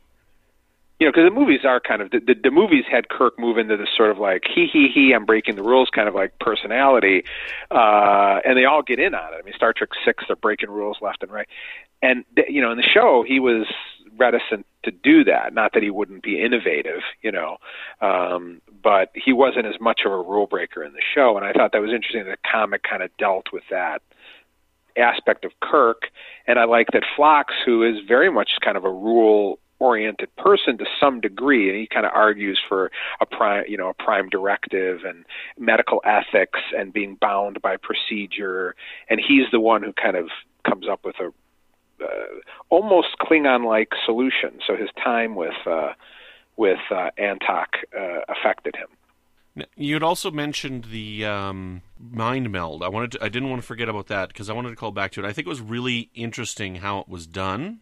you 0.99 1.07
know, 1.07 1.13
because 1.13 1.29
the 1.29 1.33
movies 1.33 1.61
are 1.63 1.79
kind 1.79 2.01
of 2.01 2.11
the, 2.11 2.19
the 2.19 2.35
the 2.43 2.51
movies 2.51 2.83
had 2.91 3.07
Kirk 3.07 3.39
move 3.39 3.57
into 3.57 3.77
this 3.77 3.87
sort 3.95 4.11
of 4.11 4.17
like 4.17 4.43
he 4.53 4.67
he 4.71 4.89
he 4.93 5.13
I'm 5.13 5.25
breaking 5.25 5.55
the 5.55 5.63
rules 5.63 5.89
kind 5.89 6.09
of 6.09 6.15
like 6.15 6.37
personality, 6.39 7.23
uh, 7.71 8.39
and 8.43 8.57
they 8.57 8.65
all 8.65 8.81
get 8.81 8.99
in 8.99 9.15
on 9.15 9.33
it. 9.33 9.37
I 9.37 9.41
mean, 9.43 9.53
Star 9.55 9.71
Trek 9.71 9.91
Six 10.03 10.25
they're 10.27 10.35
breaking 10.35 10.69
rules 10.69 10.97
left 11.01 11.23
and 11.23 11.31
right, 11.31 11.47
and 12.01 12.25
you 12.49 12.61
know 12.61 12.71
in 12.71 12.77
the 12.77 12.83
show 12.83 13.23
he 13.25 13.39
was 13.39 13.65
reticent 14.17 14.65
to 14.83 14.91
do 14.91 15.23
that. 15.25 15.53
Not 15.53 15.73
that 15.73 15.83
he 15.83 15.89
wouldn't 15.89 16.23
be 16.23 16.41
innovative, 16.41 17.01
you 17.21 17.31
know, 17.31 17.57
um, 18.01 18.61
but 18.81 19.11
he 19.13 19.33
wasn't 19.33 19.65
as 19.65 19.79
much 19.79 20.01
of 20.05 20.11
a 20.11 20.17
rule 20.17 20.47
breaker 20.47 20.83
in 20.83 20.93
the 20.93 21.01
show, 21.13 21.35
and 21.37 21.45
I 21.45 21.53
thought 21.53 21.71
that 21.73 21.81
was 21.81 21.91
interesting. 21.91 22.25
that 22.25 22.39
The 22.41 22.49
comic 22.49 22.83
kind 22.83 23.03
of 23.03 23.09
dealt 23.17 23.47
with 23.51 23.63
that 23.69 24.01
aspect 24.97 25.45
of 25.45 25.51
Kirk, 25.61 26.03
and 26.47 26.59
I 26.59 26.65
like 26.65 26.87
that 26.93 27.03
Phlox, 27.15 27.53
who 27.65 27.83
is 27.83 27.97
very 28.07 28.31
much 28.31 28.51
kind 28.63 28.77
of 28.77 28.85
a 28.85 28.91
rule 28.91 29.59
oriented 29.79 30.33
person 30.35 30.77
to 30.77 30.85
some 30.99 31.21
degree 31.21 31.69
and 31.69 31.79
he 31.79 31.87
kind 31.87 32.05
of 32.05 32.11
argues 32.13 32.59
for 32.67 32.91
a 33.21 33.25
prime 33.25 33.63
you 33.67 33.77
know 33.77 33.87
a 33.87 33.93
prime 33.93 34.27
directive 34.29 35.05
and 35.05 35.25
medical 35.57 36.01
ethics 36.05 36.59
and 36.77 36.91
being 36.91 37.15
bound 37.21 37.61
by 37.61 37.77
procedure 37.77 38.75
and 39.09 39.21
he's 39.25 39.45
the 39.51 39.59
one 39.59 39.81
who 39.81 39.93
kind 39.93 40.17
of 40.17 40.27
comes 40.67 40.85
up 40.87 41.05
with 41.05 41.15
a 41.21 41.31
uh, 42.01 42.07
almost 42.69 43.09
Klingon 43.21 43.65
like 43.65 43.89
solution 44.05 44.59
so 44.65 44.75
his 44.75 44.89
time 45.03 45.35
with 45.35 45.53
uh 45.65 45.93
with 46.57 46.79
uh, 46.91 47.09
Antaak 47.17 47.67
uh, 47.97 48.21
affected 48.27 48.75
him 48.75 48.87
you 49.75 49.95
had 49.95 50.03
also 50.03 50.31
mentioned 50.31 50.85
the 50.85 51.25
um, 51.25 51.81
mind 51.99 52.49
meld. 52.49 52.81
I 52.81 52.87
wanted 52.87 53.13
to, 53.13 53.23
I 53.25 53.27
didn't 53.27 53.49
want 53.49 53.61
to 53.61 53.67
forget 53.67 53.89
about 53.89 54.07
that 54.07 54.29
because 54.29 54.49
I 54.49 54.53
wanted 54.53 54.69
to 54.69 54.77
call 54.77 54.91
back 54.91 55.11
to 55.13 55.23
it. 55.23 55.27
I 55.27 55.33
think 55.33 55.47
it 55.47 55.49
was 55.49 55.59
really 55.59 56.09
interesting 56.13 56.75
how 56.75 56.99
it 56.99 57.09
was 57.09 57.27
done 57.27 57.81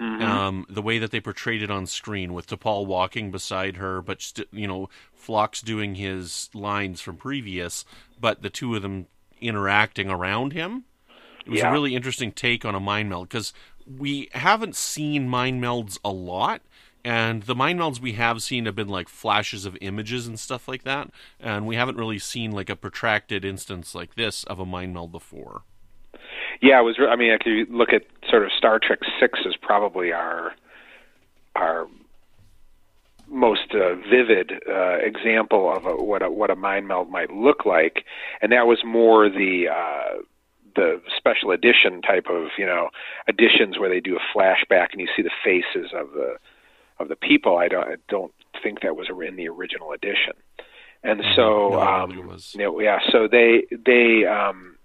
Mm-hmm. 0.00 0.22
Um, 0.22 0.66
the 0.68 0.82
way 0.82 0.98
that 0.98 1.10
they 1.10 1.20
portrayed 1.20 1.62
it 1.62 1.70
on 1.70 1.86
screen 1.86 2.32
with 2.32 2.46
T'Pol 2.46 2.86
walking 2.86 3.32
beside 3.32 3.76
her, 3.76 4.00
but 4.00 4.22
st- 4.22 4.48
you 4.52 4.68
know, 4.68 4.88
Phlox 5.12 5.60
doing 5.60 5.96
his 5.96 6.50
lines 6.54 7.00
from 7.00 7.16
previous, 7.16 7.84
but 8.20 8.42
the 8.42 8.50
two 8.50 8.76
of 8.76 8.82
them 8.82 9.06
interacting 9.40 10.08
around 10.08 10.52
him. 10.52 10.84
It 11.48 11.52
was 11.52 11.60
yeah. 11.60 11.70
a 11.70 11.72
really 11.72 11.96
interesting 11.96 12.30
take 12.30 12.66
on 12.66 12.74
a 12.74 12.80
mind 12.80 13.08
meld 13.08 13.30
because 13.30 13.54
we 13.86 14.28
haven't 14.32 14.76
seen 14.76 15.30
mind 15.30 15.62
melds 15.62 15.98
a 16.04 16.10
lot, 16.10 16.60
and 17.02 17.44
the 17.44 17.54
mind 17.54 17.80
melds 17.80 18.00
we 18.00 18.12
have 18.12 18.42
seen 18.42 18.66
have 18.66 18.74
been 18.74 18.88
like 18.88 19.08
flashes 19.08 19.64
of 19.64 19.74
images 19.80 20.26
and 20.26 20.38
stuff 20.38 20.68
like 20.68 20.82
that, 20.82 21.10
and 21.40 21.66
we 21.66 21.74
haven't 21.74 21.96
really 21.96 22.18
seen 22.18 22.50
like 22.50 22.68
a 22.68 22.76
protracted 22.76 23.46
instance 23.46 23.94
like 23.94 24.14
this 24.14 24.44
of 24.44 24.60
a 24.60 24.66
mind 24.66 24.92
meld 24.92 25.10
before. 25.10 25.62
Yeah, 26.60 26.80
it 26.80 26.82
was. 26.82 26.96
I 27.00 27.16
mean, 27.16 27.30
if 27.30 27.46
you 27.46 27.66
look 27.70 27.94
at 27.94 28.02
sort 28.28 28.42
of 28.42 28.50
Star 28.52 28.78
Trek 28.78 28.98
Six 29.18 29.38
is 29.46 29.56
probably 29.56 30.12
our 30.12 30.54
our 31.56 31.86
most 33.26 33.74
uh, 33.74 33.94
vivid 34.10 34.52
uh, 34.68 34.98
example 34.98 35.74
of 35.74 35.86
a, 35.86 35.96
what 35.96 36.22
a 36.22 36.30
what 36.30 36.50
a 36.50 36.56
mind 36.56 36.88
meld 36.88 37.10
might 37.10 37.32
look 37.32 37.64
like, 37.64 38.04
and 38.42 38.52
that 38.52 38.66
was 38.66 38.80
more 38.84 39.30
the 39.30 39.68
uh, 39.72 40.22
the 40.78 41.00
special 41.16 41.50
edition 41.50 42.00
type 42.02 42.26
of 42.30 42.48
you 42.56 42.66
know 42.66 42.88
editions 43.28 43.78
where 43.78 43.88
they 43.88 44.00
do 44.00 44.16
a 44.16 44.38
flashback 44.38 44.88
and 44.92 45.00
you 45.00 45.08
see 45.16 45.22
the 45.22 45.30
faces 45.44 45.92
of 45.94 46.12
the 46.12 46.36
of 46.98 47.08
the 47.08 47.16
people. 47.16 47.58
I 47.58 47.68
don't 47.68 47.88
I 47.88 47.96
don't 48.08 48.32
think 48.62 48.80
that 48.82 48.96
was 48.96 49.08
in 49.08 49.36
the 49.36 49.48
original 49.48 49.92
edition, 49.92 50.34
and 51.02 51.22
so 51.36 51.70
no, 51.70 51.80
um, 51.80 52.10
you 52.10 52.58
know, 52.58 52.80
yeah, 52.80 52.98
so 53.10 53.28
they 53.30 53.66
they 53.70 54.24
um, 54.24 54.76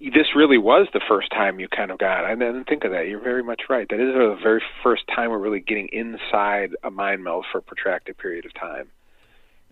this 0.00 0.34
really 0.34 0.58
was 0.58 0.88
the 0.94 1.00
first 1.06 1.30
time 1.30 1.60
you 1.60 1.68
kind 1.68 1.90
of 1.90 1.98
got. 1.98 2.24
I 2.24 2.34
didn't 2.34 2.64
think 2.64 2.84
of 2.84 2.92
that. 2.92 3.06
You're 3.08 3.22
very 3.22 3.42
much 3.42 3.62
right. 3.68 3.86
That 3.88 4.00
is 4.00 4.14
the 4.14 4.38
very 4.42 4.62
first 4.82 5.02
time 5.14 5.30
we're 5.30 5.38
really 5.38 5.60
getting 5.60 5.88
inside 5.92 6.70
a 6.82 6.90
mind 6.90 7.22
meld 7.22 7.44
for 7.52 7.58
a 7.58 7.62
protracted 7.62 8.16
period 8.16 8.46
of 8.46 8.54
time. 8.54 8.88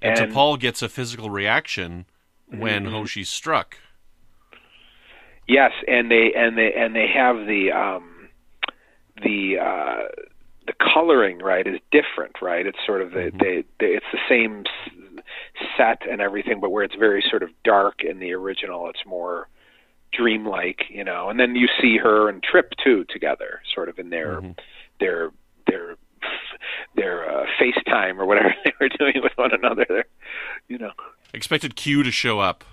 And, 0.02 0.18
and 0.18 0.32
T'Pol 0.32 0.60
gets 0.60 0.82
a 0.82 0.88
physical 0.88 1.30
reaction 1.30 2.04
when 2.46 2.84
mm-hmm. 2.84 2.94
Hoshi's 2.94 3.30
struck. 3.30 3.78
Yes, 5.48 5.72
and 5.88 6.10
they 6.10 6.32
and 6.36 6.58
they 6.58 6.72
and 6.74 6.94
they 6.94 7.06
have 7.08 7.46
the 7.46 7.72
um, 7.72 8.28
the 9.22 9.56
uh, 9.58 10.08
the 10.66 10.74
coloring 10.94 11.38
right 11.38 11.66
is 11.66 11.80
different, 11.90 12.36
right? 12.42 12.66
It's 12.66 12.78
sort 12.84 13.00
of 13.00 13.12
the 13.12 13.30
mm-hmm. 13.30 13.38
they, 13.38 13.64
they 13.80 13.94
it's 13.94 14.06
the 14.12 14.18
same 14.28 14.64
set 15.76 16.02
and 16.08 16.20
everything, 16.20 16.60
but 16.60 16.70
where 16.70 16.84
it's 16.84 16.94
very 16.94 17.24
sort 17.28 17.42
of 17.42 17.48
dark 17.64 18.04
in 18.04 18.18
the 18.18 18.32
original, 18.32 18.88
it's 18.90 19.04
more 19.06 19.48
dreamlike, 20.12 20.82
you 20.90 21.02
know. 21.02 21.30
And 21.30 21.40
then 21.40 21.56
you 21.56 21.66
see 21.80 21.96
her 21.96 22.28
and 22.28 22.42
Trip 22.42 22.72
too 22.84 23.04
together, 23.08 23.62
sort 23.74 23.88
of 23.88 23.98
in 23.98 24.10
their 24.10 24.42
mm-hmm. 24.42 24.52
their 25.00 25.30
their 25.66 25.96
their 26.94 27.26
uh, 27.26 27.46
FaceTime 27.58 28.18
or 28.18 28.26
whatever 28.26 28.54
they 28.64 28.72
were 28.78 28.90
doing 28.90 29.22
with 29.22 29.32
one 29.36 29.52
another. 29.52 29.86
There, 29.88 30.04
you 30.68 30.76
know. 30.76 30.92
Expected 31.32 31.74
Q 31.74 32.02
to 32.02 32.10
show 32.10 32.38
up. 32.38 32.64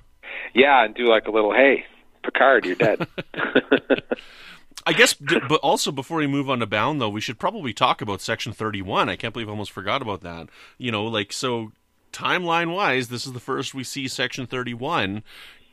Yeah, 0.54 0.84
and 0.84 0.94
do 0.94 1.08
like 1.08 1.28
a 1.28 1.32
little 1.32 1.54
hey, 1.54 1.86
Picard, 2.26 2.66
you're 2.66 2.76
dead. 2.76 3.08
I 4.86 4.94
guess, 4.94 5.14
but 5.14 5.60
also 5.62 5.92
before 5.92 6.18
we 6.18 6.28
move 6.28 6.50
on 6.50 6.60
to 6.60 6.68
Bound, 6.68 7.02
though, 7.02 7.10
we 7.10 7.22
should 7.22 7.40
probably 7.40 7.74
talk 7.74 8.02
about 8.02 8.22
Section 8.22 8.54
31. 8.54 9.10
I 9.10 9.16
can't 9.16 9.34
believe 9.34 9.48
I 9.48 9.52
almost 9.52 9.72
forgot 9.72 10.02
about 10.02 10.22
that. 10.22 10.50
You 10.78 10.92
know, 10.92 11.06
like, 11.06 11.34
so 11.34 11.72
timeline 12.14 12.74
wise, 12.74 13.08
this 13.08 13.26
is 13.26 13.34
the 13.34 13.40
first 13.40 13.74
we 13.74 13.84
see 13.84 14.08
Section 14.08 14.46
31. 14.46 15.24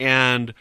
And 0.00 0.54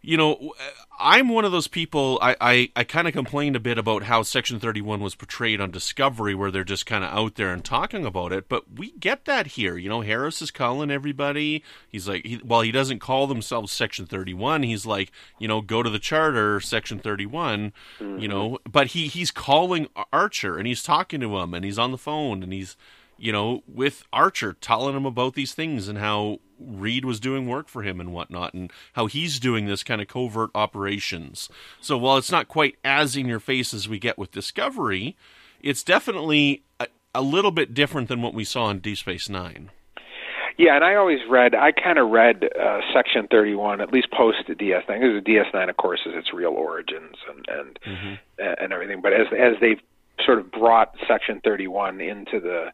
you 0.00 0.16
know, 0.16 0.54
I'm 0.98 1.28
one 1.28 1.44
of 1.44 1.52
those 1.52 1.66
people. 1.66 2.18
I, 2.22 2.36
I, 2.40 2.70
I 2.76 2.84
kind 2.84 3.08
of 3.08 3.14
complained 3.14 3.56
a 3.56 3.60
bit 3.60 3.78
about 3.78 4.04
how 4.04 4.22
Section 4.22 4.60
31 4.60 5.00
was 5.00 5.14
portrayed 5.14 5.60
on 5.60 5.70
Discovery, 5.70 6.34
where 6.34 6.50
they're 6.50 6.64
just 6.64 6.86
kind 6.86 7.02
of 7.02 7.10
out 7.10 7.34
there 7.34 7.52
and 7.52 7.64
talking 7.64 8.06
about 8.06 8.32
it. 8.32 8.48
But 8.48 8.78
we 8.78 8.92
get 8.92 9.24
that 9.24 9.48
here. 9.48 9.76
You 9.76 9.88
know, 9.88 10.02
Harris 10.02 10.40
is 10.40 10.50
calling 10.52 10.90
everybody. 10.90 11.64
He's 11.88 12.08
like, 12.08 12.24
he, 12.24 12.36
while 12.36 12.60
he 12.60 12.70
doesn't 12.70 13.00
call 13.00 13.26
themselves 13.26 13.72
Section 13.72 14.06
31, 14.06 14.62
he's 14.62 14.86
like, 14.86 15.10
you 15.38 15.48
know, 15.48 15.60
go 15.60 15.82
to 15.82 15.90
the 15.90 15.98
charter, 15.98 16.60
Section 16.60 17.00
31. 17.00 17.72
Mm-hmm. 17.98 18.18
You 18.18 18.28
know, 18.28 18.58
but 18.70 18.88
he 18.88 19.08
he's 19.08 19.32
calling 19.32 19.88
Archer 20.12 20.58
and 20.58 20.66
he's 20.66 20.82
talking 20.82 21.20
to 21.20 21.38
him 21.38 21.54
and 21.54 21.64
he's 21.64 21.78
on 21.78 21.90
the 21.90 21.98
phone 21.98 22.42
and 22.42 22.52
he's 22.52 22.76
you 23.18 23.32
know, 23.32 23.62
with 23.66 24.04
Archer 24.12 24.52
telling 24.52 24.96
him 24.96 25.06
about 25.06 25.34
these 25.34 25.54
things 25.54 25.88
and 25.88 25.98
how 25.98 26.38
Reed 26.58 27.04
was 27.04 27.20
doing 27.20 27.46
work 27.46 27.68
for 27.68 27.82
him 27.82 28.00
and 28.00 28.12
whatnot, 28.12 28.54
and 28.54 28.72
how 28.94 29.06
he's 29.06 29.38
doing 29.38 29.66
this 29.66 29.82
kind 29.82 30.00
of 30.00 30.08
covert 30.08 30.50
operations. 30.54 31.48
So 31.80 31.98
while 31.98 32.16
it's 32.16 32.32
not 32.32 32.48
quite 32.48 32.76
as 32.84 33.16
in 33.16 33.26
your 33.26 33.40
face 33.40 33.74
as 33.74 33.88
we 33.88 33.98
get 33.98 34.18
with 34.18 34.32
Discovery, 34.32 35.16
it's 35.60 35.82
definitely 35.82 36.62
a, 36.80 36.86
a 37.14 37.22
little 37.22 37.50
bit 37.50 37.74
different 37.74 38.08
than 38.08 38.22
what 38.22 38.34
we 38.34 38.44
saw 38.44 38.70
in 38.70 38.78
Deep 38.80 38.98
Space 38.98 39.28
Nine. 39.28 39.70
Yeah, 40.56 40.74
and 40.74 40.84
I 40.84 40.96
always 40.96 41.20
read, 41.30 41.54
I 41.54 41.70
kind 41.70 41.98
of 41.98 42.10
read 42.10 42.42
uh, 42.60 42.80
Section 42.92 43.28
31, 43.30 43.80
at 43.80 43.92
least 43.92 44.10
post 44.10 44.38
DS9, 44.48 44.86
because 44.86 45.22
DS9, 45.22 45.70
of 45.70 45.76
course, 45.76 46.00
is 46.04 46.14
its 46.16 46.32
real 46.32 46.50
origins 46.50 47.14
and 47.28 47.46
and 47.48 47.78
mm-hmm. 47.86 48.14
and 48.38 48.72
everything. 48.72 49.00
But 49.00 49.12
as 49.12 49.28
as 49.32 49.54
they've 49.60 49.80
sort 50.26 50.40
of 50.40 50.50
brought 50.50 50.96
Section 51.06 51.40
31 51.44 52.00
into 52.00 52.40
the 52.40 52.72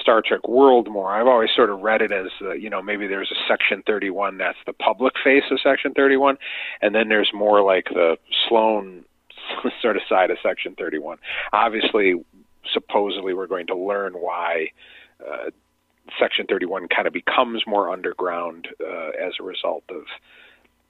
Star 0.00 0.22
Trek 0.26 0.46
world 0.48 0.88
more. 0.90 1.14
I've 1.14 1.26
always 1.26 1.50
sort 1.54 1.70
of 1.70 1.80
read 1.80 2.02
it 2.02 2.12
as 2.12 2.26
uh, 2.42 2.52
you 2.52 2.70
know 2.70 2.82
maybe 2.82 3.06
there's 3.06 3.30
a 3.30 3.48
Section 3.48 3.82
31 3.86 4.38
that's 4.38 4.58
the 4.66 4.72
public 4.72 5.14
face 5.22 5.44
of 5.50 5.60
Section 5.60 5.92
31, 5.94 6.36
and 6.82 6.94
then 6.94 7.08
there's 7.08 7.30
more 7.34 7.62
like 7.62 7.86
the 7.92 8.16
Sloan 8.48 9.04
sort 9.82 9.96
of 9.96 10.02
side 10.08 10.30
of 10.30 10.38
Section 10.42 10.74
31. 10.78 11.18
Obviously, 11.52 12.14
supposedly 12.72 13.34
we're 13.34 13.46
going 13.46 13.66
to 13.68 13.76
learn 13.76 14.14
why. 14.14 14.68
Uh, 15.20 15.50
Section 16.20 16.46
31 16.48 16.86
kind 16.88 17.08
of 17.08 17.12
becomes 17.12 17.64
more 17.66 17.90
underground 17.90 18.68
uh, 18.80 19.08
as 19.20 19.32
a 19.40 19.42
result 19.42 19.82
of 19.90 20.02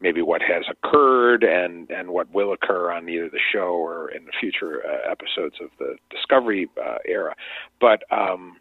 maybe 0.00 0.20
what 0.20 0.42
has 0.42 0.64
occurred 0.70 1.42
and 1.42 1.90
and 1.90 2.10
what 2.10 2.32
will 2.34 2.52
occur 2.52 2.90
on 2.90 3.08
either 3.08 3.28
the 3.30 3.40
show 3.52 3.74
or 3.74 4.10
in 4.10 4.24
the 4.26 4.32
future 4.38 4.82
uh, 4.86 5.10
episodes 5.10 5.56
of 5.62 5.70
the 5.78 5.96
Discovery 6.10 6.68
uh, 6.82 6.98
era. 7.06 7.34
But 7.80 8.02
um, 8.10 8.58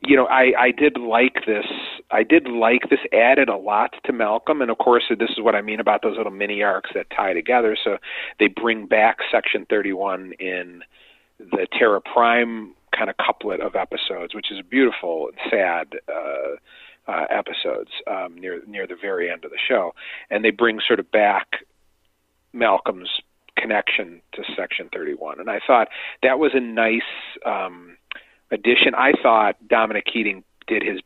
you 0.00 0.16
know, 0.16 0.26
I, 0.26 0.52
I 0.58 0.70
did 0.70 0.96
like 0.96 1.44
this. 1.46 1.66
I 2.10 2.22
did 2.22 2.48
like 2.48 2.88
this. 2.88 3.00
Added 3.12 3.48
a 3.48 3.56
lot 3.56 3.94
to 4.04 4.12
Malcolm, 4.12 4.62
and 4.62 4.70
of 4.70 4.78
course, 4.78 5.04
this 5.10 5.30
is 5.30 5.40
what 5.40 5.54
I 5.54 5.60
mean 5.60 5.80
about 5.80 6.02
those 6.02 6.16
little 6.16 6.32
mini 6.32 6.62
arcs 6.62 6.90
that 6.94 7.10
tie 7.10 7.34
together. 7.34 7.76
So 7.82 7.98
they 8.38 8.46
bring 8.48 8.86
back 8.86 9.18
Section 9.30 9.66
Thirty-One 9.68 10.32
in 10.38 10.82
the 11.38 11.66
Terra 11.76 12.00
Prime 12.00 12.74
kind 12.96 13.10
of 13.10 13.16
couplet 13.16 13.60
of 13.60 13.76
episodes, 13.76 14.34
which 14.34 14.50
is 14.50 14.58
beautiful 14.70 15.28
and 15.28 15.38
sad 15.50 15.98
uh, 16.08 17.10
uh, 17.10 17.26
episodes 17.30 17.90
um, 18.06 18.36
near 18.36 18.62
near 18.66 18.86
the 18.86 18.96
very 19.00 19.30
end 19.30 19.44
of 19.44 19.50
the 19.50 19.58
show, 19.68 19.94
and 20.30 20.44
they 20.44 20.50
bring 20.50 20.80
sort 20.86 21.00
of 21.00 21.10
back 21.10 21.48
Malcolm's 22.52 23.10
connection 23.56 24.22
to 24.32 24.42
Section 24.56 24.88
Thirty-One, 24.92 25.40
and 25.40 25.50
I 25.50 25.58
thought 25.66 25.88
that 26.22 26.38
was 26.38 26.52
a 26.54 26.60
nice. 26.60 27.02
Um, 27.44 27.97
addition. 28.50 28.94
I 28.94 29.12
thought 29.22 29.56
Dominic 29.68 30.04
Keating 30.12 30.44
did 30.66 30.82
his 30.82 31.00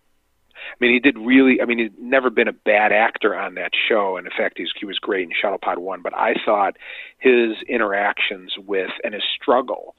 I 0.73 0.75
mean, 0.81 0.93
he 0.93 1.01
did 1.01 1.19
really. 1.19 1.61
I 1.61 1.65
mean, 1.65 1.79
he'd 1.79 1.99
never 1.99 2.31
been 2.31 2.49
a 2.49 2.53
bad 2.53 2.93
actor 2.93 3.35
on 3.35 3.55
that 3.57 3.73
show, 3.89 4.17
and 4.17 4.27
in 4.27 4.33
fact, 4.37 4.59
he's, 4.59 4.71
he 4.79 4.87
was 4.87 4.99
great 4.99 5.29
in 5.29 5.35
Shuttlepod 5.35 5.79
One. 5.79 6.03
But 6.03 6.15
I 6.15 6.35
thought 6.45 6.77
his 7.19 7.57
interactions 7.69 8.55
with 8.59 8.91
and 9.05 9.15
his 9.15 9.23
struggle 9.41 9.95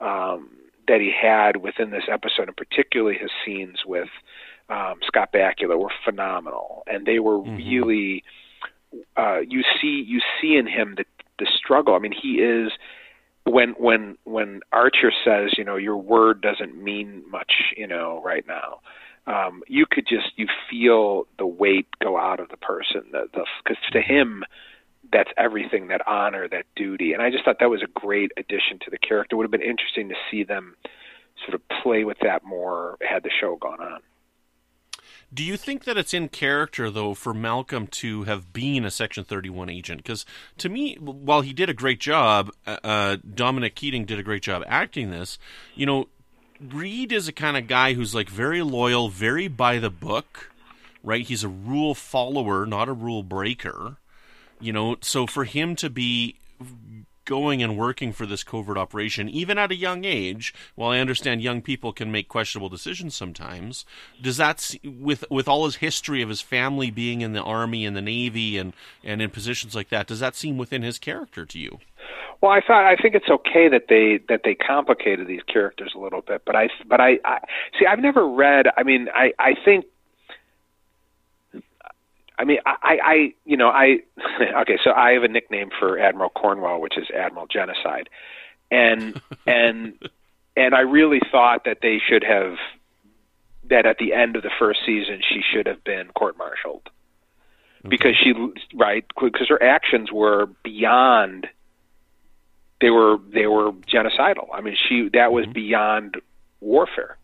um, 0.00 0.50
that 0.86 1.00
he 1.00 1.12
had 1.12 1.58
within 1.58 1.90
this 1.90 2.04
episode, 2.10 2.48
and 2.48 2.56
particularly 2.56 3.16
his 3.18 3.30
scenes 3.44 3.78
with 3.86 4.08
um, 4.68 4.94
Scott 5.06 5.32
Bakula, 5.32 5.78
were 5.78 5.92
phenomenal, 6.04 6.82
and 6.86 7.06
they 7.06 7.18
were 7.18 7.38
mm-hmm. 7.38 7.56
really. 7.56 8.24
Uh, 9.18 9.40
you 9.46 9.62
see, 9.80 10.02
you 10.06 10.20
see 10.40 10.56
in 10.56 10.66
him 10.66 10.94
the 10.96 11.04
the 11.38 11.46
struggle. 11.56 11.94
I 11.94 11.98
mean, 11.98 12.12
he 12.12 12.36
is 12.36 12.72
when 13.48 13.70
when 13.78 14.16
when 14.24 14.60
Archer 14.72 15.12
says, 15.24 15.52
you 15.56 15.64
know, 15.64 15.76
your 15.76 15.96
word 15.96 16.40
doesn't 16.40 16.76
mean 16.82 17.24
much, 17.30 17.52
you 17.76 17.86
know, 17.86 18.20
right 18.24 18.44
now. 18.46 18.80
Um, 19.26 19.62
you 19.68 19.84
could 19.90 20.06
just 20.06 20.32
you 20.36 20.46
feel 20.70 21.26
the 21.38 21.46
weight 21.46 21.86
go 22.02 22.18
out 22.18 22.40
of 22.40 22.48
the 22.48 22.56
person, 22.56 23.02
because 23.12 23.76
to 23.92 24.00
him, 24.00 24.42
that's 25.12 25.30
everything, 25.36 25.88
that 25.88 26.00
honor, 26.06 26.48
that 26.48 26.64
duty, 26.76 27.12
and 27.12 27.22
I 27.22 27.30
just 27.30 27.44
thought 27.44 27.58
that 27.60 27.70
was 27.70 27.82
a 27.82 28.00
great 28.00 28.32
addition 28.36 28.78
to 28.84 28.90
the 28.90 28.98
character. 28.98 29.36
Would 29.36 29.44
have 29.44 29.50
been 29.50 29.60
interesting 29.60 30.08
to 30.08 30.14
see 30.30 30.44
them 30.44 30.76
sort 31.44 31.54
of 31.54 31.60
play 31.82 32.04
with 32.04 32.18
that 32.22 32.44
more 32.44 32.96
had 33.00 33.22
the 33.22 33.30
show 33.40 33.56
gone 33.56 33.80
on. 33.80 34.00
Do 35.32 35.44
you 35.44 35.58
think 35.58 35.84
that 35.84 35.98
it's 35.98 36.14
in 36.14 36.28
character, 36.30 36.90
though, 36.90 37.12
for 37.12 37.34
Malcolm 37.34 37.86
to 37.88 38.24
have 38.24 38.52
been 38.52 38.84
a 38.84 38.90
Section 38.90 39.24
31 39.24 39.68
agent? 39.68 40.02
Because 40.02 40.24
to 40.56 40.70
me, 40.70 40.94
while 40.96 41.42
he 41.42 41.52
did 41.52 41.68
a 41.68 41.74
great 41.74 42.00
job, 42.00 42.50
uh, 42.66 42.78
uh, 42.82 43.16
Dominic 43.34 43.74
Keating 43.74 44.06
did 44.06 44.18
a 44.18 44.22
great 44.22 44.42
job 44.42 44.62
acting 44.66 45.10
this, 45.10 45.38
you 45.74 45.84
know, 45.84 46.08
Reed 46.60 47.12
is 47.12 47.28
a 47.28 47.32
kind 47.32 47.56
of 47.56 47.68
guy 47.68 47.92
who's 47.92 48.14
like 48.14 48.28
very 48.28 48.62
loyal, 48.62 49.08
very 49.10 49.48
by 49.48 49.78
the 49.78 49.90
book, 49.90 50.50
right? 51.02 51.24
He's 51.24 51.44
a 51.44 51.48
rule 51.48 51.94
follower, 51.94 52.66
not 52.66 52.88
a 52.88 52.92
rule 52.92 53.22
breaker. 53.22 53.98
You 54.60 54.72
know, 54.72 54.96
so 55.00 55.26
for 55.26 55.44
him 55.44 55.76
to 55.76 55.88
be 55.88 56.36
going 57.28 57.62
and 57.62 57.76
working 57.76 58.10
for 58.10 58.24
this 58.24 58.42
covert 58.42 58.78
operation, 58.78 59.28
even 59.28 59.58
at 59.58 59.70
a 59.70 59.76
young 59.76 60.04
age. 60.04 60.54
While 60.74 60.90
I 60.90 60.98
understand 60.98 61.42
young 61.42 61.60
people 61.60 61.92
can 61.92 62.10
make 62.10 62.26
questionable 62.26 62.70
decisions 62.70 63.14
sometimes, 63.14 63.84
does 64.20 64.38
that 64.38 64.74
with 64.82 65.24
with 65.30 65.46
all 65.46 65.66
his 65.66 65.76
history 65.76 66.22
of 66.22 66.30
his 66.30 66.40
family 66.40 66.90
being 66.90 67.20
in 67.20 67.34
the 67.34 67.42
army 67.42 67.84
and 67.84 67.94
the 67.94 68.02
navy 68.02 68.56
and 68.56 68.72
and 69.04 69.20
in 69.20 69.28
positions 69.28 69.74
like 69.74 69.90
that, 69.90 70.06
does 70.06 70.20
that 70.20 70.34
seem 70.34 70.56
within 70.56 70.82
his 70.82 70.98
character 70.98 71.44
to 71.44 71.58
you? 71.58 71.78
Well, 72.40 72.52
I 72.52 72.60
thought 72.66 72.86
I 72.86 72.96
think 72.96 73.14
it's 73.14 73.28
okay 73.28 73.68
that 73.68 73.88
they 73.88 74.20
that 74.28 74.40
they 74.44 74.54
complicated 74.54 75.26
these 75.26 75.42
characters 75.52 75.92
a 75.94 75.98
little 75.98 76.22
bit, 76.22 76.42
but 76.46 76.56
I 76.56 76.68
but 76.86 77.00
I, 77.00 77.18
I 77.24 77.40
see 77.78 77.84
I've 77.86 77.98
never 77.98 78.26
read. 78.26 78.66
I 78.76 78.84
mean, 78.84 79.08
I 79.14 79.32
I 79.38 79.52
think 79.64 79.84
I 82.38 82.44
mean, 82.44 82.58
I, 82.64 82.98
I, 83.04 83.34
you 83.44 83.56
know, 83.56 83.68
I, 83.68 83.98
okay, 84.62 84.78
so 84.82 84.92
I 84.92 85.12
have 85.12 85.24
a 85.24 85.28
nickname 85.28 85.70
for 85.78 85.98
Admiral 85.98 86.30
Cornwell, 86.30 86.80
which 86.80 86.96
is 86.96 87.06
Admiral 87.14 87.46
Genocide, 87.46 88.08
and 88.70 89.20
and 89.46 89.94
and 90.56 90.74
I 90.74 90.80
really 90.80 91.20
thought 91.30 91.64
that 91.64 91.78
they 91.82 92.00
should 92.06 92.24
have 92.24 92.56
that 93.68 93.86
at 93.86 93.98
the 93.98 94.14
end 94.14 94.36
of 94.36 94.42
the 94.42 94.50
first 94.58 94.80
season 94.86 95.20
she 95.28 95.42
should 95.52 95.66
have 95.66 95.84
been 95.84 96.08
court-martialed 96.14 96.88
okay. 97.80 97.88
because 97.88 98.16
she 98.16 98.32
right 98.74 99.04
because 99.20 99.48
her 99.48 99.62
actions 99.62 100.10
were 100.10 100.46
beyond 100.62 101.48
they 102.80 102.90
were 102.90 103.16
they 103.32 103.46
were 103.46 103.72
genocidal. 103.72 104.48
I 104.54 104.60
mean, 104.60 104.76
she 104.88 105.08
that 105.12 105.32
was 105.32 105.44
mm-hmm. 105.44 105.52
beyond 105.52 106.16
warfare, 106.60 107.16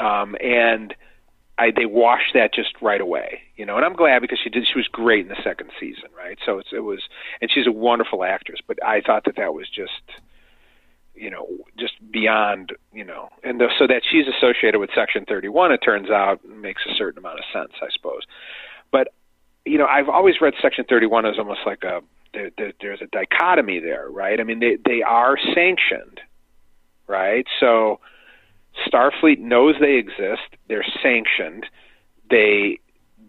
um, 0.00 0.36
and 0.40 0.94
I, 1.62 1.70
they 1.74 1.86
washed 1.86 2.34
that 2.34 2.52
just 2.52 2.70
right 2.80 3.00
away, 3.00 3.42
you 3.56 3.64
know, 3.64 3.76
and 3.76 3.84
I'm 3.84 3.94
glad 3.94 4.20
because 4.20 4.40
she 4.42 4.50
did. 4.50 4.66
She 4.66 4.78
was 4.78 4.88
great 4.88 5.26
in 5.26 5.28
the 5.28 5.42
second 5.44 5.70
season, 5.78 6.08
right? 6.16 6.36
So 6.44 6.58
it's, 6.58 6.70
it 6.72 6.80
was, 6.80 7.00
and 7.40 7.50
she's 7.52 7.68
a 7.68 7.72
wonderful 7.72 8.24
actress. 8.24 8.58
But 8.66 8.84
I 8.84 9.00
thought 9.00 9.24
that 9.26 9.36
that 9.36 9.54
was 9.54 9.68
just, 9.68 10.02
you 11.14 11.30
know, 11.30 11.46
just 11.78 11.92
beyond, 12.10 12.72
you 12.92 13.04
know, 13.04 13.28
and 13.44 13.60
the, 13.60 13.68
so 13.78 13.86
that 13.86 14.02
she's 14.10 14.24
associated 14.26 14.78
with 14.80 14.90
Section 14.92 15.24
31, 15.24 15.70
it 15.70 15.78
turns 15.78 16.10
out 16.10 16.40
makes 16.44 16.82
a 16.90 16.94
certain 16.96 17.18
amount 17.18 17.38
of 17.38 17.44
sense, 17.52 17.72
I 17.80 17.88
suppose. 17.94 18.22
But 18.90 19.08
you 19.64 19.78
know, 19.78 19.86
I've 19.86 20.08
always 20.08 20.40
read 20.40 20.54
Section 20.60 20.84
31 20.88 21.26
as 21.26 21.38
almost 21.38 21.60
like 21.64 21.84
a 21.84 22.00
there, 22.34 22.50
there, 22.56 22.72
there's 22.80 23.00
a 23.02 23.06
dichotomy 23.06 23.78
there, 23.78 24.08
right? 24.10 24.40
I 24.40 24.42
mean, 24.42 24.58
they 24.58 24.78
they 24.84 25.02
are 25.02 25.36
sanctioned, 25.54 26.20
right? 27.06 27.46
So 27.60 28.00
Starfleet 28.86 29.38
knows 29.38 29.76
they 29.80 29.96
exist. 29.96 30.56
They're 30.68 30.84
sanctioned. 31.02 31.66
They 32.30 32.80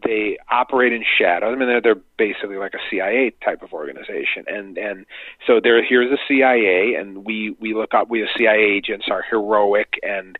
they 0.03 0.37
operate 0.51 0.91
in 0.91 1.03
shadows. 1.17 1.53
I 1.53 1.57
mean, 1.57 1.67
they're, 1.67 1.81
they're 1.81 2.03
basically 2.17 2.57
like 2.57 2.73
a 2.73 2.79
CIA 2.89 3.31
type 3.43 3.61
of 3.61 3.73
organization, 3.73 4.45
and 4.47 4.77
and 4.77 5.05
so 5.47 5.59
there 5.63 5.83
here's 5.83 6.09
the 6.09 6.19
CIA, 6.27 6.95
and 6.95 7.25
we 7.25 7.55
we 7.59 7.73
look 7.73 7.93
up. 7.93 8.09
We 8.09 8.21
the 8.21 8.27
CIA 8.37 8.63
agents 8.63 9.07
are 9.09 9.23
heroic 9.29 9.99
and 10.03 10.37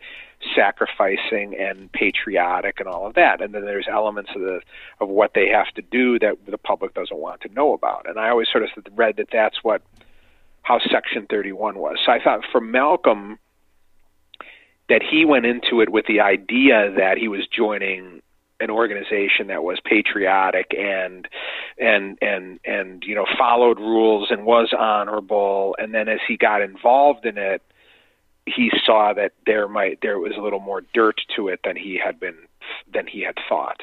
sacrificing 0.56 1.56
and 1.58 1.90
patriotic 1.94 2.80
and 2.80 2.90
all 2.90 3.08
of 3.08 3.16
that, 3.16 3.42
and 3.42 3.54
then 3.54 3.64
there's 3.64 3.88
elements 3.90 4.32
of 4.36 4.42
the 4.42 4.62
of 5.00 5.10
what 5.10 5.34
they 5.34 5.48
have 5.50 5.74
to 5.76 5.82
do 5.82 6.20
that 6.20 6.38
the 6.46 6.58
public 6.58 6.94
doesn't 6.94 7.18
want 7.20 7.42
to 7.42 7.54
know 7.54 7.74
about. 7.74 8.08
And 8.08 8.20
I 8.20 8.30
always 8.30 8.48
sort 8.52 8.64
of 8.64 8.70
read 8.96 9.18
that 9.18 9.30
that's 9.32 9.64
what 9.64 9.82
how 10.64 10.80
Section 10.80 11.28
31 11.30 11.78
was. 11.78 11.98
So 12.06 12.12
I 12.12 12.20
thought 12.24 12.42
for 12.52 12.62
Malcolm 12.62 13.38
that 14.90 15.02
he 15.02 15.26
went 15.26 15.46
into 15.46 15.82
it 15.82 15.90
with 15.90 16.06
the 16.08 16.20
idea 16.20 16.92
that 16.98 17.18
he 17.18 17.28
was 17.28 17.48
joining 17.48 18.22
an 18.60 18.70
organization 18.70 19.48
that 19.48 19.64
was 19.64 19.80
patriotic 19.84 20.74
and 20.78 21.28
and 21.78 22.18
and 22.22 22.60
and 22.66 23.04
you 23.06 23.16
know 23.16 23.26
followed 23.38 23.80
rules 23.80 24.30
and 24.30 24.46
was 24.46 24.74
honorable. 24.78 25.76
And 25.80 25.94
then 25.94 26.08
as 26.08 26.20
he 26.28 26.38
got 26.38 26.62
involved 26.62 27.26
in 27.26 27.38
it 27.38 27.62
he 28.46 28.72
saw 28.86 29.14
that 29.14 29.32
there 29.46 29.68
might 29.68 30.00
there 30.02 30.20
was 30.20 30.34
a 30.38 30.42
little 30.42 30.60
more 30.60 30.82
dirt 30.94 31.20
to 31.36 31.48
it 31.48 31.62
than 31.64 31.76
he 31.76 32.00
had 32.04 32.20
been 32.20 32.36
than 32.94 33.08
he 33.08 33.22
had 33.22 33.36
thought. 33.48 33.82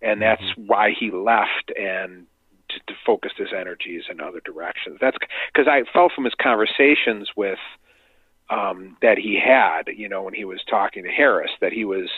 And 0.00 0.22
that's 0.22 0.42
mm-hmm. 0.42 0.66
why 0.66 0.90
he 0.98 1.10
left 1.10 1.72
and 1.76 2.26
to, 2.68 2.78
to 2.86 2.94
focus 3.04 3.32
his 3.36 3.48
energies 3.56 4.04
in 4.10 4.20
other 4.20 4.40
directions. 4.44 4.98
That's 5.00 5.16
because 5.52 5.68
i 5.68 5.82
felt 5.92 6.12
from 6.12 6.24
his 6.24 6.34
conversations 6.40 7.30
with 7.36 7.58
um, 8.50 8.96
that 9.02 9.18
he 9.18 9.38
had, 9.38 9.88
you 9.94 10.08
know, 10.08 10.22
when 10.22 10.34
he 10.34 10.44
was 10.44 10.60
talking 10.68 11.04
to 11.04 11.10
Harris, 11.10 11.50
that 11.60 11.72
he 11.72 11.84
was 11.84 12.08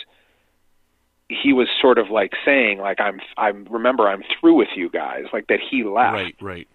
he 1.29 1.53
was 1.53 1.69
sort 1.81 1.99
of 1.99 2.11
like 2.11 2.33
saying, 2.45 2.79
like 2.79 3.01
I'm 3.01 3.21
I'm 3.37 3.67
remember 3.71 4.09
I'm 4.09 4.23
through 4.41 4.55
with 4.55 4.69
you 4.75 4.91
guys, 4.91 5.25
like 5.33 5.47
that 5.49 5.61
he 5.61 5.85
left. 5.85 6.15
Right, 6.15 6.37
right. 6.41 6.69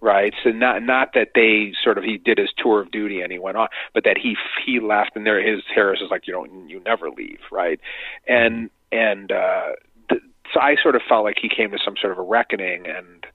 Right. 0.00 0.32
So 0.44 0.50
not 0.50 0.84
not 0.84 1.14
that 1.14 1.30
they 1.34 1.72
sort 1.82 1.98
of 1.98 2.04
he 2.04 2.18
did 2.18 2.38
his 2.38 2.50
tour 2.56 2.80
of 2.80 2.92
duty 2.92 3.20
and 3.20 3.32
he 3.32 3.38
went 3.40 3.56
on, 3.56 3.66
but 3.94 4.04
that 4.04 4.16
he 4.16 4.36
he 4.64 4.78
left 4.78 5.16
and 5.16 5.26
there 5.26 5.42
his 5.44 5.64
Harris 5.74 6.00
is 6.00 6.08
like 6.08 6.28
you 6.28 6.32
don't 6.32 6.68
you 6.68 6.80
never 6.80 7.10
leave, 7.10 7.40
right? 7.50 7.80
And 8.28 8.70
and 8.92 9.32
uh 9.32 9.72
th- 10.08 10.22
so 10.54 10.60
I 10.60 10.76
sort 10.80 10.94
of 10.94 11.02
felt 11.08 11.24
like 11.24 11.38
he 11.42 11.48
came 11.48 11.72
to 11.72 11.78
some 11.84 11.96
sort 12.00 12.12
of 12.12 12.18
a 12.18 12.22
reckoning 12.22 12.86
and 12.86 13.26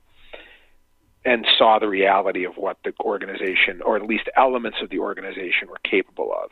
and 1.26 1.45
saw 1.57 1.80
the 1.80 1.88
reality 1.88 2.43
of 2.45 2.55
what 2.55 2.78
the 2.84 2.93
organization, 2.99 3.82
or 3.82 3.95
at 3.95 4.03
least 4.03 4.30
elements 4.36 4.80
of 4.82 4.89
the 4.89 4.99
organization, 4.99 5.69
were 5.69 5.80
capable 5.89 6.34
of, 6.34 6.49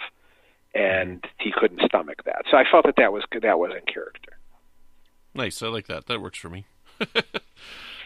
and 0.74 1.26
he 1.40 1.52
couldn't 1.52 1.82
stomach 1.86 2.24
that. 2.26 2.44
So 2.50 2.58
I 2.58 2.64
felt 2.70 2.86
that 2.86 2.96
that 2.98 3.12
was 3.12 3.24
that 3.42 3.60
was 3.60 3.72
in 3.72 3.86
character. 3.92 4.38
Nice, 5.34 5.62
I 5.62 5.68
like 5.68 5.88
that. 5.88 6.08
That 6.08 6.22
works 6.22 6.40
for 6.40 6.50
me. 6.50 6.66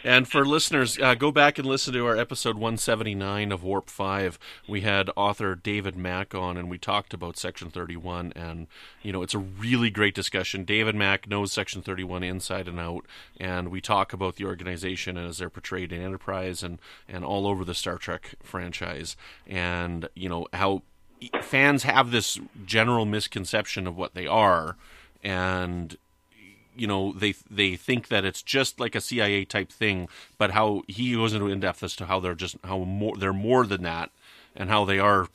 And 0.06 0.28
for 0.28 0.46
listeners, 0.46 1.00
uh, 1.00 1.16
go 1.16 1.32
back 1.32 1.58
and 1.58 1.68
listen 1.68 1.92
to 1.94 2.06
our 2.06 2.16
episode 2.16 2.58
179 2.58 3.52
of 3.52 3.64
Warp 3.64 3.90
5. 3.90 4.38
We 4.68 4.82
had 4.82 5.10
author 5.16 5.56
David 5.56 5.96
Mack 5.96 6.36
on, 6.36 6.58
and 6.58 6.70
we 6.70 6.78
talked 6.78 7.12
about 7.12 7.38
Section 7.38 7.72
31. 7.72 8.32
And, 8.36 8.68
you 9.02 9.12
know, 9.12 9.24
it's 9.24 9.34
a 9.34 9.40
really 9.40 9.90
great 9.90 10.14
discussion. 10.14 10.64
David 10.64 10.94
Mack 10.94 11.28
knows 11.28 11.52
Section 11.52 11.82
31 11.82 12.22
inside 12.22 12.68
and 12.68 12.80
out. 12.80 13.08
And 13.40 13.70
we 13.70 13.82
talk 13.82 14.14
about 14.14 14.36
the 14.36 14.46
organization 14.46 15.18
as 15.18 15.40
they're 15.40 15.50
portrayed 15.50 15.92
in 15.92 16.04
Enterprise 16.04 16.62
and, 16.62 16.78
and 17.10 17.26
all 17.26 17.48
over 17.48 17.66
the 17.66 17.74
Star 17.74 17.98
Trek 17.98 18.36
franchise. 18.44 19.18
And, 19.48 20.08
you 20.14 20.30
know, 20.30 20.46
how 20.54 20.84
fans 21.42 21.82
have 21.82 22.12
this 22.12 22.40
general 22.64 23.08
misconception 23.08 23.88
of 23.88 23.98
what 23.98 24.14
they 24.14 24.28
are. 24.28 24.78
And 25.24 25.98
you 26.76 26.88
know 26.88 27.14
they 27.14 27.34
they 27.50 27.76
think 27.76 28.08
that 28.10 28.26
it's 28.26 28.42
just 28.42 28.80
like 28.80 28.96
a 28.96 29.02
CIA 29.02 29.46
type 29.46 29.72
thing, 29.72 30.08
but 30.38 30.52
how 30.52 30.84
he 30.88 31.14
goes 31.14 31.34
into 31.34 31.48
in 31.48 31.60
depth 31.60 31.84
as 31.84 31.96
to 31.98 32.06
how 32.06 32.20
they're 32.20 32.36
just 32.36 32.58
how 32.64 32.80
more 32.80 33.16
they're 33.18 33.34
more 33.34 33.66
than 33.66 33.84
that, 33.84 34.12
and 34.56 34.70
how 34.70 34.86
they 34.86 35.00
are 35.00 35.28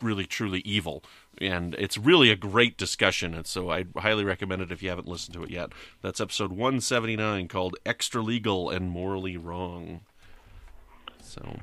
really 0.00 0.26
truly 0.26 0.60
evil. 0.60 1.02
And 1.38 1.74
it's 1.74 1.98
really 1.98 2.30
a 2.30 2.36
great 2.36 2.78
discussion, 2.78 3.34
and 3.34 3.46
so 3.46 3.70
I 3.70 3.84
highly 3.96 4.24
recommend 4.24 4.62
it 4.62 4.72
if 4.72 4.82
you 4.82 4.88
haven't 4.88 5.08
listened 5.08 5.34
to 5.34 5.42
it 5.42 5.50
yet. 5.50 5.70
That's 6.00 6.20
episode 6.20 6.50
179 6.50 7.48
called 7.48 7.76
"Extra 7.84 8.22
Legal 8.22 8.70
and 8.70 8.90
Morally 8.90 9.36
Wrong." 9.36 10.00
So, 11.20 11.60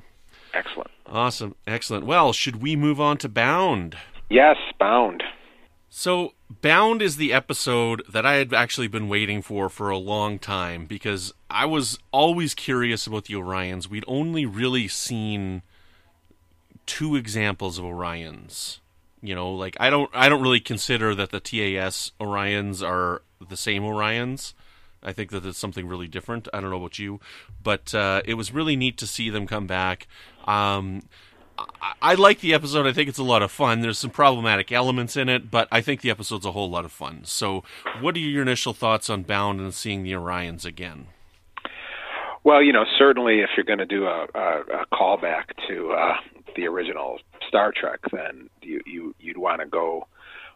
excellent, 0.52 0.90
awesome, 1.06 1.56
excellent. 1.66 2.06
Well, 2.06 2.32
should 2.32 2.62
we 2.62 2.76
move 2.76 3.00
on 3.00 3.16
to 3.18 3.28
Bound? 3.28 3.96
Yes, 4.30 4.56
Bound. 4.78 5.22
So, 5.96 6.32
Bound 6.60 7.00
is 7.00 7.18
the 7.18 7.32
episode 7.32 8.02
that 8.08 8.26
I 8.26 8.34
had 8.34 8.52
actually 8.52 8.88
been 8.88 9.08
waiting 9.08 9.42
for 9.42 9.68
for 9.68 9.90
a 9.90 9.96
long 9.96 10.40
time 10.40 10.86
because 10.86 11.32
I 11.48 11.66
was 11.66 12.00
always 12.10 12.52
curious 12.52 13.06
about 13.06 13.26
the 13.26 13.34
Orions. 13.34 13.88
We'd 13.88 14.04
only 14.08 14.44
really 14.44 14.88
seen 14.88 15.62
two 16.84 17.14
examples 17.14 17.78
of 17.78 17.84
Orions. 17.84 18.80
You 19.22 19.36
know, 19.36 19.54
like 19.54 19.76
I 19.78 19.88
don't 19.88 20.10
I 20.12 20.28
don't 20.28 20.42
really 20.42 20.58
consider 20.58 21.14
that 21.14 21.30
the 21.30 21.38
TAS 21.38 22.10
Orions 22.18 22.84
are 22.84 23.22
the 23.48 23.56
same 23.56 23.84
Orions. 23.84 24.52
I 25.00 25.12
think 25.12 25.30
that 25.30 25.46
it's 25.46 25.58
something 25.58 25.86
really 25.86 26.08
different. 26.08 26.48
I 26.52 26.60
don't 26.60 26.70
know 26.70 26.78
about 26.78 26.98
you, 26.98 27.20
but 27.62 27.94
uh, 27.94 28.20
it 28.24 28.34
was 28.34 28.52
really 28.52 28.74
neat 28.74 28.98
to 28.98 29.06
see 29.06 29.30
them 29.30 29.46
come 29.46 29.68
back. 29.68 30.08
Um, 30.44 31.02
I, 32.02 32.14
like 32.14 32.40
the 32.40 32.52
episode. 32.54 32.86
I 32.86 32.92
think 32.92 33.08
it's 33.08 33.18
a 33.18 33.24
lot 33.24 33.42
of 33.42 33.50
fun. 33.50 33.80
There's 33.80 33.98
some 33.98 34.10
problematic 34.10 34.72
elements 34.72 35.16
in 35.16 35.28
it, 35.28 35.50
but 35.50 35.68
I 35.70 35.80
think 35.80 36.00
the 36.00 36.10
episode's 36.10 36.44
a 36.44 36.52
whole 36.52 36.68
lot 36.68 36.84
of 36.84 36.92
fun. 36.92 37.22
So, 37.24 37.62
what 38.00 38.16
are 38.16 38.18
your 38.18 38.42
initial 38.42 38.72
thoughts 38.72 39.08
on 39.08 39.22
Bound 39.22 39.60
and 39.60 39.72
seeing 39.72 40.02
the 40.02 40.12
Orions 40.12 40.64
again? 40.64 41.06
Well, 42.42 42.62
you 42.62 42.72
know, 42.72 42.84
certainly 42.98 43.40
if 43.40 43.50
you're 43.56 43.64
going 43.64 43.78
to 43.78 43.86
do 43.86 44.04
a, 44.04 44.26
a, 44.34 44.60
a 44.60 44.86
callback 44.92 45.44
to 45.68 45.92
uh, 45.92 46.16
the 46.56 46.66
original 46.66 47.18
Star 47.48 47.72
Trek, 47.74 48.00
then 48.12 48.50
you, 48.60 48.80
you 48.86 49.14
you'd 49.18 49.38
want 49.38 49.60
to 49.60 49.66
go 49.66 50.06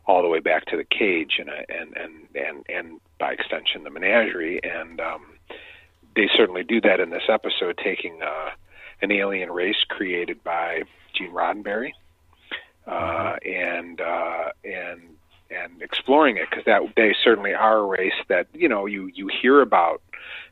all 0.06 0.22
the 0.22 0.28
way 0.28 0.40
back 0.40 0.64
to 0.66 0.76
the 0.76 0.84
cage 0.84 1.38
and 1.38 1.48
and 1.48 1.96
and 1.96 2.12
and 2.34 2.66
and 2.68 3.00
by 3.18 3.32
extension 3.32 3.84
the 3.84 3.90
menagerie, 3.90 4.60
and 4.62 5.00
um, 5.00 5.24
they 6.16 6.28
certainly 6.36 6.64
do 6.64 6.80
that 6.80 7.00
in 7.00 7.10
this 7.10 7.22
episode, 7.28 7.78
taking 7.82 8.20
uh, 8.22 8.50
an 9.02 9.12
alien 9.12 9.50
race 9.50 9.84
created 9.88 10.42
by 10.42 10.82
Gene 11.14 11.32
Roddenberry, 11.32 11.92
uh, 12.86 13.36
and 13.44 14.00
uh, 14.00 14.50
and 14.64 15.00
and 15.50 15.80
exploring 15.82 16.36
it 16.36 16.48
because 16.50 16.64
that 16.66 16.82
they 16.96 17.14
certainly 17.22 17.54
are 17.54 17.78
a 17.78 17.86
race 17.86 18.12
that 18.28 18.46
you 18.52 18.68
know 18.68 18.86
you 18.86 19.10
you 19.14 19.28
hear 19.28 19.60
about 19.60 20.02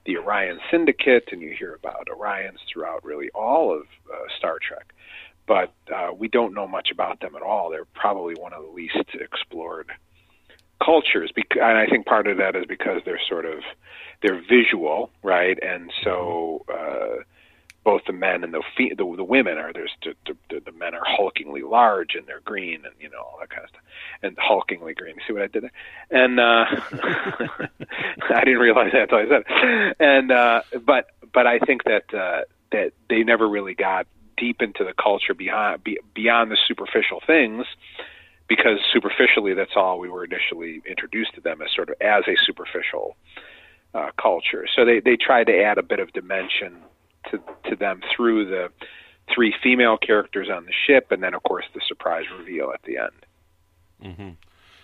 the 0.04 0.16
Orion 0.18 0.60
Syndicate 0.70 1.28
and 1.32 1.42
you 1.42 1.54
hear 1.58 1.74
about 1.74 2.08
Orions 2.08 2.58
throughout 2.72 3.04
really 3.04 3.30
all 3.34 3.74
of 3.74 3.82
uh, 4.12 4.16
Star 4.38 4.58
Trek, 4.60 4.92
but 5.46 5.72
uh, 5.94 6.12
we 6.16 6.28
don't 6.28 6.54
know 6.54 6.66
much 6.66 6.90
about 6.90 7.20
them 7.20 7.34
at 7.36 7.42
all. 7.42 7.70
They're 7.70 7.84
probably 7.86 8.34
one 8.34 8.52
of 8.52 8.62
the 8.62 8.70
least 8.70 8.96
explored 9.14 9.90
cultures, 10.84 11.32
and 11.36 11.78
I 11.78 11.86
think 11.86 12.06
part 12.06 12.26
of 12.26 12.38
that 12.38 12.54
is 12.54 12.64
because 12.66 13.00
they're 13.04 13.20
sort 13.28 13.44
of 13.44 13.60
they're 14.22 14.42
visual, 14.48 15.10
right? 15.22 15.58
And 15.62 15.92
so 16.02 16.64
uh, 16.72 17.22
both 17.86 18.02
the 18.04 18.12
men 18.12 18.42
and 18.42 18.52
the 18.52 18.64
fe- 18.76 18.94
the, 18.98 19.14
the 19.16 19.24
women 19.24 19.56
are 19.58 19.72
there's 19.72 19.92
the, 20.02 20.14
the, 20.50 20.60
the 20.60 20.72
men 20.72 20.92
are 20.92 21.04
hulkingly 21.04 21.62
large 21.62 22.16
and 22.16 22.26
they're 22.26 22.40
green 22.40 22.84
and 22.84 22.92
you 22.98 23.08
know 23.08 23.20
all 23.20 23.38
that 23.38 23.48
kind 23.48 23.62
of 23.62 23.70
stuff 23.70 23.82
and 24.24 24.36
hulkingly 24.36 24.94
green. 24.94 25.14
See 25.24 25.32
what 25.32 25.42
I 25.42 25.46
did 25.46 25.62
there? 25.62 25.72
And 26.10 26.40
uh, 26.40 26.64
I 28.34 28.44
didn't 28.44 28.58
realize 28.58 28.90
that 28.92 29.02
until 29.02 29.18
I 29.18 29.28
said 29.28 29.44
it. 29.48 29.96
And 30.00 30.32
uh, 30.32 30.62
but 30.84 31.10
but 31.32 31.46
I 31.46 31.60
think 31.60 31.84
that 31.84 32.12
uh, 32.12 32.42
that 32.72 32.92
they 33.08 33.22
never 33.22 33.48
really 33.48 33.74
got 33.74 34.08
deep 34.36 34.60
into 34.60 34.82
the 34.82 34.92
culture 34.92 35.32
beyond 35.32 35.84
be, 35.84 36.00
beyond 36.12 36.50
the 36.50 36.58
superficial 36.66 37.22
things 37.24 37.66
because 38.48 38.80
superficially 38.92 39.54
that's 39.54 39.76
all 39.76 40.00
we 40.00 40.08
were 40.08 40.24
initially 40.24 40.82
introduced 40.86 41.36
to 41.36 41.40
them 41.40 41.62
as 41.62 41.68
sort 41.72 41.88
of 41.88 41.94
as 42.00 42.24
a 42.26 42.34
superficial 42.44 43.16
uh, 43.94 44.10
culture. 44.20 44.66
So 44.74 44.84
they 44.84 44.98
they 44.98 45.16
tried 45.16 45.46
to 45.46 45.62
add 45.62 45.78
a 45.78 45.84
bit 45.84 46.00
of 46.00 46.12
dimension 46.12 46.78
to 47.30 47.40
to 47.70 47.76
them 47.76 48.00
through 48.14 48.46
the 48.46 48.70
three 49.34 49.54
female 49.62 49.96
characters 49.96 50.48
on 50.50 50.64
the 50.66 50.72
ship, 50.86 51.10
and 51.10 51.22
then 51.22 51.34
of 51.34 51.42
course 51.42 51.64
the 51.74 51.80
surprise 51.86 52.24
reveal 52.38 52.70
at 52.72 52.82
the 52.82 52.96
end. 52.98 53.26
Mm-hmm. 54.04 54.30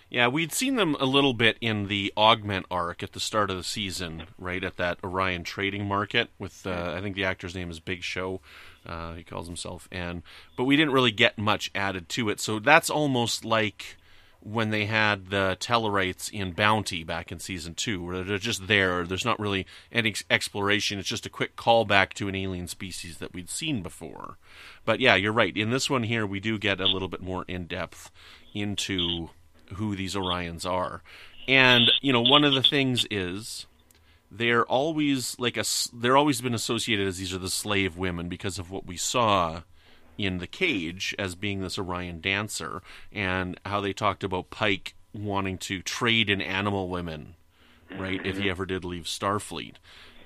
Yeah, 0.09 0.27
we'd 0.27 0.53
seen 0.53 0.75
them 0.75 0.95
a 0.99 1.05
little 1.05 1.33
bit 1.33 1.57
in 1.59 1.87
the 1.87 2.13
augment 2.15 2.67
arc 2.69 3.01
at 3.01 3.13
the 3.13 3.19
start 3.19 3.49
of 3.49 3.57
the 3.57 3.63
season, 3.63 4.27
right 4.37 4.63
at 4.63 4.77
that 4.77 4.99
Orion 5.03 5.43
trading 5.43 5.87
market. 5.87 6.29
With 6.37 6.67
uh, 6.67 6.93
I 6.95 7.01
think 7.01 7.15
the 7.15 7.25
actor's 7.25 7.55
name 7.55 7.71
is 7.71 7.79
Big 7.79 8.03
Show, 8.03 8.39
uh, 8.85 9.13
he 9.13 9.23
calls 9.23 9.47
himself, 9.47 9.87
and 9.91 10.21
but 10.55 10.65
we 10.65 10.75
didn't 10.75 10.93
really 10.93 11.11
get 11.11 11.39
much 11.39 11.71
added 11.73 12.09
to 12.09 12.29
it. 12.29 12.39
So 12.39 12.59
that's 12.59 12.91
almost 12.91 13.43
like 13.43 13.97
when 14.45 14.71
they 14.71 14.85
had 14.85 15.29
the 15.29 15.55
Tellarites 15.59 16.29
in 16.29 16.51
Bounty 16.51 17.03
back 17.03 17.31
in 17.31 17.39
season 17.39 17.75
two, 17.75 18.03
where 18.03 18.23
they're 18.23 18.37
just 18.37 18.67
there. 18.67 19.05
There's 19.05 19.25
not 19.25 19.39
really 19.39 19.65
any 19.91 20.13
exploration. 20.29 20.99
It's 20.99 21.07
just 21.07 21.25
a 21.25 21.29
quick 21.29 21.55
callback 21.55 22.13
to 22.13 22.27
an 22.27 22.35
alien 22.35 22.67
species 22.67 23.19
that 23.19 23.33
we'd 23.33 23.49
seen 23.49 23.81
before. 23.81 24.37
But 24.83 24.99
yeah, 24.99 25.15
you're 25.15 25.31
right. 25.31 25.55
In 25.55 25.69
this 25.69 25.89
one 25.89 26.03
here, 26.03 26.25
we 26.25 26.41
do 26.41 26.57
get 26.57 26.81
a 26.81 26.87
little 26.87 27.07
bit 27.07 27.21
more 27.21 27.45
in 27.47 27.67
depth 27.67 28.11
into 28.53 29.29
who 29.75 29.95
these 29.95 30.15
Orions 30.15 30.69
are. 30.69 31.01
And, 31.47 31.91
you 32.01 32.11
know, 32.11 32.21
one 32.21 32.43
of 32.43 32.53
the 32.53 32.63
things 32.63 33.05
is 33.09 33.65
they're 34.29 34.65
always 34.65 35.37
like 35.39 35.57
a 35.57 35.63
they're 35.93 36.17
always 36.17 36.41
been 36.41 36.53
associated 36.53 37.07
as 37.07 37.17
these 37.17 37.33
are 37.33 37.39
the 37.39 37.49
slave 37.49 37.95
women 37.95 38.29
because 38.29 38.57
of 38.59 38.71
what 38.71 38.85
we 38.85 38.97
saw 38.97 39.61
in 40.17 40.37
the 40.37 40.47
cage 40.47 41.15
as 41.17 41.35
being 41.35 41.61
this 41.61 41.79
Orion 41.79 42.21
dancer 42.21 42.81
and 43.11 43.59
how 43.65 43.81
they 43.81 43.93
talked 43.93 44.23
about 44.23 44.49
Pike 44.49 44.95
wanting 45.13 45.57
to 45.59 45.81
trade 45.81 46.29
in 46.29 46.41
animal 46.41 46.89
women, 46.89 47.35
right? 47.97 48.19
If 48.25 48.35
he 48.35 48.43
mm-hmm. 48.43 48.49
ever 48.49 48.65
did 48.65 48.83
leave 48.83 49.03
Starfleet. 49.03 49.75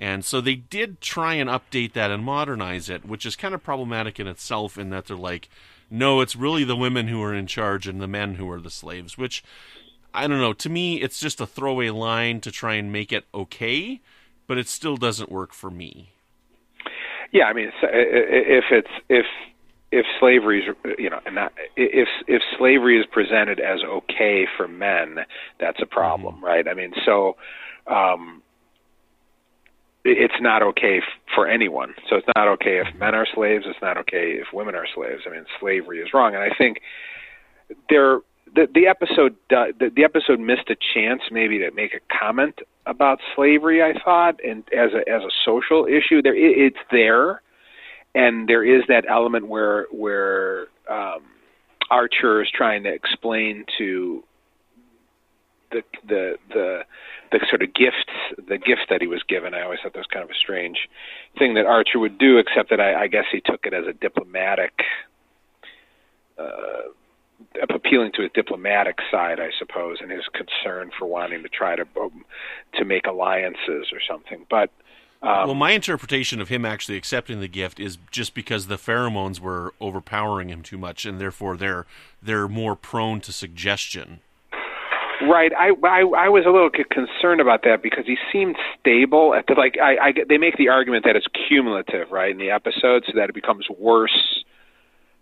And 0.00 0.24
so 0.24 0.40
they 0.40 0.54
did 0.54 1.00
try 1.00 1.34
and 1.34 1.50
update 1.50 1.92
that 1.94 2.10
and 2.10 2.24
modernize 2.24 2.88
it, 2.88 3.04
which 3.04 3.26
is 3.26 3.36
kind 3.36 3.54
of 3.54 3.64
problematic 3.64 4.20
in 4.20 4.28
itself 4.28 4.78
in 4.78 4.90
that 4.90 5.06
they're 5.06 5.16
like, 5.16 5.48
no, 5.90 6.20
it's 6.20 6.36
really 6.36 6.64
the 6.64 6.76
women 6.76 7.08
who 7.08 7.22
are 7.22 7.34
in 7.34 7.46
charge 7.46 7.86
and 7.88 8.00
the 8.00 8.06
men 8.06 8.36
who 8.36 8.48
are 8.50 8.60
the 8.60 8.70
slaves, 8.70 9.18
which 9.18 9.42
I 10.14 10.26
don't 10.26 10.40
know. 10.40 10.52
To 10.52 10.68
me, 10.68 11.00
it's 11.00 11.20
just 11.20 11.40
a 11.40 11.46
throwaway 11.46 11.90
line 11.90 12.40
to 12.42 12.50
try 12.50 12.74
and 12.74 12.92
make 12.92 13.12
it 13.12 13.24
okay, 13.34 14.00
but 14.46 14.58
it 14.58 14.68
still 14.68 14.96
doesn't 14.96 15.30
work 15.30 15.52
for 15.52 15.70
me. 15.70 16.12
Yeah, 17.32 17.44
I 17.44 17.52
mean, 17.52 17.70
if 17.82 18.64
it's 18.70 18.88
if 19.08 19.26
if 19.90 20.04
slavery 20.20 20.60
is 20.62 20.76
you 20.98 21.08
know 21.10 21.20
not 21.32 21.52
if 21.76 22.08
if 22.26 22.42
slavery 22.58 22.98
is 23.00 23.06
presented 23.10 23.58
as 23.60 23.80
okay 23.84 24.46
for 24.56 24.68
men 24.68 25.18
that's 25.60 25.80
a 25.82 25.86
problem 25.86 26.36
Mm-hmm. 26.36 26.44
right? 26.44 26.68
I 26.68 26.74
mean 26.74 26.92
so 27.04 27.36
um 27.86 28.42
it's 30.04 30.40
not 30.40 30.62
okay 30.62 30.98
f- 30.98 31.34
for 31.34 31.46
anyone. 31.48 31.92
So 32.08 32.16
it's 32.16 32.26
not 32.34 32.48
okay 32.48 32.80
if 32.80 32.98
men 32.98 33.14
are 33.14 33.26
slaves 33.34 33.64
it's 33.66 33.82
not 33.82 33.96
okay 33.98 34.38
if 34.40 34.46
women 34.52 34.74
are 34.74 34.86
slaves. 34.94 35.22
I 35.26 35.30
mean 35.30 35.44
slavery 35.60 35.98
is 36.00 36.08
wrong. 36.14 36.34
And 36.34 36.42
i 36.42 36.50
think 36.56 36.80
there 37.90 38.20
the 38.54 38.66
the 38.74 38.86
episode 38.86 39.36
the, 39.50 39.90
the 39.94 40.04
episode 40.04 40.40
missed 40.40 40.70
a 40.70 40.76
chance 40.94 41.22
maybe 41.30 41.58
to 41.58 41.70
make 41.72 41.92
a 41.94 42.00
comment 42.18 42.60
about 42.86 43.18
slavery 43.36 43.82
i 43.82 43.92
thought 44.02 44.36
and 44.42 44.64
as 44.72 44.90
a 44.94 45.00
as 45.10 45.22
a 45.22 45.30
social 45.44 45.84
issue 45.86 46.22
there 46.22 46.34
it, 46.34 46.56
it's 46.56 46.78
there 46.90 47.42
and 48.18 48.48
there 48.48 48.64
is 48.64 48.82
that 48.88 49.04
element 49.08 49.46
where 49.46 49.86
where 49.92 50.66
um, 50.90 51.22
Archer 51.88 52.42
is 52.42 52.48
trying 52.52 52.82
to 52.82 52.92
explain 52.92 53.64
to 53.78 54.24
the 55.70 55.82
the 56.06 56.36
the 56.48 56.80
the 57.30 57.40
sort 57.48 57.62
of 57.62 57.72
gifts 57.74 57.96
the 58.36 58.58
gift 58.58 58.86
that 58.90 59.00
he 59.00 59.06
was 59.06 59.22
given. 59.28 59.54
I 59.54 59.62
always 59.62 59.78
thought 59.82 59.92
that 59.92 60.00
was 60.00 60.08
kind 60.12 60.24
of 60.24 60.30
a 60.30 60.40
strange 60.42 60.88
thing 61.38 61.54
that 61.54 61.66
Archer 61.66 62.00
would 62.00 62.18
do, 62.18 62.38
except 62.38 62.70
that 62.70 62.80
I, 62.80 63.02
I 63.02 63.06
guess 63.06 63.26
he 63.30 63.40
took 63.40 63.64
it 63.64 63.72
as 63.72 63.86
a 63.86 63.92
diplomatic. 63.92 64.72
Uh, 66.36 66.90
appealing 67.70 68.10
to 68.12 68.22
his 68.22 68.32
diplomatic 68.34 68.98
side, 69.12 69.38
I 69.38 69.50
suppose, 69.60 69.98
and 70.00 70.10
his 70.10 70.24
concern 70.32 70.90
for 70.98 71.06
wanting 71.06 71.42
to 71.44 71.48
try 71.48 71.76
to 71.76 71.86
um, 72.00 72.24
to 72.74 72.84
make 72.84 73.06
alliances 73.06 73.86
or 73.92 74.00
something. 74.08 74.44
But 74.50 74.70
um, 75.20 75.48
well, 75.48 75.54
my 75.54 75.72
interpretation 75.72 76.40
of 76.40 76.48
him 76.48 76.64
actually 76.64 76.96
accepting 76.96 77.40
the 77.40 77.48
gift 77.48 77.80
is 77.80 77.98
just 78.10 78.34
because 78.34 78.68
the 78.68 78.76
pheromones 78.76 79.40
were 79.40 79.74
overpowering 79.80 80.48
him 80.48 80.62
too 80.62 80.78
much, 80.78 81.04
and 81.04 81.20
therefore 81.20 81.56
they're 81.56 81.86
they're 82.22 82.46
more 82.46 82.76
prone 82.76 83.20
to 83.22 83.32
suggestion. 83.32 84.20
Right. 85.20 85.50
I, 85.52 85.70
I 85.84 86.00
I 86.16 86.28
was 86.28 86.44
a 86.46 86.50
little 86.50 86.70
concerned 86.70 87.40
about 87.40 87.64
that 87.64 87.82
because 87.82 88.06
he 88.06 88.16
seemed 88.32 88.56
stable. 88.78 89.34
At 89.34 89.48
the, 89.48 89.54
like 89.54 89.76
I, 89.82 89.96
I 89.96 90.12
they 90.28 90.38
make 90.38 90.56
the 90.56 90.68
argument 90.68 91.04
that 91.04 91.16
it's 91.16 91.26
cumulative, 91.48 92.12
right, 92.12 92.30
in 92.30 92.38
the 92.38 92.50
episode, 92.50 93.02
so 93.06 93.12
that 93.16 93.28
it 93.28 93.34
becomes 93.34 93.66
worse. 93.76 94.44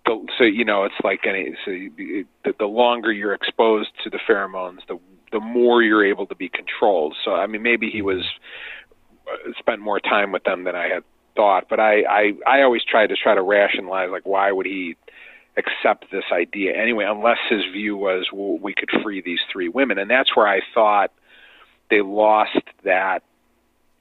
The, 0.04 0.26
so 0.36 0.44
you 0.44 0.66
know, 0.66 0.84
it's 0.84 0.94
like 1.02 1.20
any. 1.26 1.56
So 1.64 1.70
you, 1.70 2.26
the, 2.44 2.52
the 2.58 2.66
longer 2.66 3.10
you're 3.10 3.32
exposed 3.32 3.88
to 4.04 4.10
the 4.10 4.18
pheromones, 4.28 4.80
the 4.86 4.98
the 5.32 5.40
more 5.40 5.82
you're 5.82 6.04
able 6.04 6.26
to 6.26 6.34
be 6.34 6.50
controlled. 6.50 7.16
So 7.24 7.32
I 7.32 7.46
mean, 7.46 7.62
maybe 7.62 7.88
he 7.88 8.02
was 8.02 8.22
spent 9.58 9.80
more 9.80 10.00
time 10.00 10.32
with 10.32 10.44
them 10.44 10.64
than 10.64 10.74
I 10.76 10.88
had 10.88 11.04
thought. 11.34 11.68
But 11.68 11.80
I 11.80 12.02
I 12.02 12.32
I 12.46 12.62
always 12.62 12.82
tried 12.84 13.08
to 13.08 13.16
try 13.16 13.34
to 13.34 13.42
rationalize 13.42 14.10
like 14.10 14.26
why 14.26 14.50
would 14.52 14.66
he 14.66 14.96
accept 15.56 16.06
this 16.10 16.24
idea 16.32 16.74
anyway, 16.74 17.06
unless 17.08 17.38
his 17.48 17.64
view 17.72 17.96
was 17.96 18.26
well, 18.32 18.58
we 18.58 18.74
could 18.74 18.90
free 19.02 19.22
these 19.22 19.40
three 19.52 19.68
women, 19.68 19.98
and 19.98 20.10
that's 20.10 20.36
where 20.36 20.46
I 20.46 20.60
thought 20.74 21.12
they 21.90 22.02
lost 22.02 22.58
that 22.84 23.22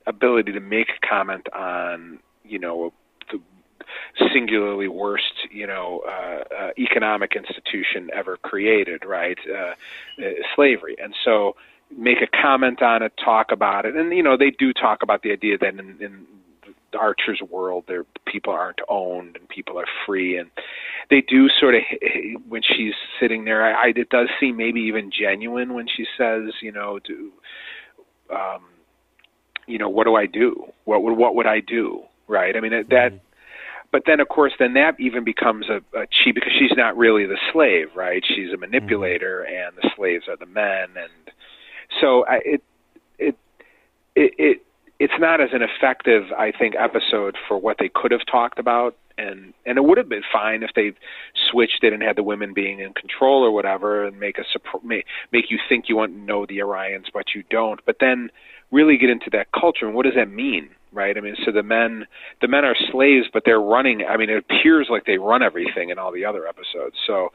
ability 0.08 0.52
to 0.54 0.60
make 0.60 0.90
a 0.90 1.08
comment 1.08 1.48
on 1.54 2.20
you 2.44 2.60
know 2.60 2.94
the, 3.32 3.40
singularly 4.34 4.88
worst, 4.88 5.34
you 5.52 5.68
know, 5.68 6.02
uh, 6.08 6.44
uh, 6.54 6.70
economic 6.78 7.36
institution 7.36 8.10
ever 8.14 8.38
created, 8.38 9.06
right? 9.06 9.38
Uh, 9.50 9.74
uh, 10.22 10.30
slavery, 10.56 10.96
and 11.02 11.14
so 11.24 11.56
make 11.96 12.18
a 12.22 12.42
comment 12.42 12.82
on 12.82 13.04
it, 13.04 13.14
talk 13.24 13.52
about 13.52 13.86
it, 13.86 13.96
and 13.96 14.12
you 14.16 14.24
know 14.24 14.38
they 14.38 14.52
do 14.52 14.74
talk 14.74 15.04
about 15.04 15.22
the 15.22 15.32
idea 15.32 15.58
that 15.58 15.70
in, 15.70 15.98
in 16.00 16.26
the 16.92 16.98
Archer's 16.98 17.42
world, 17.50 17.86
there 17.88 18.06
people 18.26 18.54
aren't 18.54 18.80
owned 18.88 19.36
and 19.36 19.48
people 19.50 19.78
are 19.78 19.86
free, 20.06 20.38
and 20.38 20.50
they 21.10 21.22
do 21.22 21.48
sort 21.60 21.76
of 21.76 21.82
when 22.48 22.62
she's 22.64 22.94
sitting 23.20 23.46
there. 23.46 23.64
I, 23.64 23.88
I 23.88 23.94
it 23.96 24.10
does 24.10 24.30
seem 24.40 24.58
maybe 24.58 24.82
even 24.82 25.12
genuine 25.12 25.74
when 25.74 25.88
she 25.88 26.06
says, 26.18 26.54
you 26.62 26.72
know, 26.72 27.00
do, 27.06 27.32
um, 28.32 28.64
you 29.68 29.78
know, 29.78 29.90
what 29.90 30.06
do 30.06 30.16
I 30.16 30.26
do? 30.26 30.66
What 30.86 31.04
would 31.04 31.14
what 31.18 31.36
would 31.36 31.48
I 31.48 31.60
do? 31.60 32.04
Right? 32.28 32.56
I 32.56 32.60
mean 32.60 32.72
that. 32.72 32.90
Mm-hmm. 32.90 33.18
But 33.92 34.04
then, 34.06 34.20
of 34.20 34.28
course, 34.28 34.52
then 34.60 34.74
that 34.74 35.00
even 35.00 35.24
becomes 35.24 35.68
a, 35.70 35.78
a 35.98 36.06
she 36.12 36.34
because 36.34 36.52
she's 36.60 36.76
not 36.76 36.98
really 36.98 37.26
the 37.26 37.38
slave, 37.54 37.88
right? 37.96 38.22
She's 38.28 38.52
a 38.54 38.58
manipulator, 38.58 39.46
mm-hmm. 39.48 39.56
and 39.56 39.78
the 39.78 39.90
slaves 39.96 40.26
are 40.28 40.36
the 40.36 40.46
men, 40.46 40.90
and 40.98 41.32
so 42.02 42.26
it 42.30 42.64
it 43.20 43.36
it 44.16 44.34
it 44.38 44.62
it's 45.00 45.14
not 45.20 45.42
as 45.42 45.50
an 45.52 45.62
effective, 45.62 46.32
I 46.38 46.52
think, 46.58 46.76
episode 46.80 47.36
for 47.48 47.58
what 47.58 47.78
they 47.80 47.90
could 47.94 48.12
have 48.12 48.26
talked 48.30 48.60
about, 48.60 48.96
and 49.18 49.54
and 49.66 49.78
it 49.78 49.84
would 49.84 49.98
have 49.98 50.10
been 50.10 50.24
fine 50.32 50.64
if 50.64 50.72
they 50.76 50.94
switched 51.52 51.84
it 51.84 51.94
and 51.94 52.02
had 52.02 52.16
the 52.16 52.24
women 52.24 52.54
being 52.54 52.80
in 52.80 52.94
control 52.94 53.44
or 53.44 53.52
whatever, 53.52 54.06
and 54.06 54.20
make 54.20 54.38
a 54.38 54.44
make 54.86 55.06
make 55.32 55.52
you 55.52 55.60
think 55.68 55.86
you 55.90 55.98
want 55.98 56.14
to 56.14 56.20
know 56.20 56.46
the 56.46 56.60
Orions, 56.60 57.06
but 57.14 57.36
you 57.36 57.44
don't. 57.50 57.84
But 57.86 57.98
then 58.00 58.30
really 58.72 58.98
get 58.98 59.10
into 59.10 59.30
that 59.32 59.48
culture 59.52 59.86
and 59.86 59.94
what 59.94 60.06
does 60.06 60.16
that 60.16 60.30
mean, 60.30 60.70
right? 60.92 61.18
I 61.18 61.22
mean, 61.22 61.36
so 61.46 61.52
the 61.52 61.64
men 61.64 62.06
the 62.42 62.48
men 62.48 62.66
are 62.66 62.76
slaves, 62.92 63.28
but 63.32 63.44
they're 63.46 63.62
running. 63.62 64.06
I 64.08 64.18
mean, 64.18 64.30
it 64.30 64.38
appears 64.38 64.88
like 64.90 65.06
they 65.06 65.18
run 65.18 65.44
everything 65.44 65.90
in 65.90 66.00
all 66.00 66.12
the 66.12 66.26
other 66.26 66.48
episodes. 66.48 66.96
So 67.06 67.30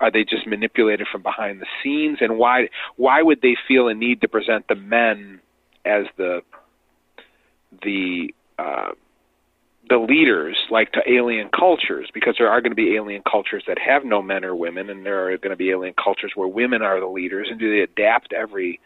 are 0.00 0.10
they 0.10 0.24
just 0.24 0.46
manipulated 0.46 1.06
from 1.10 1.22
behind 1.22 1.60
the 1.60 1.66
scenes? 1.82 2.18
And 2.20 2.38
why 2.38 2.68
why 2.96 3.22
would 3.22 3.40
they 3.42 3.56
feel 3.66 3.88
a 3.88 3.94
need 3.94 4.20
to 4.22 4.28
present 4.28 4.66
the 4.68 4.74
men 4.74 5.40
as 5.84 6.04
the 6.16 6.40
the 7.82 8.34
uh, 8.58 8.92
the 9.88 9.98
leaders 9.98 10.56
like 10.70 10.92
to 10.92 11.00
alien 11.06 11.50
cultures 11.56 12.08
because 12.14 12.34
there 12.38 12.48
are 12.48 12.60
going 12.60 12.70
to 12.70 12.76
be 12.76 12.96
alien 12.96 13.22
cultures 13.30 13.62
that 13.66 13.78
have 13.78 14.04
no 14.04 14.22
men 14.22 14.44
or 14.44 14.54
women 14.54 14.88
and 14.88 15.04
there 15.04 15.28
are 15.28 15.36
going 15.38 15.50
to 15.50 15.56
be 15.56 15.70
alien 15.70 15.94
cultures 16.02 16.32
where 16.34 16.48
women 16.48 16.82
are 16.82 17.00
the 17.00 17.06
leaders 17.06 17.48
and 17.50 17.60
do 17.60 17.70
they 17.70 17.82
adapt 17.82 18.32
every 18.32 18.80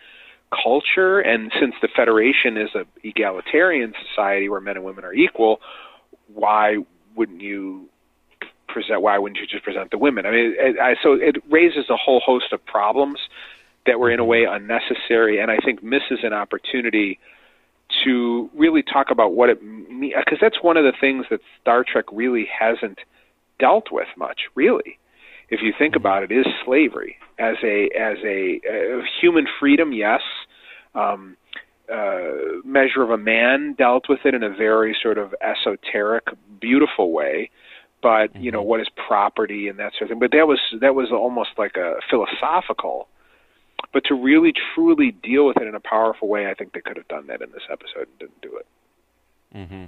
culture 0.64 1.20
and 1.20 1.52
since 1.60 1.74
the 1.82 1.88
federation 1.94 2.56
is 2.56 2.70
a 2.74 2.84
egalitarian 3.06 3.92
society 4.08 4.48
where 4.48 4.60
men 4.60 4.76
and 4.76 4.84
women 4.84 5.04
are 5.04 5.14
equal 5.14 5.60
why 6.32 6.76
wouldn't 7.14 7.40
you 7.40 7.88
present 8.68 9.02
why 9.02 9.18
wouldn't 9.18 9.38
you 9.40 9.46
just 9.46 9.64
present 9.64 9.90
the 9.90 9.98
women 9.98 10.26
i 10.26 10.30
mean 10.30 10.54
it, 10.58 10.78
I, 10.78 10.94
so 11.02 11.14
it 11.14 11.36
raises 11.50 11.90
a 11.90 11.96
whole 11.96 12.20
host 12.20 12.52
of 12.52 12.64
problems 12.66 13.18
that 13.86 13.98
were 13.98 14.10
in 14.10 14.20
a 14.20 14.24
way 14.24 14.44
unnecessary 14.44 15.40
and 15.40 15.50
i 15.50 15.58
think 15.58 15.82
misses 15.82 16.20
an 16.22 16.32
opportunity 16.32 17.18
to 18.04 18.50
really 18.54 18.82
talk 18.82 19.10
about 19.10 19.32
what 19.32 19.48
it 19.48 19.62
means, 19.62 20.14
because 20.18 20.38
that's 20.40 20.62
one 20.62 20.76
of 20.76 20.84
the 20.84 20.92
things 21.00 21.26
that 21.30 21.40
Star 21.60 21.84
Trek 21.90 22.04
really 22.12 22.46
hasn't 22.46 22.98
dealt 23.58 23.90
with 23.90 24.08
much, 24.16 24.42
really. 24.54 24.98
If 25.50 25.62
you 25.62 25.72
think 25.76 25.96
about 25.96 26.22
it, 26.22 26.30
is 26.30 26.46
slavery 26.64 27.16
as 27.38 27.56
a 27.62 27.88
as 27.98 28.18
a, 28.22 28.60
a 28.68 29.02
human 29.20 29.46
freedom? 29.58 29.92
Yes, 29.92 30.20
um, 30.94 31.36
uh, 31.92 32.60
measure 32.64 33.02
of 33.02 33.10
a 33.10 33.16
man 33.16 33.74
dealt 33.78 34.10
with 34.10 34.20
it 34.26 34.34
in 34.34 34.42
a 34.42 34.50
very 34.50 34.94
sort 35.02 35.16
of 35.16 35.34
esoteric, 35.40 36.24
beautiful 36.60 37.12
way. 37.12 37.50
But 38.00 38.36
you 38.36 38.50
know, 38.50 38.62
what 38.62 38.80
is 38.80 38.88
property 39.08 39.68
and 39.68 39.78
that 39.78 39.92
sort 39.92 40.02
of 40.02 40.08
thing. 40.10 40.18
But 40.20 40.32
that 40.32 40.46
was 40.46 40.60
that 40.80 40.94
was 40.94 41.10
almost 41.10 41.50
like 41.56 41.76
a 41.76 41.96
philosophical 42.08 43.08
but 43.92 44.04
to 44.04 44.14
really 44.14 44.52
truly 44.74 45.10
deal 45.10 45.46
with 45.46 45.56
it 45.56 45.66
in 45.66 45.74
a 45.74 45.80
powerful 45.80 46.28
way, 46.28 46.48
I 46.48 46.54
think 46.54 46.72
they 46.72 46.80
could 46.80 46.96
have 46.96 47.08
done 47.08 47.26
that 47.28 47.40
in 47.40 47.50
this 47.52 47.62
episode 47.70 48.08
and 48.08 48.18
didn't 48.18 48.42
do 48.42 48.56
it. 48.56 48.66
Mm-hmm. 49.54 49.84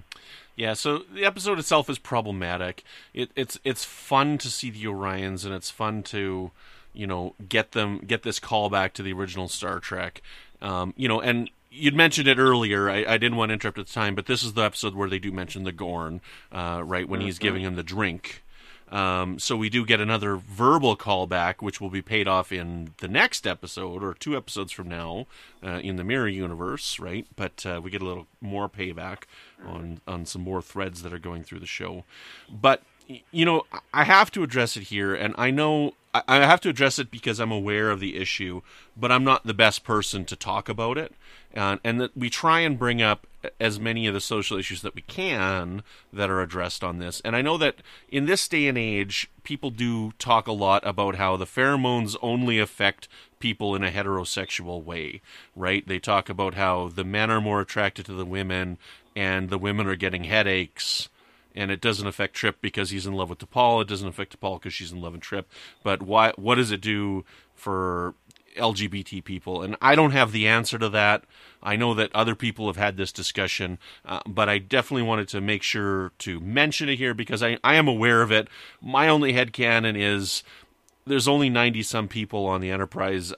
Yeah, 0.56 0.72
so 0.72 1.02
the 1.12 1.24
episode 1.24 1.58
itself 1.58 1.90
is 1.90 1.98
problematic. 1.98 2.82
It, 3.12 3.30
it's 3.36 3.58
it's 3.62 3.84
fun 3.84 4.38
to 4.38 4.48
see 4.48 4.70
the 4.70 4.84
Orions, 4.84 5.44
and 5.44 5.54
it's 5.54 5.70
fun 5.70 6.02
to 6.04 6.50
you 6.94 7.06
know 7.06 7.34
get 7.46 7.72
them 7.72 7.98
get 7.98 8.22
this 8.22 8.40
callback 8.40 8.94
to 8.94 9.02
the 9.02 9.12
original 9.12 9.48
Star 9.48 9.80
Trek. 9.80 10.22
Um, 10.62 10.94
you 10.96 11.08
know, 11.08 11.20
and 11.20 11.50
you'd 11.70 11.94
mentioned 11.94 12.28
it 12.28 12.38
earlier. 12.38 12.90
I, 12.90 13.04
I, 13.06 13.18
didn't 13.18 13.36
want 13.36 13.50
to 13.50 13.54
interrupt 13.54 13.78
at 13.78 13.86
the 13.86 13.92
time, 13.92 14.14
but 14.14 14.26
this 14.26 14.42
is 14.42 14.54
the 14.54 14.62
episode 14.62 14.94
where 14.94 15.08
they 15.08 15.18
do 15.18 15.32
mention 15.32 15.62
the 15.64 15.72
Gorn, 15.72 16.20
uh, 16.52 16.82
right 16.84 17.08
when 17.08 17.20
he's 17.20 17.38
giving 17.38 17.62
him 17.62 17.76
the 17.76 17.82
drink. 17.82 18.42
Um, 18.90 19.38
so 19.38 19.56
we 19.56 19.70
do 19.70 19.86
get 19.86 20.00
another 20.00 20.36
verbal 20.36 20.96
callback, 20.96 21.56
which 21.62 21.80
will 21.80 21.90
be 21.90 22.02
paid 22.02 22.26
off 22.26 22.50
in 22.50 22.92
the 22.98 23.06
next 23.06 23.46
episode 23.46 24.02
or 24.02 24.14
two 24.14 24.36
episodes 24.36 24.72
from 24.72 24.88
now 24.88 25.26
uh, 25.64 25.78
in 25.82 25.94
the 25.94 26.02
Mirror 26.02 26.28
Universe, 26.28 26.98
right? 26.98 27.26
But 27.36 27.64
uh, 27.64 27.80
we 27.82 27.90
get 27.90 28.02
a 28.02 28.04
little 28.04 28.26
more 28.40 28.68
payback 28.68 29.24
on 29.64 30.00
on 30.08 30.26
some 30.26 30.42
more 30.42 30.60
threads 30.60 31.02
that 31.02 31.12
are 31.12 31.20
going 31.20 31.44
through 31.44 31.60
the 31.60 31.66
show. 31.66 32.04
But 32.50 32.82
you 33.30 33.44
know, 33.44 33.64
I 33.92 34.04
have 34.04 34.30
to 34.32 34.42
address 34.42 34.76
it 34.76 34.84
here, 34.84 35.14
and 35.14 35.34
I 35.38 35.50
know 35.50 35.94
I 36.12 36.38
have 36.38 36.60
to 36.62 36.68
address 36.68 36.98
it 36.98 37.10
because 37.10 37.38
I'm 37.38 37.52
aware 37.52 37.90
of 37.90 38.00
the 38.00 38.16
issue, 38.16 38.62
but 38.96 39.12
I'm 39.12 39.22
not 39.22 39.46
the 39.46 39.54
best 39.54 39.84
person 39.84 40.24
to 40.24 40.34
talk 40.34 40.68
about 40.68 40.98
it. 40.98 41.14
And, 41.52 41.78
and 41.84 42.00
that 42.00 42.16
we 42.16 42.28
try 42.28 42.60
and 42.60 42.78
bring 42.78 43.00
up 43.00 43.28
as 43.60 43.78
many 43.78 44.08
of 44.08 44.14
the 44.14 44.20
social 44.20 44.58
issues 44.58 44.82
that 44.82 44.96
we 44.96 45.02
can 45.02 45.84
that 46.12 46.28
are 46.28 46.40
addressed 46.40 46.82
on 46.82 46.98
this. 46.98 47.20
And 47.24 47.36
I 47.36 47.42
know 47.42 47.56
that 47.58 47.76
in 48.08 48.26
this 48.26 48.48
day 48.48 48.66
and 48.66 48.76
age, 48.76 49.30
people 49.44 49.70
do 49.70 50.10
talk 50.18 50.48
a 50.48 50.52
lot 50.52 50.84
about 50.84 51.14
how 51.14 51.36
the 51.36 51.46
pheromones 51.46 52.16
only 52.20 52.58
affect 52.58 53.06
people 53.38 53.76
in 53.76 53.84
a 53.84 53.90
heterosexual 53.92 54.82
way, 54.82 55.22
right? 55.54 55.86
They 55.86 56.00
talk 56.00 56.28
about 56.28 56.54
how 56.54 56.88
the 56.88 57.04
men 57.04 57.30
are 57.30 57.40
more 57.40 57.60
attracted 57.60 58.06
to 58.06 58.14
the 58.14 58.26
women 58.26 58.78
and 59.14 59.48
the 59.48 59.58
women 59.58 59.86
are 59.86 59.96
getting 59.96 60.24
headaches 60.24 61.08
and 61.54 61.70
it 61.70 61.80
doesn't 61.80 62.06
affect 62.06 62.34
Trip 62.34 62.56
because 62.60 62.90
he's 62.90 63.06
in 63.06 63.14
love 63.14 63.30
with 63.30 63.38
T'Pol. 63.38 63.82
It 63.82 63.88
doesn't 63.88 64.08
affect 64.08 64.38
T'Pol 64.38 64.60
because 64.60 64.74
she's 64.74 64.92
in 64.92 65.00
love 65.00 65.12
with 65.12 65.22
Trip. 65.22 65.48
But 65.82 66.02
why? 66.02 66.32
What 66.36 66.56
does 66.56 66.70
it 66.70 66.80
do 66.80 67.24
for 67.54 68.14
LGBT 68.56 69.22
people? 69.24 69.62
And 69.62 69.76
I 69.80 69.94
don't 69.94 70.12
have 70.12 70.32
the 70.32 70.46
answer 70.46 70.78
to 70.78 70.88
that. 70.90 71.24
I 71.62 71.76
know 71.76 71.94
that 71.94 72.14
other 72.14 72.34
people 72.34 72.66
have 72.66 72.76
had 72.76 72.96
this 72.96 73.12
discussion, 73.12 73.78
uh, 74.04 74.20
but 74.26 74.48
I 74.48 74.58
definitely 74.58 75.02
wanted 75.02 75.28
to 75.28 75.40
make 75.40 75.62
sure 75.62 76.12
to 76.18 76.40
mention 76.40 76.88
it 76.88 76.96
here 76.96 77.14
because 77.14 77.42
I, 77.42 77.58
I 77.62 77.74
am 77.74 77.88
aware 77.88 78.22
of 78.22 78.32
it. 78.32 78.48
My 78.80 79.08
only 79.08 79.32
head 79.32 79.52
headcanon 79.52 79.96
is 79.96 80.42
there's 81.06 81.28
only 81.28 81.50
90 81.50 81.82
some 81.82 82.08
people 82.08 82.46
on 82.46 82.60
the 82.60 82.70
Enterprise. 82.70 83.32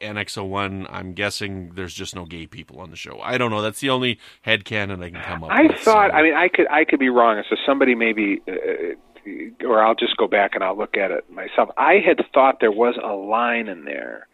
NX01, 0.00 0.86
I'm 0.90 1.12
guessing 1.12 1.72
there's 1.74 1.94
just 1.94 2.14
no 2.14 2.24
gay 2.24 2.46
people 2.46 2.80
on 2.80 2.90
the 2.90 2.96
show. 2.96 3.20
I 3.22 3.38
don't 3.38 3.50
know. 3.50 3.62
That's 3.62 3.80
the 3.80 3.90
only 3.90 4.18
head 4.42 4.64
headcanon 4.64 5.02
I 5.02 5.10
can 5.10 5.22
come 5.22 5.44
up 5.44 5.50
I 5.50 5.62
with. 5.62 5.72
I 5.72 5.74
thought, 5.76 6.10
so. 6.10 6.16
I 6.16 6.22
mean, 6.22 6.34
I 6.34 6.48
could 6.48 6.68
I 6.68 6.84
could 6.84 7.00
be 7.00 7.08
wrong. 7.08 7.42
So 7.48 7.56
somebody 7.66 7.94
maybe, 7.94 8.42
uh, 8.48 9.66
or 9.66 9.82
I'll 9.82 9.94
just 9.94 10.16
go 10.16 10.26
back 10.26 10.54
and 10.54 10.62
I'll 10.62 10.76
look 10.76 10.96
at 10.96 11.10
it 11.10 11.30
myself. 11.30 11.70
I 11.76 11.94
had 12.04 12.24
thought 12.32 12.58
there 12.60 12.72
was 12.72 12.96
a 13.02 13.12
line 13.14 13.68
in 13.68 13.84
there 13.84 14.26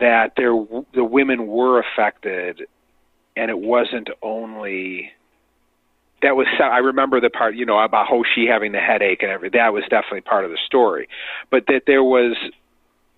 that 0.00 0.32
there 0.36 0.52
the 0.94 1.04
women 1.04 1.46
were 1.46 1.80
affected, 1.80 2.62
and 3.36 3.50
it 3.50 3.58
wasn't 3.58 4.08
only 4.22 5.12
that 6.22 6.36
was 6.36 6.46
I 6.58 6.78
remember 6.78 7.20
the 7.20 7.30
part 7.30 7.54
you 7.54 7.66
know 7.66 7.78
about 7.78 8.06
Hoshi 8.08 8.46
having 8.46 8.72
the 8.72 8.80
headache 8.80 9.22
and 9.22 9.30
everything. 9.30 9.58
That 9.58 9.72
was 9.72 9.84
definitely 9.84 10.22
part 10.22 10.44
of 10.44 10.50
the 10.50 10.58
story, 10.66 11.08
but 11.50 11.66
that 11.68 11.82
there 11.86 12.02
was 12.02 12.36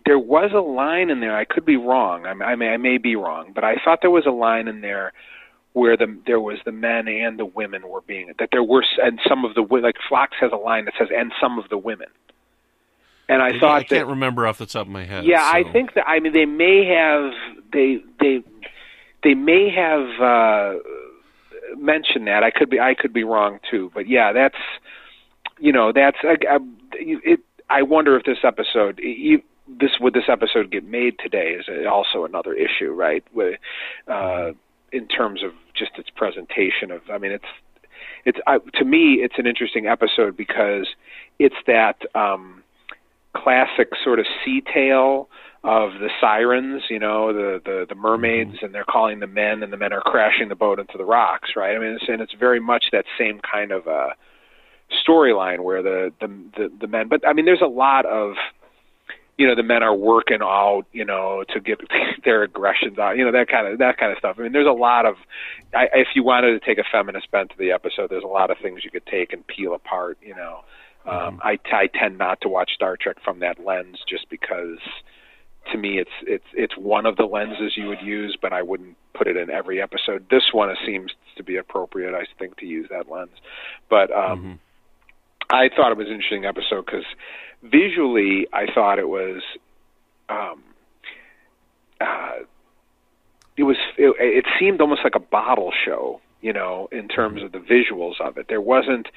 there 0.07 0.19
was 0.19 0.53
a 0.55 0.61
line 0.61 1.11
in 1.11 1.21
there. 1.21 1.37
I 1.37 1.45
could 1.45 1.67
be 1.67 1.77
wrong. 1.77 2.27
I, 2.27 2.31
I 2.45 2.55
may 2.55 2.69
I 2.69 2.77
may 2.77 2.99
be 2.99 3.17
wrong, 3.17 3.53
but 3.55 3.65
I 3.65 3.75
thought 3.85 3.99
there 4.03 4.11
was 4.11 4.27
a 4.27 4.31
line 4.31 4.69
in 4.69 4.81
there 4.81 5.13
where 5.73 5.97
the 5.97 6.19
there 6.27 6.41
was 6.41 6.59
the 6.65 6.73
men 6.73 7.09
and 7.09 7.39
the 7.39 7.45
women 7.45 7.89
were 7.89 8.01
being 8.01 8.33
that 8.39 8.49
there 8.53 8.63
were 8.63 8.85
and 9.03 9.21
some 9.29 9.45
of 9.45 9.55
the 9.55 9.61
like 9.61 9.97
Phlox 10.09 10.33
has 10.41 10.51
a 10.53 10.57
line 10.57 10.87
that 10.87 10.95
says 10.99 11.09
and 11.15 11.33
some 11.41 11.59
of 11.59 11.69
the 11.69 11.77
women. 11.77 12.09
And 13.29 13.43
I, 13.43 13.59
thought 13.59 13.81
I 13.81 13.83
can't 13.83 14.07
remember 14.07 14.47
off 14.47 14.57
the 14.57 14.67
top 14.67 14.87
of 14.87 14.93
my 14.93 15.05
head. 15.05 15.25
Yeah, 15.25 15.51
so. 15.51 15.59
I 15.59 15.73
think 15.73 15.95
that 15.95 16.09
I 16.09 16.21
mean 16.21 16.33
they 16.33 16.47
may 16.47 16.87
have 16.87 17.33
they 17.73 17.99
they 18.21 18.45
they 19.25 19.35
may 19.35 19.69
have 19.69 20.21
uh 20.21 20.79
mentioned 21.77 22.29
that. 22.29 22.43
I 22.43 22.51
could 22.51 22.71
be 22.71 22.79
I 22.79 22.95
could 22.95 23.13
be 23.13 23.25
wrong 23.25 23.59
too, 23.71 23.91
but 23.93 24.09
yeah, 24.09 24.33
that's 24.33 24.57
you 25.59 25.73
know 25.73 25.93
that's 25.93 26.19
I, 26.23 26.37
I, 26.49 26.59
it. 26.93 27.41
I 27.69 27.83
wonder 27.83 28.17
if 28.17 28.25
this 28.25 28.39
episode 28.45 29.01
you, 29.03 29.43
this 29.69 29.93
would 30.01 30.15
this 30.15 30.29
episode 30.29 30.71
get 30.71 30.85
made 30.85 31.19
today 31.19 31.57
is 31.59 31.67
also 31.91 32.25
another 32.25 32.55
issue, 32.55 32.93
right? 32.93 33.25
With, 33.33 33.59
uh, 34.09 34.53
in 34.93 35.09
terms 35.09 35.43
of 35.43 35.53
just 35.75 35.93
its 35.99 36.11
presentation 36.11 36.91
of, 36.91 37.03
I 37.13 37.19
mean, 37.19 37.33
it's 37.33 37.45
it's 38.25 38.39
I, 38.47 38.59
to 38.75 38.85
me 38.85 39.21
it's 39.23 39.39
an 39.39 39.47
interesting 39.47 39.87
episode 39.87 40.37
because 40.37 40.87
it's 41.39 41.57
that. 41.67 41.97
um 42.15 42.63
classic 43.37 43.91
sort 44.03 44.19
of 44.19 44.27
sea 44.43 44.63
tale 44.73 45.29
of 45.63 45.93
the 46.01 46.09
sirens, 46.21 46.83
you 46.89 46.99
know, 46.99 47.33
the 47.33 47.61
the, 47.65 47.87
the 47.89 47.95
mermaids, 47.95 48.57
mm-hmm. 48.57 48.65
and 48.65 48.75
they're 48.75 48.85
calling 48.85 49.21
the 49.21 49.27
men, 49.27 49.63
and 49.63 49.73
the 49.73 49.77
men 49.77 49.93
are 49.93 50.01
crashing 50.01 50.49
the 50.49 50.55
boat 50.55 50.79
into 50.79 50.97
the 50.97 51.05
rocks, 51.05 51.51
right? 51.55 51.77
I 51.77 51.79
mean, 51.79 51.99
it's, 52.01 52.09
and 52.09 52.23
it's 52.23 52.33
very 52.33 52.61
much 52.61 52.87
that 52.93 53.05
same 53.19 53.41
kind 53.41 53.73
of 53.73 53.87
uh, 53.87 54.11
storyline 55.07 55.61
where 55.61 55.83
the, 55.83 56.13
the 56.21 56.29
the 56.57 56.73
the 56.81 56.87
men. 56.87 57.09
But 57.09 57.27
I 57.29 57.33
mean, 57.33 57.45
there's 57.45 57.61
a 57.63 57.67
lot 57.67 58.07
of 58.07 58.37
you 59.39 59.47
know 59.47 59.55
the 59.55 59.63
men 59.63 59.83
are 59.83 59.95
working 59.95 60.39
out 60.43 60.85
you 60.93 61.05
know 61.05 61.45
to 61.53 61.61
get 61.61 61.81
their 62.25 62.43
aggressions 62.43 62.99
out 62.99 63.17
you 63.17 63.25
know 63.25 63.33
that 63.33 63.49
kind 63.49 63.67
of 63.67 63.79
that 63.79 63.99
kind 63.99 64.13
of 64.13 64.19
stuff. 64.19 64.37
I 64.39 64.43
mean 64.43 64.53
there's 64.53 64.67
a 64.67 64.71
lot 64.71 65.07
of 65.07 65.17
I, 65.75 65.89
if 65.95 66.09
you 66.15 66.25
wanted 66.25 66.59
to 66.59 66.67
take 66.67 66.79
a 66.79 66.85
feminist 66.91 67.31
bent 67.31 67.51
to 67.51 67.57
the 67.59 67.73
episode 67.73 68.11
there's 68.11 68.25
a 68.25 68.29
lot 68.29 68.51
of 68.51 68.57
things 68.63 68.85
you 68.85 68.91
could 68.91 69.07
take 69.07 69.33
and 69.33 69.47
peel 69.47 69.75
apart 69.75 70.19
you 70.23 70.35
know. 70.35 70.65
Um 71.05 71.41
i 71.45 71.59
i 71.73 71.87
tend 71.87 72.19
not 72.19 72.41
to 72.41 72.49
watch 72.49 72.73
star 72.75 72.97
trek 72.97 73.17
from 73.25 73.39
that 73.41 73.65
lens 73.65 73.99
just 74.09 74.29
because 74.31 74.79
to 75.71 75.79
me 75.79 75.99
it's 75.99 76.11
it's 76.23 76.45
it's 76.55 76.77
one 76.77 77.07
of 77.07 77.17
the 77.17 77.25
lenses 77.25 77.77
you 77.77 77.87
would 77.87 78.01
use 78.03 78.37
but 78.41 78.53
i 78.53 78.63
wouldn't 78.63 78.97
put 79.15 79.27
it 79.27 79.37
in 79.37 79.49
every 79.51 79.81
episode. 79.81 80.27
This 80.31 80.53
one 80.53 80.75
seems 80.85 81.13
to 81.37 81.43
be 81.43 81.57
appropriate 81.57 82.15
i 82.15 82.25
think 82.39 82.57
to 82.59 82.67
use 82.67 82.89
that 82.91 83.11
lens. 83.11 83.31
But 83.89 84.11
um 84.11 84.39
Mm-hmm. 84.39 84.53
i 85.51 85.69
thought 85.75 85.93
it 85.93 85.99
was 85.99 86.09
an 86.09 86.15
interesting 86.15 86.45
episode 86.45 86.87
because 86.87 87.05
visually 87.71 88.47
i 88.53 88.67
thought 88.75 88.99
it 88.99 89.09
was 89.09 89.43
um 90.29 90.63
uh 92.01 92.37
it 93.57 93.63
was 93.63 93.77
it, 93.97 94.15
it 94.19 94.45
seemed 94.59 94.81
almost 94.81 95.01
like 95.05 95.15
a 95.15 95.21
bottle 95.21 95.73
show 95.85 96.21
you 96.41 96.53
know 96.53 96.89
in 96.93 97.09
terms 97.09 97.43
of 97.43 97.53
the 97.53 97.59
visuals 97.59 98.21
of 98.21 98.37
it. 98.39 98.47
There 98.49 98.61
wasn't 98.61 99.09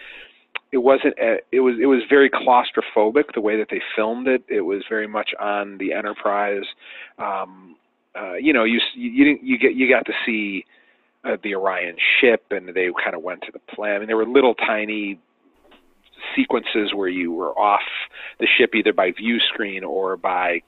it 0.72 0.80
wasn't 0.80 1.16
a, 1.20 1.38
it 1.52 1.60
was 1.60 1.76
it 1.82 1.88
was 1.88 2.02
very 2.10 2.30
claustrophobic 2.30 3.34
the 3.34 3.42
way 3.42 3.58
that 3.58 3.68
they 3.70 3.82
filmed 3.96 4.28
it. 4.28 4.44
It 4.48 4.62
was 4.62 4.84
very 4.90 5.08
much 5.08 5.32
on 5.40 5.78
the 5.78 5.94
enterprise 5.94 6.66
um 7.18 7.76
uh 8.20 8.36
you 8.36 8.54
know 8.54 8.64
you 8.64 8.80
you 8.96 9.26
didn't 9.26 9.44
you 9.44 9.58
get 9.58 9.76
you 9.76 9.90
got 9.90 10.06
to 10.06 10.14
see 10.26 10.66
uh, 11.26 11.36
the 11.44 11.54
Orion 11.54 11.98
ship 12.20 12.46
and 12.50 12.70
they 12.70 12.90
kind 13.04 13.16
of 13.16 13.22
went 13.22 13.42
to 13.42 13.52
the 13.52 13.60
planet. 13.60 13.98
I 13.98 14.00
mean, 14.00 14.08
there 14.08 14.16
were 14.16 14.26
little 14.26 14.56
tiny 14.56 15.20
sequences 16.36 16.94
where 16.94 17.08
you 17.10 17.32
were 17.32 17.58
off 17.58 17.82
the 18.40 18.48
ship 18.58 18.76
either 18.76 18.94
by 18.94 19.12
view 19.12 19.40
screen 19.40 19.84
or 19.84 20.18
by 20.18 20.62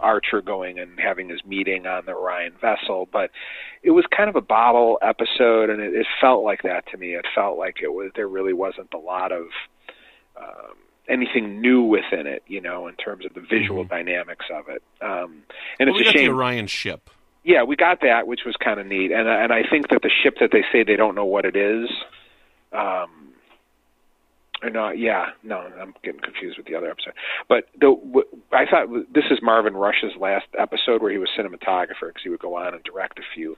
Archer 0.00 0.40
going 0.42 0.78
and 0.78 0.98
having 0.98 1.28
his 1.28 1.44
meeting 1.44 1.86
on 1.86 2.04
the 2.06 2.12
Orion 2.12 2.52
vessel, 2.60 3.08
but 3.12 3.30
it 3.82 3.92
was 3.92 4.04
kind 4.14 4.28
of 4.28 4.34
a 4.36 4.40
bottle 4.40 4.98
episode, 5.02 5.70
and 5.70 5.80
it, 5.80 5.94
it 5.94 6.06
felt 6.20 6.42
like 6.42 6.62
that 6.62 6.86
to 6.90 6.96
me. 6.96 7.14
It 7.14 7.26
felt 7.34 7.58
like 7.58 7.76
it 7.82 7.92
was 7.92 8.10
there 8.16 8.26
really 8.28 8.52
wasn't 8.52 8.92
a 8.92 8.98
lot 8.98 9.30
of 9.30 9.46
um, 10.36 10.74
anything 11.08 11.60
new 11.60 11.82
within 11.82 12.26
it, 12.26 12.42
you 12.48 12.60
know, 12.60 12.88
in 12.88 12.94
terms 12.96 13.24
of 13.24 13.34
the 13.34 13.40
visual 13.40 13.84
dynamics 13.84 14.46
of 14.52 14.68
it. 14.68 14.82
Um, 15.00 15.42
and 15.78 15.90
Well, 15.90 16.00
it's 16.00 16.08
a 16.08 16.12
shame. 16.12 16.26
the 16.28 16.34
Orion 16.34 16.66
ship. 16.66 17.10
Yeah, 17.44 17.62
we 17.62 17.76
got 17.76 18.00
that, 18.00 18.26
which 18.26 18.40
was 18.46 18.56
kind 18.56 18.80
of 18.80 18.86
neat, 18.86 19.12
and 19.12 19.28
and 19.28 19.52
I 19.52 19.62
think 19.68 19.90
that 19.90 20.02
the 20.02 20.10
ship 20.22 20.36
that 20.40 20.50
they 20.50 20.64
say 20.72 20.82
they 20.82 20.96
don't 20.96 21.14
know 21.14 21.26
what 21.26 21.44
it 21.44 21.56
is, 21.56 21.90
um, 22.72 23.33
or 24.62 24.70
not. 24.70 24.98
Yeah, 24.98 25.26
no, 25.42 25.58
I'm 25.80 25.94
getting 26.02 26.20
confused 26.20 26.56
with 26.56 26.66
the 26.66 26.74
other 26.74 26.90
episode. 26.90 27.14
But 27.48 27.64
the 27.78 27.96
I 28.52 28.64
thought 28.66 28.88
this 29.12 29.24
is 29.30 29.38
Marvin 29.42 29.74
Rush's 29.74 30.12
last 30.18 30.46
episode 30.58 31.02
where 31.02 31.12
he 31.12 31.18
was 31.18 31.28
cinematographer 31.38 32.08
because 32.08 32.22
he 32.22 32.30
would 32.30 32.40
go 32.40 32.56
on 32.56 32.74
and 32.74 32.82
direct 32.84 33.18
a 33.18 33.22
few 33.34 33.56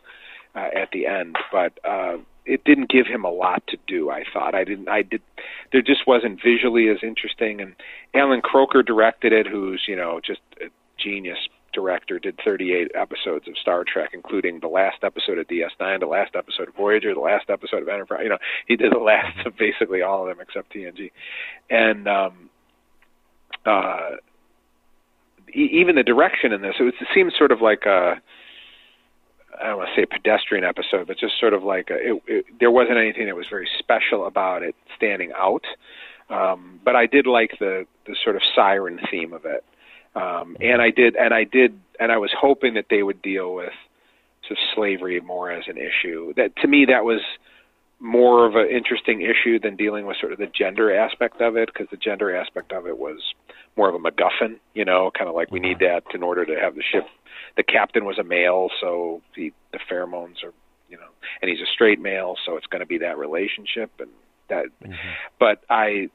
uh, 0.54 0.68
at 0.74 0.90
the 0.92 1.06
end, 1.06 1.36
but. 1.52 1.78
uh 1.84 2.18
it 2.48 2.62
didn't 2.62 2.88
give 2.88 3.06
him 3.08 3.24
a 3.24 3.30
lot 3.30 3.66
to 3.66 3.76
do. 3.88 4.08
I 4.08 4.22
thought 4.32 4.54
I 4.54 4.62
didn't. 4.62 4.88
I 4.88 5.02
did. 5.02 5.20
There 5.72 5.82
just 5.82 6.06
wasn't 6.06 6.40
visually 6.40 6.88
as 6.88 6.98
interesting. 7.02 7.60
And 7.60 7.74
Allan 8.14 8.40
Kroeker 8.40 8.86
directed 8.86 9.32
it, 9.32 9.48
who's 9.48 9.82
you 9.88 9.96
know 9.96 10.20
just 10.24 10.38
a 10.60 10.66
genius 10.96 11.38
director, 11.76 12.18
did 12.18 12.40
38 12.44 12.90
episodes 12.94 13.46
of 13.46 13.56
Star 13.60 13.84
Trek, 13.84 14.10
including 14.14 14.58
the 14.60 14.66
last 14.66 15.04
episode 15.04 15.38
of 15.38 15.46
DS9, 15.46 16.00
the 16.00 16.06
last 16.06 16.34
episode 16.34 16.68
of 16.68 16.74
Voyager, 16.74 17.14
the 17.14 17.20
last 17.20 17.50
episode 17.50 17.82
of 17.82 17.88
Enterprise. 17.88 18.22
You 18.24 18.30
know, 18.30 18.38
he 18.66 18.74
did 18.76 18.90
the 18.92 18.98
last 19.12 19.46
of 19.46 19.56
basically 19.56 20.02
all 20.02 20.22
of 20.22 20.28
them 20.34 20.44
except 20.44 20.74
TNG, 20.74 21.12
and 21.70 22.08
um, 22.08 22.50
uh, 23.64 24.16
e- 25.54 25.70
even 25.72 25.94
the 25.94 26.02
direction 26.02 26.52
in 26.52 26.62
this, 26.62 26.74
it, 26.80 26.82
was, 26.82 26.94
it 27.00 27.08
seems 27.14 27.34
sort 27.38 27.52
of 27.52 27.60
like 27.60 27.84
a. 27.86 28.14
I 29.58 29.68
don't 29.68 29.78
want 29.78 29.88
to 29.94 30.02
say 30.02 30.06
pedestrian 30.06 30.64
episode, 30.64 31.06
but 31.06 31.18
just 31.18 31.40
sort 31.40 31.54
of 31.54 31.62
like 31.62 31.88
a, 31.90 31.94
it, 31.94 32.22
it, 32.26 32.44
there 32.60 32.70
wasn't 32.70 32.98
anything 32.98 33.24
that 33.26 33.36
was 33.36 33.46
very 33.48 33.68
special 33.78 34.26
about 34.26 34.62
it 34.62 34.74
standing 34.96 35.32
out. 35.34 35.64
Um, 36.28 36.78
but 36.84 36.94
I 36.94 37.06
did 37.06 37.26
like 37.26 37.52
the 37.58 37.86
the 38.06 38.16
sort 38.22 38.36
of 38.36 38.42
siren 38.54 38.98
theme 39.10 39.32
of 39.32 39.44
it 39.44 39.64
um, 40.16 40.56
and 40.60 40.80
I 40.80 40.90
did, 40.90 41.14
and 41.14 41.32
I 41.34 41.44
did, 41.44 41.78
and 42.00 42.10
I 42.10 42.16
was 42.16 42.30
hoping 42.38 42.74
that 42.74 42.86
they 42.90 43.02
would 43.02 43.22
deal 43.22 43.54
with 43.54 43.72
sort 44.48 44.58
of 44.58 44.64
slavery 44.74 45.20
more 45.20 45.50
as 45.50 45.64
an 45.68 45.76
issue. 45.76 46.32
That 46.36 46.56
to 46.56 46.68
me, 46.68 46.86
that 46.86 47.04
was 47.04 47.20
more 47.98 48.46
of 48.46 48.54
an 48.56 48.68
interesting 48.68 49.22
issue 49.22 49.58
than 49.58 49.76
dealing 49.76 50.06
with 50.06 50.16
sort 50.20 50.32
of 50.32 50.38
the 50.38 50.46
gender 50.46 50.94
aspect 50.94 51.40
of 51.40 51.56
it, 51.56 51.70
because 51.72 51.88
the 51.90 51.96
gender 51.96 52.34
aspect 52.36 52.72
of 52.72 52.86
it 52.86 52.98
was 52.98 53.18
more 53.76 53.88
of 53.88 53.94
a 53.94 53.98
MacGuffin, 53.98 54.58
you 54.74 54.84
know, 54.84 55.10
kind 55.16 55.28
of 55.28 55.34
like 55.34 55.50
we 55.50 55.60
need 55.60 55.78
that 55.80 56.02
in 56.14 56.22
order 56.22 56.44
to 56.44 56.54
have 56.60 56.74
the 56.74 56.82
ship. 56.82 57.04
The 57.56 57.62
captain 57.62 58.04
was 58.04 58.18
a 58.18 58.24
male, 58.24 58.68
so 58.80 59.22
the 59.34 59.52
the 59.72 59.78
pheromones 59.90 60.44
are, 60.44 60.52
you 60.90 60.96
know, 60.96 61.08
and 61.40 61.50
he's 61.50 61.60
a 61.60 61.70
straight 61.72 62.00
male, 62.00 62.36
so 62.44 62.56
it's 62.56 62.66
going 62.66 62.80
to 62.80 62.86
be 62.86 62.98
that 62.98 63.18
relationship 63.18 63.90
and 63.98 64.10
that. 64.48 64.66
But 65.38 65.62
I 65.68 66.08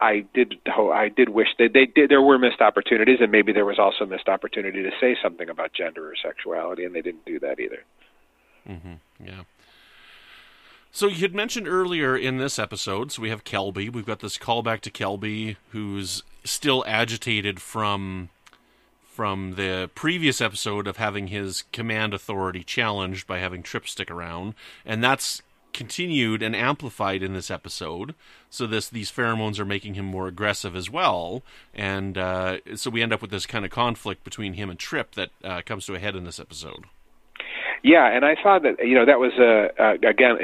I 0.00 0.26
did 0.34 0.56
I 0.66 1.08
did 1.08 1.30
wish 1.30 1.48
that 1.58 1.72
they 1.72 1.86
did 1.86 2.10
there 2.10 2.20
were 2.22 2.38
missed 2.38 2.60
opportunities 2.60 3.18
and 3.20 3.32
maybe 3.32 3.52
there 3.52 3.64
was 3.64 3.78
also 3.78 4.04
missed 4.04 4.28
opportunity 4.28 4.82
to 4.82 4.90
say 5.00 5.16
something 5.22 5.48
about 5.48 5.72
gender 5.72 6.08
or 6.08 6.14
sexuality 6.22 6.84
and 6.84 6.94
they 6.94 7.02
didn't 7.02 7.24
do 7.24 7.38
that 7.40 7.58
either. 7.58 7.82
Mm-hmm. 8.68 8.94
Yeah. 9.24 9.42
So 10.96 11.08
you 11.08 11.16
had 11.16 11.34
mentioned 11.34 11.68
earlier 11.68 12.16
in 12.16 12.38
this 12.38 12.58
episode, 12.58 13.12
so 13.12 13.20
we 13.20 13.28
have 13.28 13.44
Kelby. 13.44 13.92
We've 13.92 14.06
got 14.06 14.20
this 14.20 14.38
callback 14.38 14.80
to 14.80 14.90
Kelby, 14.90 15.56
who's 15.70 16.22
still 16.42 16.84
agitated 16.86 17.60
from 17.60 18.30
from 19.04 19.54
the 19.54 19.90
previous 19.94 20.42
episode 20.42 20.86
of 20.86 20.98
having 20.98 21.28
his 21.28 21.64
command 21.72 22.12
authority 22.12 22.62
challenged 22.62 23.26
by 23.26 23.38
having 23.38 23.62
Trip 23.62 23.88
stick 23.88 24.10
around, 24.10 24.54
and 24.84 25.02
that's 25.02 25.42
continued 25.76 26.42
and 26.42 26.56
amplified 26.56 27.22
in 27.22 27.34
this 27.34 27.50
episode. 27.50 28.14
So 28.50 28.66
this 28.66 28.88
these 28.88 29.12
pheromones 29.12 29.60
are 29.60 29.64
making 29.64 29.94
him 29.94 30.06
more 30.06 30.26
aggressive 30.26 30.74
as 30.74 30.90
well, 30.90 31.42
and 31.74 32.18
uh, 32.18 32.58
so 32.74 32.90
we 32.90 33.02
end 33.02 33.12
up 33.12 33.20
with 33.22 33.30
this 33.30 33.46
kind 33.46 33.64
of 33.64 33.70
conflict 33.70 34.24
between 34.24 34.54
him 34.54 34.70
and 34.70 34.78
Trip 34.78 35.14
that 35.14 35.30
uh, 35.44 35.62
comes 35.64 35.86
to 35.86 35.94
a 35.94 35.98
head 35.98 36.16
in 36.16 36.24
this 36.24 36.40
episode. 36.40 36.86
Yeah, 37.82 38.10
and 38.10 38.24
I 38.24 38.34
thought 38.42 38.62
that 38.62 38.84
you 38.84 38.94
know 38.94 39.04
that 39.04 39.20
was 39.20 39.32
a, 39.38 39.68
a 39.78 40.08
again 40.08 40.38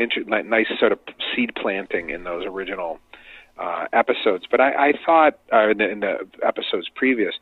nice 0.48 0.66
sort 0.78 0.92
of 0.92 0.98
seed 1.34 1.52
planting 1.60 2.10
in 2.10 2.24
those 2.24 2.44
original 2.46 3.00
uh, 3.58 3.86
episodes. 3.92 4.44
But 4.50 4.60
I, 4.60 4.88
I 4.88 4.92
thought 5.04 5.38
uh, 5.52 5.70
in, 5.70 5.78
the, 5.78 5.90
in 5.90 6.00
the 6.00 6.28
episodes 6.44 6.88
previous, 6.94 7.34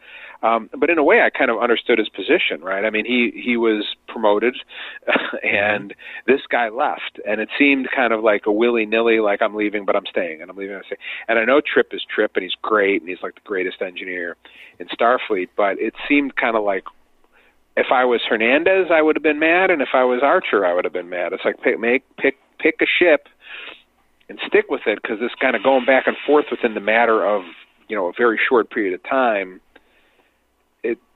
um, 0.43 0.71
but 0.77 0.91
in 0.91 0.99
a 0.99 1.05
way, 1.05 1.21
I 1.21 1.31
kind 1.31 1.51
of 1.51 1.61
understood 1.61 1.99
his 1.99 2.09
position. 2.09 2.63
Right? 2.63 2.85
I 2.85 2.91
mean, 2.91 3.05
he 3.05 3.33
he 3.35 3.57
was 3.57 3.85
promoted, 4.09 4.57
and 5.43 5.95
this 6.27 6.41
guy 6.51 6.69
left, 6.69 7.21
and 7.27 7.41
it 7.41 7.49
seemed 7.59 7.89
kind 7.95 8.13
of 8.13 8.23
like 8.23 8.47
a 8.47 8.53
willy 8.53 8.87
nilly, 8.87 9.21
like 9.21 9.43
I'm 9.43 9.55
leaving, 9.55 9.85
but 9.85 9.97
I'm 9.97 10.07
staying, 10.07 10.43
and 10.43 10.51
I'm 10.51 10.57
leaving. 10.57 10.77
I'm 10.77 10.83
staying. 10.85 11.01
And 11.29 11.39
I 11.39 11.45
know 11.45 11.61
Trip 11.61 11.89
is 11.93 12.03
Trip, 12.15 12.33
and 12.35 12.43
he's 12.43 12.57
great, 12.63 13.03
and 13.03 13.09
he's 13.09 13.23
like 13.23 13.35
the 13.35 13.41
greatest 13.45 13.83
engineer 13.83 14.37
in 14.79 14.89
Starfleet. 14.89 15.49
But 15.57 15.79
it 15.79 15.95
seemed 16.09 16.37
kind 16.37 16.57
of 16.57 16.65
like 16.65 16.85
if 17.77 17.87
I 17.93 18.05
was 18.05 18.21
Hernandez, 18.29 18.89
I 18.93 19.03
would 19.03 19.17
have 19.17 19.23
been 19.23 19.39
mad, 19.39 19.71
and 19.71 19.83
if 19.83 19.91
I 19.95 20.05
was 20.05 20.21
Archer, 20.23 20.67
I 20.67 20.75
would 20.75 20.85
have 20.85 20.93
been 20.93 21.09
mad. 21.09 21.33
It's 21.33 21.45
like 21.45 21.61
pick 21.63 21.79
make 21.79 22.05
pick 22.17 22.37
pick 22.59 22.77
a 22.81 22.87
ship 22.87 23.29
and 24.29 24.39
stick 24.47 24.67
with 24.69 24.83
it 24.87 25.01
because 25.03 25.19
this 25.19 25.33
kind 25.41 25.57
of 25.57 25.63
going 25.63 25.85
back 25.85 26.07
and 26.07 26.17
forth 26.27 26.47
within 26.51 26.75
the 26.75 26.81
matter 26.81 27.27
of 27.27 27.43
you 27.89 27.97
know 27.97 28.07
a 28.09 28.13
very 28.17 28.39
short 28.49 28.71
period 28.71 28.95
of 28.95 29.03
time. 29.03 29.61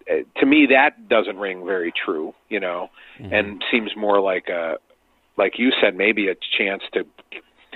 It 0.06 0.26
to 0.36 0.46
me 0.46 0.66
that 0.70 1.08
doesn't 1.08 1.36
ring 1.36 1.64
very 1.64 1.92
true, 1.92 2.34
you 2.48 2.60
know, 2.60 2.90
mm-hmm. 3.18 3.32
and 3.32 3.64
seems 3.70 3.92
more 3.96 4.20
like 4.20 4.48
a 4.48 4.78
like 5.36 5.58
you 5.58 5.72
said 5.80 5.96
maybe 5.96 6.28
a 6.28 6.34
chance 6.58 6.82
to 6.92 7.04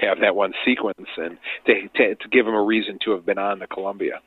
have 0.01 0.21
that 0.21 0.37
one 0.37 0.53
sequence 0.65 1.09
and 1.17 1.39
to 1.67 1.89
to, 1.97 2.15
to 2.15 2.29
give 2.29 2.47
him 2.47 2.55
a 2.55 2.63
reason 2.63 2.99
to 3.05 3.13
have 3.13 3.25
been 3.25 3.39
on 3.39 3.59
the 3.59 3.67
Columbia. 3.67 4.21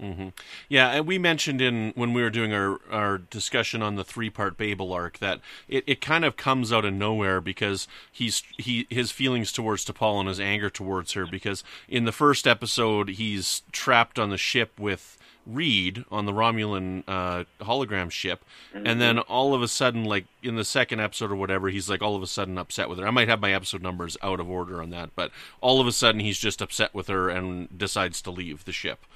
Mm-hmm. 0.00 0.28
Yeah, 0.68 0.90
and 0.90 1.08
we 1.08 1.18
mentioned 1.18 1.60
in 1.60 1.92
when 1.96 2.12
we 2.12 2.22
were 2.22 2.30
doing 2.30 2.52
our, 2.52 2.78
our 2.88 3.18
discussion 3.18 3.82
on 3.82 3.96
the 3.96 4.04
three 4.04 4.30
part 4.30 4.56
Babel 4.56 4.92
arc 4.92 5.18
that 5.18 5.40
it, 5.66 5.82
it 5.88 6.00
kind 6.00 6.24
of 6.24 6.36
comes 6.36 6.72
out 6.72 6.84
of 6.84 6.94
nowhere 6.94 7.40
because 7.40 7.88
he's 8.12 8.44
he 8.56 8.86
his 8.90 9.10
feelings 9.10 9.50
towards 9.50 9.84
T'Pol 9.84 10.20
and 10.20 10.28
his 10.28 10.38
anger 10.38 10.70
towards 10.70 11.14
her 11.14 11.26
because 11.26 11.64
in 11.88 12.04
the 12.04 12.12
first 12.12 12.46
episode 12.46 13.08
he's 13.08 13.62
trapped 13.72 14.20
on 14.20 14.30
the 14.30 14.38
ship 14.38 14.78
with 14.78 15.17
Reed 15.48 16.04
on 16.10 16.26
the 16.26 16.32
Romulan 16.32 17.02
uh, 17.08 17.44
hologram 17.60 18.10
ship, 18.10 18.44
and 18.74 19.00
then 19.00 19.18
all 19.18 19.54
of 19.54 19.62
a 19.62 19.68
sudden, 19.68 20.04
like 20.04 20.26
in 20.42 20.56
the 20.56 20.64
second 20.64 21.00
episode 21.00 21.32
or 21.32 21.36
whatever, 21.36 21.68
he's 21.70 21.88
like 21.88 22.02
all 22.02 22.14
of 22.14 22.22
a 22.22 22.26
sudden 22.26 22.58
upset 22.58 22.88
with 22.90 22.98
her. 22.98 23.06
I 23.06 23.10
might 23.10 23.28
have 23.28 23.40
my 23.40 23.52
episode 23.52 23.82
numbers 23.82 24.16
out 24.22 24.40
of 24.40 24.50
order 24.50 24.82
on 24.82 24.90
that, 24.90 25.10
but 25.16 25.30
all 25.62 25.80
of 25.80 25.86
a 25.86 25.92
sudden 25.92 26.20
he's 26.20 26.38
just 26.38 26.60
upset 26.60 26.94
with 26.94 27.08
her 27.08 27.30
and 27.30 27.76
decides 27.76 28.20
to 28.22 28.30
leave 28.30 28.64
the 28.66 28.72
ship. 28.72 29.06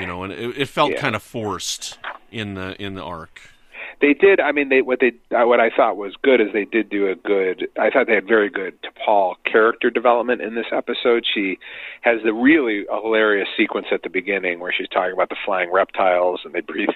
You 0.00 0.06
know, 0.06 0.24
and 0.24 0.32
it, 0.32 0.56
it 0.58 0.66
felt 0.68 0.92
Yeah. 0.92 1.00
kind 1.00 1.14
of 1.14 1.22
forced 1.22 1.98
in 2.32 2.54
the 2.54 2.80
in 2.82 2.94
the 2.94 3.02
arc. 3.04 3.40
They 4.00 4.14
did. 4.14 4.40
I 4.40 4.52
mean, 4.52 4.68
they 4.68 4.82
what 4.82 5.00
they 5.00 5.12
uh, 5.34 5.46
what 5.46 5.60
I 5.60 5.70
thought 5.70 5.96
was 5.96 6.14
good 6.22 6.40
is 6.40 6.48
they 6.52 6.64
did 6.64 6.88
do 6.88 7.08
a 7.08 7.14
good. 7.14 7.68
I 7.78 7.90
thought 7.90 8.06
they 8.06 8.14
had 8.14 8.26
very 8.26 8.50
good 8.50 8.74
T'Pol 8.82 9.36
character 9.44 9.90
development 9.90 10.40
in 10.42 10.54
this 10.54 10.66
episode. 10.72 11.24
She 11.32 11.58
has 12.02 12.20
the 12.22 12.32
really 12.32 12.84
hilarious 12.90 13.48
sequence 13.56 13.86
at 13.92 14.02
the 14.02 14.10
beginning 14.10 14.60
where 14.60 14.72
she's 14.76 14.88
talking 14.88 15.12
about 15.12 15.28
the 15.28 15.36
flying 15.44 15.72
reptiles 15.72 16.40
and 16.44 16.52
they 16.52 16.60
breathe. 16.60 16.88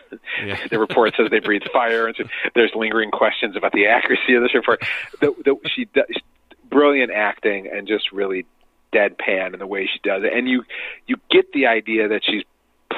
Yeah. 0.44 0.58
the 0.70 0.78
report 0.78 1.14
says 1.16 1.28
they 1.30 1.40
breathe 1.40 1.62
fire, 1.72 2.06
and 2.06 2.16
so 2.16 2.24
there's 2.54 2.72
lingering 2.74 3.10
questions 3.10 3.56
about 3.56 3.72
the 3.72 3.86
accuracy 3.86 4.34
of 4.34 4.42
this 4.42 4.54
report. 4.54 4.82
The, 5.20 5.34
the, 5.44 5.56
she 5.74 5.86
does 5.86 6.06
brilliant 6.70 7.10
acting 7.10 7.68
and 7.72 7.88
just 7.88 8.12
really 8.12 8.44
deadpan 8.92 9.52
in 9.52 9.58
the 9.58 9.66
way 9.66 9.88
she 9.92 10.00
does 10.02 10.22
it, 10.24 10.32
and 10.32 10.48
you 10.48 10.64
you 11.06 11.16
get 11.30 11.52
the 11.52 11.66
idea 11.66 12.08
that 12.08 12.22
she's 12.24 12.42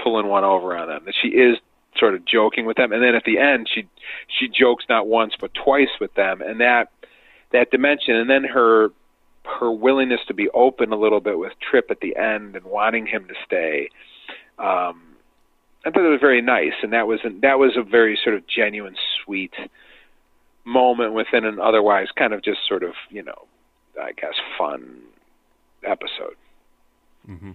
pulling 0.02 0.26
one 0.26 0.44
over 0.44 0.76
on 0.76 0.88
them, 0.88 1.02
that 1.04 1.14
she 1.20 1.28
is 1.28 1.58
sort 1.98 2.14
of 2.14 2.24
joking 2.24 2.66
with 2.66 2.76
them, 2.76 2.92
and 2.92 3.02
then 3.02 3.14
at 3.14 3.24
the 3.24 3.38
end 3.38 3.68
she 3.72 3.86
she 4.28 4.48
jokes 4.48 4.84
not 4.88 5.06
once 5.06 5.34
but 5.38 5.52
twice 5.54 5.90
with 6.00 6.14
them, 6.14 6.40
and 6.40 6.60
that 6.60 6.90
that 7.52 7.70
dimension, 7.70 8.16
and 8.16 8.30
then 8.30 8.44
her 8.44 8.90
her 9.44 9.70
willingness 9.70 10.20
to 10.28 10.34
be 10.34 10.48
open 10.50 10.92
a 10.92 10.96
little 10.96 11.20
bit 11.20 11.38
with 11.38 11.52
Trip 11.60 11.86
at 11.90 12.00
the 12.00 12.16
end 12.16 12.56
and 12.56 12.64
wanting 12.64 13.06
him 13.06 13.26
to 13.26 13.34
stay. 13.44 13.88
Um, 14.58 15.02
I 15.84 15.90
thought 15.90 16.04
it 16.04 16.10
was 16.10 16.20
very 16.20 16.42
nice, 16.42 16.74
and 16.82 16.92
that 16.92 17.06
was 17.06 17.20
that 17.42 17.58
was 17.58 17.72
a 17.76 17.82
very 17.82 18.18
sort 18.22 18.36
of 18.36 18.46
genuine, 18.46 18.96
sweet 19.24 19.54
moment 20.64 21.14
within 21.14 21.44
an 21.44 21.58
otherwise 21.58 22.08
kind 22.16 22.34
of 22.34 22.42
just 22.42 22.58
sort 22.68 22.82
of 22.82 22.92
you 23.08 23.22
know, 23.22 23.46
I 24.00 24.12
guess 24.12 24.34
fun 24.58 25.00
episode. 25.82 26.36
Mm-hmm. 27.28 27.52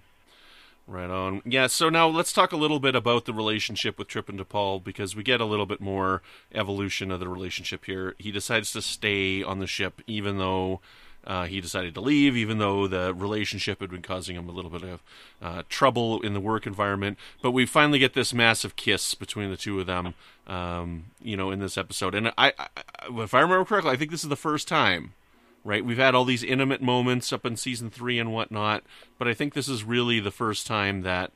Right 0.88 1.10
on. 1.10 1.42
Yeah, 1.44 1.66
so 1.66 1.88
now 1.88 2.06
let's 2.06 2.32
talk 2.32 2.52
a 2.52 2.56
little 2.56 2.78
bit 2.78 2.94
about 2.94 3.24
the 3.24 3.32
relationship 3.32 3.98
with 3.98 4.06
Trip 4.06 4.28
and 4.28 4.38
T'Pol 4.38 4.82
because 4.84 5.16
we 5.16 5.24
get 5.24 5.40
a 5.40 5.44
little 5.44 5.66
bit 5.66 5.80
more 5.80 6.22
evolution 6.54 7.10
of 7.10 7.18
the 7.18 7.28
relationship 7.28 7.86
here. 7.86 8.14
He 8.18 8.30
decides 8.30 8.70
to 8.72 8.80
stay 8.80 9.42
on 9.42 9.58
the 9.58 9.66
ship 9.66 10.00
even 10.06 10.38
though 10.38 10.80
uh, 11.26 11.46
he 11.46 11.60
decided 11.60 11.92
to 11.94 12.00
leave, 12.00 12.36
even 12.36 12.58
though 12.58 12.86
the 12.86 13.12
relationship 13.12 13.80
had 13.80 13.90
been 13.90 14.02
causing 14.02 14.36
him 14.36 14.48
a 14.48 14.52
little 14.52 14.70
bit 14.70 14.84
of 14.84 15.02
uh, 15.42 15.62
trouble 15.68 16.20
in 16.22 16.34
the 16.34 16.40
work 16.40 16.68
environment. 16.68 17.18
But 17.42 17.50
we 17.50 17.66
finally 17.66 17.98
get 17.98 18.14
this 18.14 18.32
massive 18.32 18.76
kiss 18.76 19.14
between 19.14 19.50
the 19.50 19.56
two 19.56 19.80
of 19.80 19.86
them, 19.86 20.14
um, 20.46 21.06
you 21.20 21.36
know, 21.36 21.50
in 21.50 21.58
this 21.58 21.76
episode. 21.76 22.14
And 22.14 22.28
I, 22.38 22.52
I, 22.56 22.68
if 23.10 23.34
I 23.34 23.40
remember 23.40 23.64
correctly, 23.64 23.90
I 23.90 23.96
think 23.96 24.12
this 24.12 24.22
is 24.22 24.30
the 24.30 24.36
first 24.36 24.68
time 24.68 25.14
right? 25.66 25.84
We've 25.84 25.98
had 25.98 26.14
all 26.14 26.24
these 26.24 26.44
intimate 26.44 26.80
moments 26.80 27.32
up 27.32 27.44
in 27.44 27.56
season 27.56 27.90
three 27.90 28.18
and 28.18 28.32
whatnot, 28.32 28.84
but 29.18 29.28
I 29.28 29.34
think 29.34 29.52
this 29.52 29.68
is 29.68 29.84
really 29.84 30.20
the 30.20 30.30
first 30.30 30.66
time 30.66 31.02
that 31.02 31.32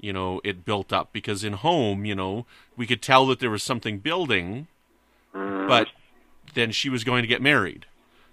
you 0.00 0.12
know 0.12 0.40
it 0.42 0.64
built 0.64 0.92
up 0.92 1.12
because 1.12 1.44
in 1.44 1.52
home, 1.52 2.04
you 2.04 2.14
know, 2.14 2.46
we 2.76 2.86
could 2.86 3.02
tell 3.02 3.26
that 3.26 3.40
there 3.40 3.50
was 3.50 3.62
something 3.62 3.98
building, 3.98 4.66
mm. 5.34 5.68
but 5.68 5.88
then 6.54 6.72
she 6.72 6.88
was 6.88 7.04
going 7.04 7.22
to 7.22 7.28
get 7.28 7.42
married, 7.42 7.86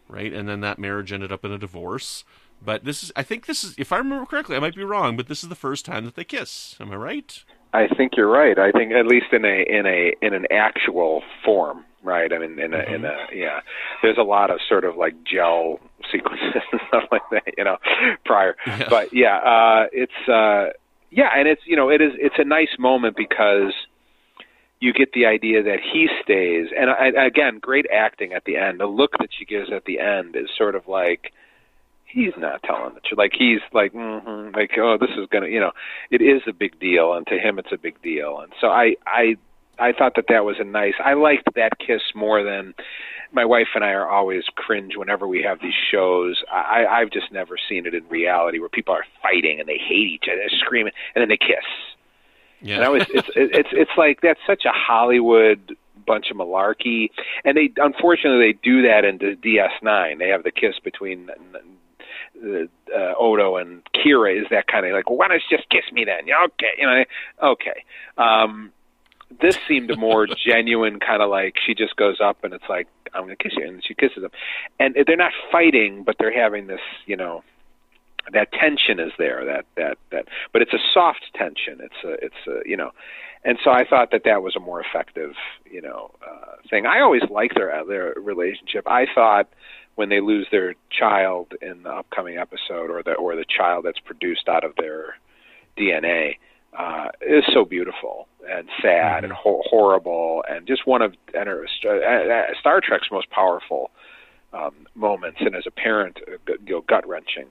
right? 0.07 0.33
And 0.33 0.47
then 0.47 0.61
that 0.61 0.79
marriage 0.79 1.11
ended 1.11 1.31
up 1.31 1.45
in 1.45 1.51
a 1.51 1.57
divorce. 1.57 2.23
But 2.63 2.85
this 2.85 3.03
is, 3.03 3.11
I 3.15 3.23
think 3.23 3.47
this 3.47 3.63
is, 3.63 3.73
if 3.77 3.91
I 3.91 3.97
remember 3.97 4.25
correctly, 4.25 4.55
I 4.55 4.59
might 4.59 4.75
be 4.75 4.83
wrong, 4.83 5.17
but 5.17 5.27
this 5.27 5.41
is 5.41 5.49
the 5.49 5.55
first 5.55 5.83
time 5.83 6.05
that 6.05 6.15
they 6.15 6.23
kiss. 6.23 6.75
Am 6.79 6.91
I 6.91 6.95
right? 6.95 7.43
I 7.73 7.87
think 7.87 8.13
you're 8.17 8.29
right. 8.29 8.57
I 8.59 8.71
think 8.71 8.91
at 8.91 9.07
least 9.07 9.27
in 9.31 9.45
a 9.45 9.65
in 9.67 9.85
a 9.85 10.13
in 10.21 10.33
an 10.33 10.45
actual 10.51 11.23
form, 11.43 11.85
right? 12.03 12.31
I 12.31 12.39
mean, 12.39 12.59
in 12.59 12.73
a, 12.73 12.77
mm-hmm. 12.77 12.93
in 12.93 13.05
a 13.05 13.17
yeah, 13.33 13.59
there's 14.01 14.17
a 14.17 14.23
lot 14.23 14.49
of 14.49 14.59
sort 14.67 14.85
of 14.85 14.95
like 14.97 15.15
gel 15.23 15.79
sequences 16.11 16.61
and 16.71 16.81
stuff 16.87 17.03
like 17.11 17.23
that, 17.31 17.53
you 17.57 17.63
know, 17.63 17.77
prior. 18.25 18.55
Yeah. 18.65 18.87
But 18.89 19.13
yeah, 19.13 19.37
uh, 19.37 19.87
it's 19.91 20.29
uh, 20.29 20.73
yeah, 21.09 21.29
and 21.35 21.47
it's 21.47 21.61
you 21.65 21.75
know, 21.75 21.89
it 21.89 22.01
is 22.01 22.11
it's 22.15 22.35
a 22.37 22.45
nice 22.45 22.75
moment 22.79 23.15
because 23.15 23.73
you 24.79 24.93
get 24.93 25.13
the 25.13 25.25
idea 25.27 25.61
that 25.61 25.79
he 25.79 26.07
stays, 26.23 26.67
and 26.75 26.89
I, 26.89 27.25
again, 27.25 27.59
great 27.61 27.85
acting 27.93 28.33
at 28.33 28.45
the 28.45 28.57
end. 28.57 28.79
The 28.79 28.87
look 28.87 29.11
that 29.19 29.29
she 29.37 29.45
gives 29.45 29.71
at 29.71 29.85
the 29.85 29.99
end 29.99 30.35
is 30.35 30.49
sort 30.57 30.75
of 30.75 30.87
like 30.87 31.31
he's 32.11 32.33
not 32.37 32.63
telling 32.63 32.93
the 32.93 32.99
truth. 33.01 33.17
Like 33.17 33.33
he's 33.37 33.59
like, 33.73 33.93
mm-hmm, 33.93 34.55
like, 34.55 34.71
oh, 34.77 34.97
this 34.99 35.11
is 35.17 35.27
gonna, 35.31 35.47
you 35.47 35.59
know, 35.59 35.71
it 36.09 36.21
is 36.21 36.41
a 36.47 36.53
big 36.53 36.79
deal, 36.79 37.13
and 37.13 37.25
to 37.27 37.37
him, 37.37 37.59
it's 37.59 37.71
a 37.71 37.77
big 37.77 38.01
deal. 38.01 38.39
And 38.39 38.51
so 38.59 38.67
I, 38.67 38.95
I, 39.05 39.35
I 39.79 39.93
thought 39.93 40.15
that 40.15 40.25
that 40.29 40.45
was 40.45 40.57
a 40.59 40.63
nice. 40.63 40.93
I 41.03 41.13
liked 41.13 41.47
that 41.55 41.79
kiss 41.79 42.01
more 42.13 42.43
than 42.43 42.73
my 43.31 43.45
wife 43.45 43.69
and 43.75 43.83
I 43.83 43.91
are 43.91 44.09
always 44.09 44.43
cringe 44.55 44.93
whenever 44.95 45.27
we 45.27 45.41
have 45.43 45.59
these 45.61 45.73
shows. 45.91 46.43
I, 46.51 46.85
I've 46.85 47.11
just 47.11 47.31
never 47.31 47.55
seen 47.69 47.85
it 47.85 47.93
in 47.93 48.07
reality 48.09 48.59
where 48.59 48.69
people 48.69 48.93
are 48.93 49.05
fighting 49.21 49.59
and 49.59 49.67
they 49.67 49.77
hate 49.77 50.07
each 50.07 50.25
other, 50.27 50.37
they're 50.37 50.59
screaming, 50.59 50.93
and 51.15 51.21
then 51.21 51.29
they 51.29 51.37
kiss. 51.37 51.65
Yeah. 52.61 52.75
And 52.75 52.85
I 52.85 52.89
was, 52.89 53.03
it's, 53.09 53.29
it's, 53.35 53.69
it's 53.71 53.91
like 53.97 54.21
that's 54.21 54.39
such 54.45 54.65
a 54.65 54.71
Hollywood 54.71 55.75
bunch 56.05 56.31
of 56.31 56.37
malarkey, 56.37 57.09
and 57.45 57.55
they 57.55 57.71
unfortunately 57.77 58.51
they 58.51 58.59
do 58.61 58.81
that 58.83 59.05
into 59.05 59.35
DS9. 59.37 60.19
They 60.19 60.29
have 60.29 60.43
the 60.43 60.51
kiss 60.51 60.75
between 60.83 61.29
uh, 62.43 63.13
Odo 63.17 63.57
and 63.57 63.81
Kira 63.95 64.39
is 64.39 64.47
that 64.51 64.67
kind 64.67 64.85
of 64.85 64.93
like, 64.93 65.09
well, 65.09 65.17
why 65.17 65.27
don't 65.27 65.41
you 65.49 65.57
just 65.57 65.69
kiss 65.69 65.91
me 65.91 66.05
then? 66.05 66.27
Yeah, 66.27 66.43
okay, 66.45 66.73
you 66.77 66.85
know, 66.85 67.03
okay. 67.51 67.83
Um, 68.17 68.71
this 69.39 69.57
seemed 69.67 69.91
a 69.91 69.95
more 69.95 70.27
genuine 70.27 70.99
kind 70.99 71.21
of 71.21 71.29
like 71.29 71.55
she 71.65 71.73
just 71.73 71.95
goes 71.95 72.19
up 72.21 72.43
and 72.43 72.53
it's 72.53 72.69
like 72.69 72.87
I'm 73.13 73.25
going 73.25 73.35
to 73.35 73.43
kiss 73.43 73.53
you, 73.57 73.67
and 73.67 73.83
she 73.85 73.93
kisses 73.93 74.23
him, 74.23 74.31
and 74.79 74.95
they're 75.05 75.17
not 75.17 75.33
fighting, 75.51 76.03
but 76.03 76.15
they're 76.17 76.33
having 76.33 76.67
this, 76.67 76.79
you 77.05 77.17
know, 77.17 77.43
that 78.33 78.51
tension 78.53 78.99
is 78.99 79.11
there, 79.17 79.43
that 79.45 79.65
that 79.75 79.97
that, 80.11 80.25
but 80.53 80.61
it's 80.61 80.73
a 80.73 80.79
soft 80.93 81.25
tension. 81.35 81.79
It's 81.81 82.03
a 82.05 82.25
it's 82.25 82.47
a 82.47 82.69
you 82.69 82.77
know, 82.77 82.91
and 83.43 83.57
so 83.63 83.71
I 83.71 83.85
thought 83.85 84.11
that 84.11 84.23
that 84.25 84.43
was 84.43 84.55
a 84.55 84.59
more 84.59 84.81
effective, 84.81 85.33
you 85.69 85.81
know, 85.81 86.11
uh, 86.25 86.55
thing. 86.69 86.85
I 86.85 87.01
always 87.01 87.23
liked 87.29 87.55
their 87.55 87.83
their 87.87 88.13
relationship. 88.17 88.87
I 88.87 89.07
thought 89.13 89.49
when 89.95 90.09
they 90.09 90.21
lose 90.21 90.47
their 90.51 90.75
child 90.91 91.53
in 91.61 91.83
the 91.83 91.89
upcoming 91.89 92.37
episode, 92.37 92.89
or 92.89 93.01
the 93.03 93.13
or 93.13 93.35
the 93.35 93.45
child 93.45 93.85
that's 93.85 93.99
produced 93.99 94.47
out 94.47 94.63
of 94.63 94.75
their 94.77 95.15
DNA, 95.77 96.35
uh, 96.77 97.09
is 97.21 97.43
so 97.53 97.65
beautiful 97.65 98.27
and 98.49 98.67
sad 98.81 99.17
mm-hmm. 99.17 99.25
and 99.25 99.33
ho- 99.33 99.61
horrible, 99.65 100.43
and 100.49 100.67
just 100.67 100.87
one 100.87 101.01
of 101.01 101.13
and, 101.33 101.49
uh, 101.49 101.89
uh, 101.89 102.43
Star 102.59 102.81
Trek's 102.81 103.09
most 103.11 103.29
powerful 103.29 103.91
um, 104.53 104.87
moments, 104.95 105.39
and 105.41 105.55
as 105.55 105.63
a 105.67 105.71
parent, 105.71 106.19
uh, 106.27 106.53
you 106.65 106.75
know, 106.75 106.81
gut 106.81 107.07
wrenching. 107.07 107.47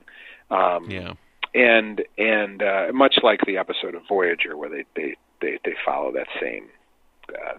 Um, 0.49 0.89
yeah. 0.89 1.13
And 1.53 2.01
and 2.17 2.63
uh, 2.63 2.87
much 2.93 3.15
like 3.23 3.41
the 3.45 3.57
episode 3.57 3.95
of 3.95 4.03
Voyager, 4.07 4.55
where 4.55 4.69
they 4.69 4.85
they 4.95 5.15
they, 5.41 5.59
they 5.65 5.75
follow 5.85 6.11
that 6.13 6.27
same 6.39 6.69
uh, 7.29 7.57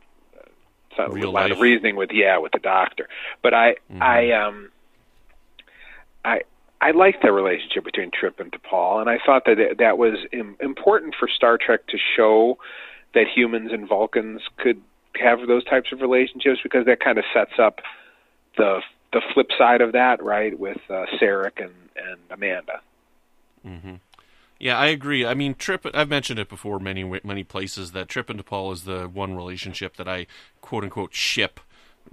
Real 1.08 1.32
line 1.32 1.44
life. 1.44 1.52
of 1.52 1.60
reasoning 1.60 1.96
with 1.96 2.10
yeah 2.12 2.38
with 2.38 2.52
the 2.52 2.58
doctor. 2.58 3.08
But 3.42 3.54
I 3.54 3.76
mm-hmm. 3.90 4.02
I 4.02 4.32
um 4.32 4.70
I 6.24 6.42
I 6.82 6.90
liked 6.90 7.22
the 7.22 7.30
relationship 7.30 7.84
between 7.84 8.10
Trip 8.10 8.40
and 8.40 8.52
T'Pol, 8.52 9.00
and 9.00 9.08
I 9.08 9.18
thought 9.24 9.44
that 9.46 9.60
it, 9.60 9.78
that 9.78 9.98
was 9.98 10.14
Im- 10.32 10.56
important 10.58 11.14
for 11.18 11.28
Star 11.28 11.56
Trek 11.56 11.86
to 11.86 11.98
show 12.16 12.58
that 13.14 13.26
humans 13.32 13.70
and 13.72 13.88
Vulcans 13.88 14.42
could 14.56 14.82
have 15.14 15.46
those 15.46 15.64
types 15.64 15.92
of 15.92 16.00
relationships 16.00 16.58
because 16.60 16.86
that 16.86 16.98
kind 16.98 17.18
of 17.18 17.24
sets 17.32 17.52
up 17.58 17.80
the 18.56 18.80
the 19.12 19.22
flip 19.32 19.50
side 19.56 19.80
of 19.80 19.92
that, 19.92 20.22
right, 20.22 20.58
with 20.58 20.78
uh, 20.90 21.06
Sarek 21.20 21.62
and 21.62 21.74
and 21.96 22.18
Amanda. 22.30 22.80
Mm-hmm. 23.64 23.94
Yeah, 24.58 24.76
I 24.76 24.86
agree. 24.86 25.24
I 25.24 25.34
mean, 25.34 25.54
Trip. 25.54 25.86
I've 25.94 26.08
mentioned 26.08 26.40
it 26.40 26.48
before 26.48 26.80
many 26.80 27.04
many 27.22 27.44
places 27.44 27.92
that 27.92 28.08
Trip 28.08 28.28
and 28.28 28.44
T'Pol 28.44 28.72
is 28.72 28.84
the 28.84 29.04
one 29.04 29.36
relationship 29.36 29.96
that 29.98 30.08
I 30.08 30.26
quote 30.60 30.82
unquote 30.82 31.14
ship 31.14 31.60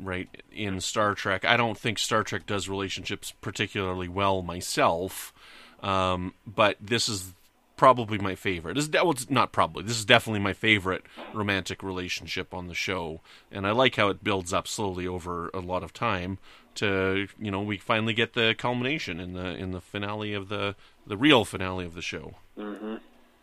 right 0.01 0.29
in 0.51 0.81
Star 0.81 1.15
Trek. 1.15 1.45
I 1.45 1.57
don't 1.57 1.77
think 1.77 1.99
Star 1.99 2.23
Trek 2.23 2.45
does 2.45 2.69
relationships 2.69 3.33
particularly 3.41 4.07
well 4.07 4.41
myself, 4.41 5.33
um, 5.81 6.33
but 6.45 6.77
this 6.81 7.09
is 7.09 7.33
probably 7.79 8.17
my 8.17 8.35
favorite. 8.35 8.75
This 8.75 8.85
is 8.85 8.91
well, 8.91 9.11
it's 9.11 9.29
not 9.29 9.51
probably. 9.53 9.83
This 9.83 9.97
is 9.97 10.05
definitely 10.05 10.41
my 10.41 10.53
favorite 10.53 11.03
romantic 11.33 11.81
relationship 11.81 12.53
on 12.53 12.67
the 12.67 12.73
show, 12.73 13.21
and 13.51 13.65
I 13.65 13.71
like 13.71 13.95
how 13.95 14.09
it 14.09 14.23
builds 14.23 14.51
up 14.51 14.67
slowly 14.67 15.07
over 15.07 15.49
a 15.53 15.59
lot 15.59 15.83
of 15.83 15.93
time. 15.93 16.39
To 16.75 17.27
you 17.39 17.51
know, 17.51 17.61
we 17.61 17.77
finally 17.77 18.13
get 18.13 18.33
the 18.33 18.53
culmination 18.57 19.19
in 19.19 19.33
the 19.33 19.55
in 19.55 19.71
the 19.71 19.81
finale 19.81 20.33
of 20.33 20.49
the 20.49 20.75
the 21.07 21.17
real 21.17 21.45
finale 21.45 21.85
of 21.85 21.95
the 21.95 22.01
show. 22.01 22.35
Mm-hmm. 22.57 22.95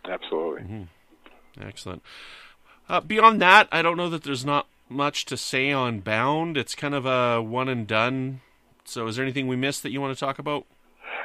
Absolutely. 0.04 0.62
Mm-hmm. 0.62 1.62
Excellent. 1.62 2.02
Uh, 2.88 3.00
beyond 3.00 3.40
that, 3.40 3.68
I 3.72 3.82
don't 3.82 3.96
know 3.96 4.10
that 4.10 4.22
there's 4.22 4.44
not 4.44 4.66
much 4.88 5.24
to 5.26 5.36
say 5.36 5.72
on 5.72 6.00
Bound. 6.00 6.56
It's 6.56 6.74
kind 6.74 6.94
of 6.94 7.06
a 7.06 7.42
one 7.42 7.68
and 7.68 7.86
done. 7.86 8.40
So, 8.84 9.06
is 9.06 9.16
there 9.16 9.24
anything 9.24 9.48
we 9.48 9.56
missed 9.56 9.82
that 9.82 9.90
you 9.90 10.00
want 10.00 10.16
to 10.16 10.20
talk 10.20 10.38
about? 10.38 10.66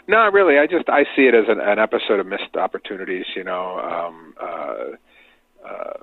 No, 0.08 0.28
really. 0.30 0.58
I 0.58 0.68
just 0.68 0.90
I 0.90 1.04
see 1.16 1.24
it 1.24 1.36
as 1.36 1.46
an, 1.48 1.60
an 1.60 1.80
episode 1.80 2.20
of 2.20 2.26
missed 2.26 2.56
opportunities. 2.56 3.26
You 3.36 3.44
know, 3.44 3.80
um, 3.80 4.34
uh, 4.42 5.68
uh, 5.68 5.94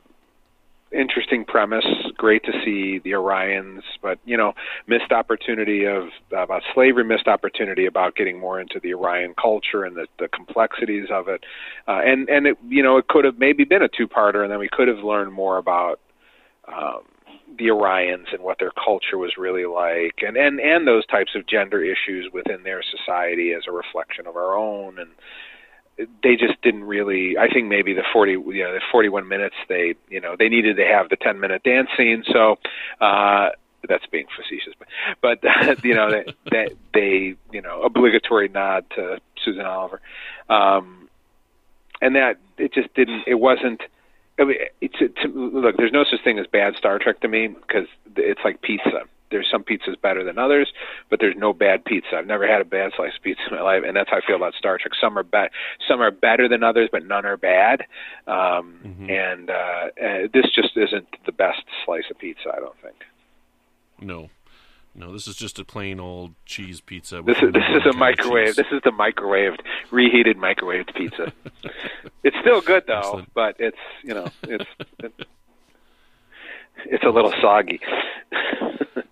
interesting 0.92 1.44
premise. 1.44 1.86
Great 2.16 2.44
to 2.44 2.52
see 2.64 2.98
the 2.98 3.11
Orions, 3.12 3.82
but 4.00 4.18
you 4.24 4.36
know, 4.36 4.52
missed 4.86 5.12
opportunity 5.12 5.84
of 5.84 6.09
about 6.30 6.62
slavery, 6.74 7.04
missed 7.04 7.26
opportunity 7.26 7.86
about 7.86 8.14
getting 8.14 8.38
more 8.38 8.61
into 8.61 8.80
the 8.80 8.94
Orion 8.94 9.34
culture 9.40 9.84
and 9.84 9.96
the, 9.96 10.06
the 10.18 10.28
complexities 10.28 11.09
of 11.11 11.28
it. 11.28 11.44
Uh, 11.86 12.00
and 12.04 12.28
and 12.28 12.46
it 12.46 12.59
you 12.68 12.82
know 12.82 12.98
it 12.98 13.09
could 13.09 13.24
have 13.24 13.38
maybe 13.38 13.64
been 13.64 13.82
a 13.82 13.88
two-parter, 13.88 14.42
and 14.42 14.52
then 14.52 14.59
we 14.59 14.68
could 14.68 14.88
have 14.88 14.98
learned 14.98 15.32
more 15.32 15.59
about. 15.59 16.00
Um, 16.66 17.02
the 17.59 17.66
Orions 17.66 18.32
and 18.32 18.42
what 18.42 18.59
their 18.59 18.70
culture 18.72 19.18
was 19.18 19.32
really 19.36 19.66
like, 19.66 20.22
and 20.26 20.36
and 20.36 20.61
and 20.61 20.86
those 20.86 21.06
types 21.06 21.32
of 21.34 21.46
gender 21.46 21.82
issues 21.82 22.30
within 22.32 22.62
their 22.62 22.82
society 22.82 23.52
as 23.52 23.64
a 23.68 23.72
reflection 23.72 24.26
of 24.26 24.36
our 24.36 24.56
own, 24.56 24.98
and 24.98 25.11
they 26.22 26.36
just 26.36 26.61
didn't 26.62 26.84
really. 26.84 27.36
I 27.36 27.48
think 27.48 27.68
maybe 27.68 27.92
the 27.92 28.04
forty, 28.12 28.32
you 28.32 28.64
know, 28.64 28.72
the 28.72 28.80
forty-one 28.90 29.28
minutes 29.28 29.56
they, 29.68 29.94
you 30.09 30.20
know, 30.20 30.36
they 30.38 30.48
needed 30.48 30.76
to 30.76 30.84
have 30.84 31.09
the 31.09 31.16
ten-minute 31.16 31.62
dance 31.62 31.88
scene, 31.96 32.24
so. 32.32 32.56
uh 33.00 33.50
that's 33.88 34.06
being 34.06 34.26
facetious, 34.36 34.74
but, 35.22 35.40
but 35.40 35.84
you 35.84 35.94
know 35.94 36.11
that 36.11 36.34
they, 36.50 36.68
they 36.92 37.34
you 37.52 37.62
know 37.62 37.82
obligatory 37.82 38.48
nod 38.48 38.84
to 38.96 39.18
Susan 39.44 39.64
Oliver, 39.64 40.00
um, 40.48 41.09
and 42.00 42.16
that 42.16 42.38
it 42.59 42.72
just 42.74 42.92
didn't. 42.94 43.22
It 43.26 43.36
wasn't 43.36 43.80
I 44.39 44.45
mean, 44.45 44.57
it's 44.80 44.95
to, 44.99 45.28
look. 45.28 45.76
There's 45.76 45.93
no 45.93 46.05
such 46.05 46.22
thing 46.22 46.39
as 46.39 46.47
bad 46.47 46.74
Star 46.76 46.99
Trek 46.99 47.20
to 47.20 47.28
me 47.28 47.49
because 47.49 47.86
it's 48.16 48.41
like 48.45 48.62
pizza. 48.62 49.03
There's 49.30 49.49
some 49.51 49.62
pizzas 49.62 50.01
better 50.01 50.24
than 50.24 50.39
others, 50.39 50.72
but 51.11 51.20
there's 51.20 51.36
no 51.36 51.53
bad 51.53 51.84
pizza. 51.84 52.16
I've 52.16 52.26
never 52.26 52.47
had 52.47 52.62
a 52.62 52.64
bad 52.64 52.93
slice 52.97 53.12
of 53.16 53.22
pizza 53.22 53.43
in 53.51 53.57
my 53.57 53.62
life, 53.62 53.82
and 53.86 53.95
that's 53.95 54.09
how 54.09 54.18
I 54.18 54.20
feel 54.26 54.36
about 54.36 54.55
Star 54.55 54.78
Trek. 54.78 54.93
Some 54.99 55.18
are 55.18 55.22
bad, 55.22 55.51
some 55.86 56.01
are 56.01 56.11
better 56.11 56.49
than 56.49 56.62
others, 56.62 56.89
but 56.91 57.05
none 57.05 57.26
are 57.26 57.36
bad. 57.36 57.82
Um, 58.26 58.80
mm-hmm. 58.86 59.11
And 59.11 59.51
uh, 59.51 59.53
uh, 59.53 60.28
this 60.32 60.47
just 60.55 60.76
isn't 60.76 61.09
the 61.26 61.32
best 61.32 61.62
slice 61.84 62.05
of 62.11 62.18
pizza. 62.18 62.51
I 62.57 62.61
don't 62.61 62.80
think. 62.82 62.97
No, 64.01 64.30
no, 64.99 65.12
this 65.12 65.28
is 65.28 65.36
just 65.36 65.61
a 65.61 65.64
plain 65.64 66.01
old 66.01 66.34
cheese 66.44 66.80
pizza. 66.80 67.22
This 67.24 67.38
is 67.38 67.53
this 67.53 67.62
is 67.70 67.86
a 67.86 67.96
microwave. 67.96 68.57
This 68.57 68.66
is 68.72 68.80
the 68.82 68.90
microwaved, 68.90 69.61
reheated 69.92 70.36
microwaved 70.36 70.92
pizza. 70.96 71.32
it's 72.24 72.36
still 72.40 72.61
good 72.61 72.82
though, 72.88 72.99
Excellent. 72.99 73.32
but 73.32 73.57
it's 73.61 73.78
you 74.03 74.12
know 74.12 74.26
it's 74.42 74.64
it's 76.84 77.05
a 77.05 77.11
little 77.11 77.32
soggy. 77.40 77.80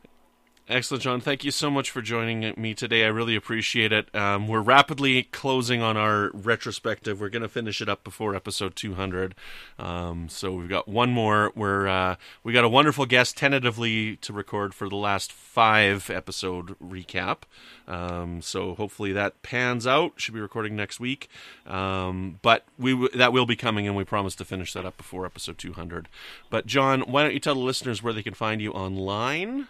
Excellent, 0.68 1.04
John. 1.04 1.20
Thank 1.20 1.44
you 1.44 1.52
so 1.52 1.70
much 1.70 1.92
for 1.92 2.02
joining 2.02 2.52
me 2.56 2.74
today. 2.74 3.04
I 3.04 3.06
really 3.06 3.36
appreciate 3.36 3.92
it. 3.92 4.12
Um, 4.12 4.48
we're 4.48 4.60
rapidly 4.60 5.22
closing 5.22 5.80
on 5.80 5.96
our 5.96 6.32
retrospective. 6.34 7.20
We're 7.20 7.28
going 7.28 7.42
to 7.42 7.48
finish 7.48 7.80
it 7.80 7.88
up 7.88 8.02
before 8.02 8.34
episode 8.34 8.74
200. 8.74 9.36
Um, 9.78 10.28
so 10.28 10.50
we've 10.50 10.68
got 10.68 10.88
one 10.88 11.12
more. 11.12 11.52
We're 11.54 11.86
uh, 11.86 12.16
we 12.42 12.52
got 12.52 12.64
a 12.64 12.68
wonderful 12.68 13.06
guest 13.06 13.36
tentatively 13.36 14.16
to 14.16 14.32
record 14.32 14.74
for 14.74 14.88
the 14.88 14.96
last 14.96 15.30
five 15.30 16.10
episode 16.10 16.76
recap. 16.80 17.42
Um, 17.86 18.42
so 18.42 18.74
hopefully 18.74 19.12
that 19.12 19.42
pans 19.42 19.86
out. 19.86 20.14
Should 20.16 20.34
be 20.34 20.40
recording 20.40 20.74
next 20.74 20.98
week. 20.98 21.28
Um, 21.64 22.40
but 22.42 22.64
we 22.76 22.90
w- 22.90 23.10
that 23.14 23.32
will 23.32 23.46
be 23.46 23.54
coming, 23.54 23.86
and 23.86 23.94
we 23.94 24.02
promise 24.02 24.34
to 24.34 24.44
finish 24.44 24.72
that 24.72 24.84
up 24.84 24.96
before 24.96 25.26
episode 25.26 25.58
200. 25.58 26.08
But 26.50 26.66
John, 26.66 27.02
why 27.02 27.22
don't 27.22 27.34
you 27.34 27.38
tell 27.38 27.54
the 27.54 27.60
listeners 27.60 28.02
where 28.02 28.12
they 28.12 28.24
can 28.24 28.34
find 28.34 28.60
you 28.60 28.72
online? 28.72 29.68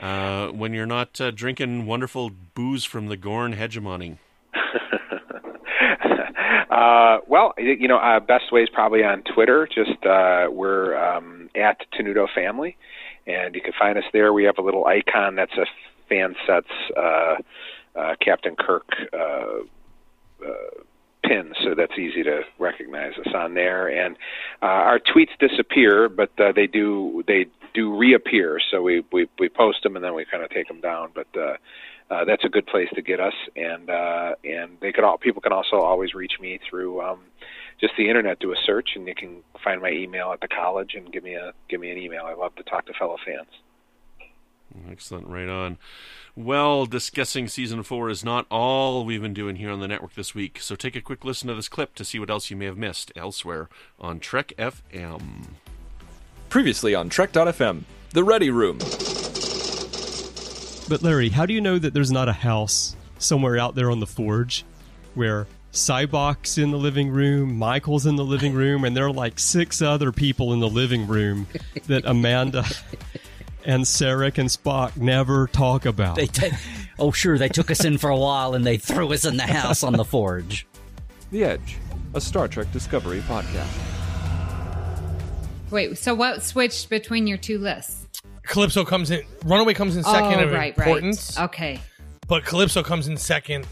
Uh, 0.00 0.48
when 0.48 0.72
you're 0.72 0.86
not 0.86 1.20
uh, 1.20 1.30
drinking 1.30 1.86
wonderful 1.86 2.30
booze 2.54 2.84
from 2.84 3.06
the 3.06 3.16
Gorn 3.16 3.52
hegemony? 3.52 4.18
uh, 6.70 7.18
well, 7.26 7.54
you 7.58 7.88
know, 7.88 7.98
uh, 7.98 8.20
best 8.20 8.52
way 8.52 8.62
is 8.62 8.68
probably 8.72 9.04
on 9.04 9.22
Twitter. 9.34 9.66
Just 9.66 10.04
uh, 10.04 10.46
we're 10.50 10.96
um, 10.96 11.50
at 11.54 11.80
Tenuto 11.92 12.26
Family, 12.34 12.76
and 13.26 13.54
you 13.54 13.60
can 13.60 13.72
find 13.78 13.98
us 13.98 14.04
there. 14.12 14.32
We 14.32 14.44
have 14.44 14.58
a 14.58 14.62
little 14.62 14.86
icon 14.86 15.34
that's 15.34 15.54
a 15.54 15.66
fan 16.08 16.34
sets 16.46 16.66
uh, 16.96 17.36
uh, 17.94 18.14
Captain 18.20 18.56
Kirk. 18.56 18.88
Uh, 19.12 19.64
uh, 20.44 20.82
pin, 21.24 21.52
so 21.64 21.74
that's 21.74 21.98
easy 21.98 22.22
to 22.22 22.42
recognize 22.58 23.12
us 23.18 23.32
on 23.34 23.54
there. 23.54 23.88
And 23.88 24.16
uh, 24.62 24.66
our 24.66 24.98
tweets 24.98 25.36
disappear, 25.38 26.08
but 26.08 26.30
uh, 26.38 26.52
they 26.54 26.66
do 26.66 27.24
they 27.26 27.46
do 27.76 27.96
reappear. 27.96 28.58
So 28.70 28.82
we 28.82 29.04
we 29.12 29.28
we 29.38 29.48
post 29.48 29.82
them 29.82 29.94
and 29.94 30.04
then 30.04 30.14
we 30.14 30.24
kind 30.24 30.42
of 30.42 30.50
take 30.50 30.66
them 30.66 30.80
down. 30.80 31.10
But 31.14 31.28
uh, 31.36 31.56
uh, 32.10 32.24
that's 32.24 32.44
a 32.44 32.48
good 32.48 32.66
place 32.66 32.88
to 32.94 33.02
get 33.02 33.20
us. 33.20 33.34
And 33.54 33.90
uh, 33.90 34.34
and 34.42 34.78
they 34.80 34.92
could 34.92 35.04
all 35.04 35.18
people 35.18 35.42
can 35.42 35.52
also 35.52 35.76
always 35.76 36.14
reach 36.14 36.40
me 36.40 36.58
through. 36.68 37.02
Um, 37.02 37.20
just 37.78 37.92
the 37.98 38.08
internet, 38.08 38.38
do 38.40 38.52
a 38.52 38.56
search, 38.64 38.90
and 38.96 39.06
you 39.06 39.14
can 39.14 39.42
find 39.62 39.82
my 39.82 39.90
email 39.90 40.32
at 40.32 40.40
the 40.40 40.48
college 40.48 40.94
and 40.94 41.12
give 41.12 41.22
me 41.22 41.34
a 41.34 41.52
give 41.68 41.80
me 41.80 41.90
an 41.90 41.98
email. 41.98 42.24
I 42.24 42.34
love 42.34 42.54
to 42.56 42.62
talk 42.62 42.86
to 42.86 42.94
fellow 42.94 43.18
fans. 43.24 43.48
Excellent, 44.90 45.26
right 45.28 45.48
on. 45.48 45.78
Well, 46.34 46.86
discussing 46.86 47.48
season 47.48 47.82
four 47.82 48.10
is 48.10 48.24
not 48.24 48.46
all 48.50 49.04
we've 49.04 49.22
been 49.22 49.32
doing 49.32 49.56
here 49.56 49.70
on 49.70 49.80
the 49.80 49.88
network 49.88 50.14
this 50.14 50.34
week, 50.34 50.60
so 50.60 50.74
take 50.74 50.96
a 50.96 51.00
quick 51.00 51.24
listen 51.24 51.48
to 51.48 51.54
this 51.54 51.68
clip 51.68 51.94
to 51.94 52.04
see 52.04 52.18
what 52.18 52.30
else 52.30 52.50
you 52.50 52.56
may 52.56 52.66
have 52.66 52.76
missed 52.76 53.12
elsewhere 53.16 53.68
on 53.98 54.20
Trek 54.20 54.52
FM. 54.58 55.20
Previously 56.48 56.94
on 56.94 57.08
Trek.fm, 57.08 57.82
The 58.10 58.24
Ready 58.24 58.50
Room. 58.50 58.78
But 60.88 61.02
Larry, 61.02 61.30
how 61.30 61.46
do 61.46 61.52
you 61.52 61.60
know 61.60 61.78
that 61.78 61.92
there's 61.94 62.12
not 62.12 62.28
a 62.28 62.32
house 62.32 62.94
somewhere 63.18 63.58
out 63.58 63.74
there 63.74 63.90
on 63.90 64.00
the 64.00 64.06
forge 64.06 64.64
where 65.14 65.46
Sybok's 65.72 66.58
in 66.58 66.70
the 66.70 66.78
living 66.78 67.10
room, 67.10 67.58
Michael's 67.58 68.06
in 68.06 68.16
the 68.16 68.24
living 68.24 68.54
room, 68.54 68.84
and 68.84 68.96
there 68.96 69.06
are 69.06 69.12
like 69.12 69.38
six 69.38 69.82
other 69.82 70.12
people 70.12 70.52
in 70.52 70.60
the 70.60 70.68
living 70.68 71.06
room 71.06 71.46
that 71.86 72.04
Amanda 72.06 72.64
and 73.64 73.82
Sarek 73.84 74.38
and 74.38 74.48
Spock 74.48 74.96
never 74.96 75.48
talk 75.48 75.84
about. 75.84 76.16
They 76.16 76.26
t- 76.28 76.52
oh, 76.98 77.10
sure, 77.10 77.36
they 77.36 77.48
took 77.48 77.70
us 77.70 77.84
in 77.84 77.98
for 77.98 78.08
a 78.08 78.16
while 78.16 78.54
and 78.54 78.64
they 78.64 78.78
threw 78.78 79.12
us 79.12 79.24
in 79.24 79.36
the 79.36 79.46
house 79.46 79.82
on 79.82 79.94
the 79.94 80.04
forge. 80.04 80.66
The 81.30 81.44
Edge, 81.44 81.76
a 82.14 82.20
Star 82.20 82.46
Trek 82.46 82.70
Discovery 82.72 83.20
podcast. 83.22 83.95
Wait, 85.70 85.98
so 85.98 86.14
what 86.14 86.42
switched 86.42 86.88
between 86.88 87.26
your 87.26 87.38
two 87.38 87.58
lists? 87.58 88.06
Calypso 88.44 88.84
comes 88.84 89.10
in. 89.10 89.22
Runaway 89.44 89.74
comes 89.74 89.96
in 89.96 90.04
second 90.04 90.40
oh, 90.40 90.44
of 90.44 90.52
right, 90.52 90.76
importance. 90.76 91.36
Right. 91.36 91.44
Okay. 91.44 91.80
But 92.28 92.44
Calypso 92.44 92.82
comes 92.82 93.08
in 93.08 93.16
second 93.16 93.66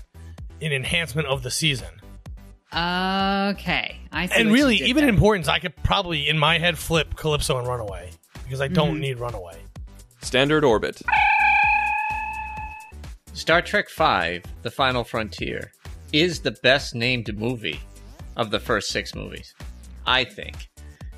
in 0.61 0.73
enhancement 0.73 1.29
of 1.29 1.43
the 1.43 1.51
season. 1.51 1.89
Okay, 2.73 3.97
I 4.11 4.27
see. 4.27 4.41
And 4.41 4.53
really, 4.53 4.77
even 4.77 5.05
in 5.05 5.11
importance, 5.11 5.47
I 5.47 5.61
could 5.61 5.77
probably, 5.85 6.29
in 6.29 6.37
my 6.39 6.59
head, 6.59 6.77
flip 6.77 7.15
Calypso 7.15 7.59
and 7.59 7.69
Runaway 7.69 8.11
because 8.43 8.61
I 8.61 8.67
don't 8.67 8.93
mm-hmm. 8.93 9.01
need 9.01 9.19
Runaway. 9.21 9.57
Standard 10.23 10.65
Orbit. 10.65 11.01
Star 13.33 13.63
Trek 13.63 13.87
V 13.91 14.41
The 14.63 14.71
Final 14.71 15.05
Frontier 15.05 15.73
is 16.13 16.41
the 16.41 16.53
best 16.63 16.95
named 16.95 17.37
movie 17.39 17.81
of 18.37 18.51
the 18.51 18.59
first 18.59 18.89
six 18.89 19.15
movies, 19.15 19.55
I 20.07 20.25
think. 20.25 20.69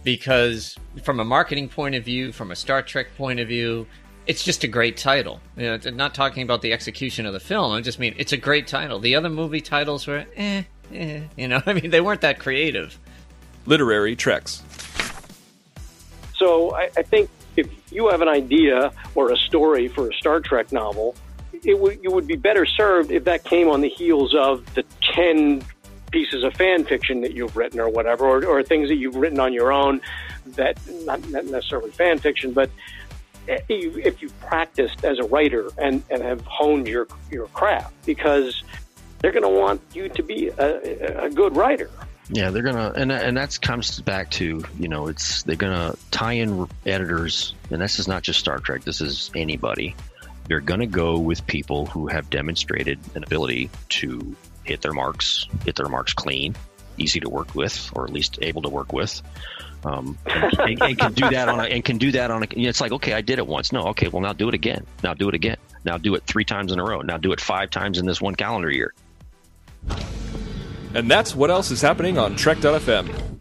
Because 0.07 0.77
from 1.03 1.19
a 1.19 1.25
marketing 1.25 1.69
point 1.69 1.97
of 1.97 2.05
view, 2.05 2.31
from 2.31 2.53
a 2.53 2.55
Star 2.55 2.81
Trek 2.81 3.09
point 3.17 3.41
of 3.41 3.49
view, 3.49 3.89
it's 4.29 4.45
just 4.45 4.63
a 4.63 4.69
great 4.69 4.97
title. 4.97 5.41
You 5.57 5.77
know, 5.77 5.91
not 5.91 6.15
talking 6.15 6.45
about 6.45 6.63
the 6.63 6.73
execution 6.73 7.27
of 7.27 7.33
the 7.33 7.41
film. 7.41 7.73
I 7.73 7.81
just 7.81 7.99
mean 7.99 8.15
it's 8.17 8.31
a 8.31 8.37
great 8.37 8.69
title. 8.69 9.01
The 9.01 9.17
other 9.17 9.29
movie 9.29 9.61
titles 9.61 10.07
were 10.07 10.25
eh, 10.37 10.63
eh, 10.95 11.23
you 11.37 11.49
know, 11.49 11.61
I 11.67 11.73
mean 11.73 11.91
they 11.91 12.01
weren't 12.01 12.21
that 12.21 12.39
creative. 12.39 12.97
Literary 13.67 14.15
Treks. 14.15 14.63
So 16.37 16.73
I, 16.77 16.89
I 16.97 17.03
think 17.03 17.29
if 17.57 17.69
you 17.91 18.09
have 18.09 18.23
an 18.23 18.29
idea 18.29 18.93
or 19.17 19.33
a 19.33 19.37
story 19.37 19.89
for 19.89 20.09
a 20.09 20.15
Star 20.15 20.39
Trek 20.39 20.71
novel, 20.71 21.17
it 21.65 21.81
would 21.81 21.99
you 22.01 22.13
would 22.13 22.29
be 22.29 22.37
better 22.37 22.65
served 22.65 23.11
if 23.11 23.25
that 23.25 23.43
came 23.43 23.69
on 23.69 23.81
the 23.81 23.89
heels 23.89 24.37
of 24.37 24.73
the 24.75 24.85
ten 25.03 25.65
pieces 26.11 26.45
of 26.45 26.55
fan 26.55 26.85
fiction 26.85 27.21
that 27.23 27.33
you've 27.33 27.57
written 27.57 27.81
or 27.81 27.89
whatever, 27.89 28.27
or, 28.27 28.45
or 28.45 28.63
things 28.63 28.89
that 28.89 28.97
you've 28.97 29.17
written 29.17 29.41
on 29.41 29.53
your 29.53 29.73
own 29.73 30.01
that 30.55 30.79
not, 31.05 31.27
necessarily 31.29 31.91
fan 31.91 32.19
fiction, 32.19 32.53
but 32.53 32.71
eh, 33.49 33.59
if 33.69 34.23
you've 34.23 34.39
practiced 34.41 35.05
as 35.05 35.19
a 35.19 35.25
writer 35.25 35.71
and, 35.79 36.03
and 36.11 36.23
have 36.23 36.41
honed 36.43 36.87
your 36.87 37.07
your 37.31 37.47
craft, 37.49 37.95
because 38.05 38.63
they're 39.21 39.33
going 39.33 39.43
to 39.43 39.49
want 39.49 39.81
you 39.93 40.09
to 40.09 40.23
be 40.23 40.49
a, 40.49 41.25
a 41.25 41.31
good 41.31 41.57
writer. 41.57 41.91
Yeah, 42.29 42.51
they're 42.51 42.63
gonna, 42.63 42.93
and 42.97 43.13
and 43.13 43.37
that 43.37 43.61
comes 43.61 44.01
back 44.01 44.31
to 44.33 44.65
you 44.79 44.89
know, 44.89 45.07
it's 45.07 45.45
they're 45.45 45.55
gonna 45.55 45.95
tie 46.11 46.33
in 46.33 46.67
editors, 46.85 47.55
and 47.71 47.81
this 47.81 48.01
is 48.01 48.09
not 48.09 48.23
just 48.23 48.41
Star 48.41 48.59
Trek. 48.59 48.83
This 48.83 49.01
is 49.01 49.31
anybody. 49.37 49.95
They're 50.49 50.61
gonna 50.61 50.87
go 50.87 51.19
with 51.19 51.47
people 51.47 51.87
who 51.87 52.09
have 52.09 52.29
demonstrated 52.29 52.99
an 53.15 53.23
ability 53.23 53.71
to 53.91 54.35
hit 54.67 54.83
their 54.83 54.93
marks, 54.93 55.47
hit 55.65 55.77
their 55.77 55.89
marks 55.89 56.13
clean, 56.13 56.55
easy 56.99 57.21
to 57.21 57.29
work 57.29 57.55
with, 57.55 57.91
or 57.95 58.05
at 58.05 58.13
least 58.13 58.39
able 58.43 58.63
to 58.63 58.69
work 58.69 58.93
with. 58.93 59.23
Um, 59.85 60.19
and, 60.27 60.83
and, 60.83 60.99
can 60.99 61.13
do 61.13 61.31
that 61.31 61.49
on 61.49 61.61
a, 61.61 61.65
and 61.65 61.85
can 61.85 61.99
do 61.99 62.13
that 62.13 62.31
on 62.31 62.43
a. 62.43 62.47
It's 62.51 62.81
like 62.81 62.93
okay, 62.93 63.13
I 63.13 63.21
did 63.21 63.39
it 63.39 63.47
once. 63.47 63.73
No, 63.73 63.89
okay, 63.89 64.09
well 64.09 64.23
now 64.23 64.33
do 64.33 64.49
it 64.49 64.55
again. 64.55 64.85
Now 65.03 65.15
do 65.15 65.29
it 65.29 65.35
again. 65.35 65.59
Now 65.85 65.99
do 65.99 66.15
it 66.15 66.25
three 66.25 66.45
times 66.45 66.73
in 66.73 66.81
a 66.81 66.85
row. 66.85 67.03
Now 67.03 67.19
do 67.19 67.33
it 67.33 67.41
five 67.41 67.71
times 67.71 67.99
in 67.99 68.07
this 68.07 68.21
one 68.21 68.35
calendar 68.35 68.71
year. 68.71 68.93
And 70.95 71.11
that's 71.11 71.37
what 71.37 71.51
else 71.51 71.71
is 71.71 71.83
happening 71.83 72.19
on 72.19 72.37
Trek.fm. 72.37 73.36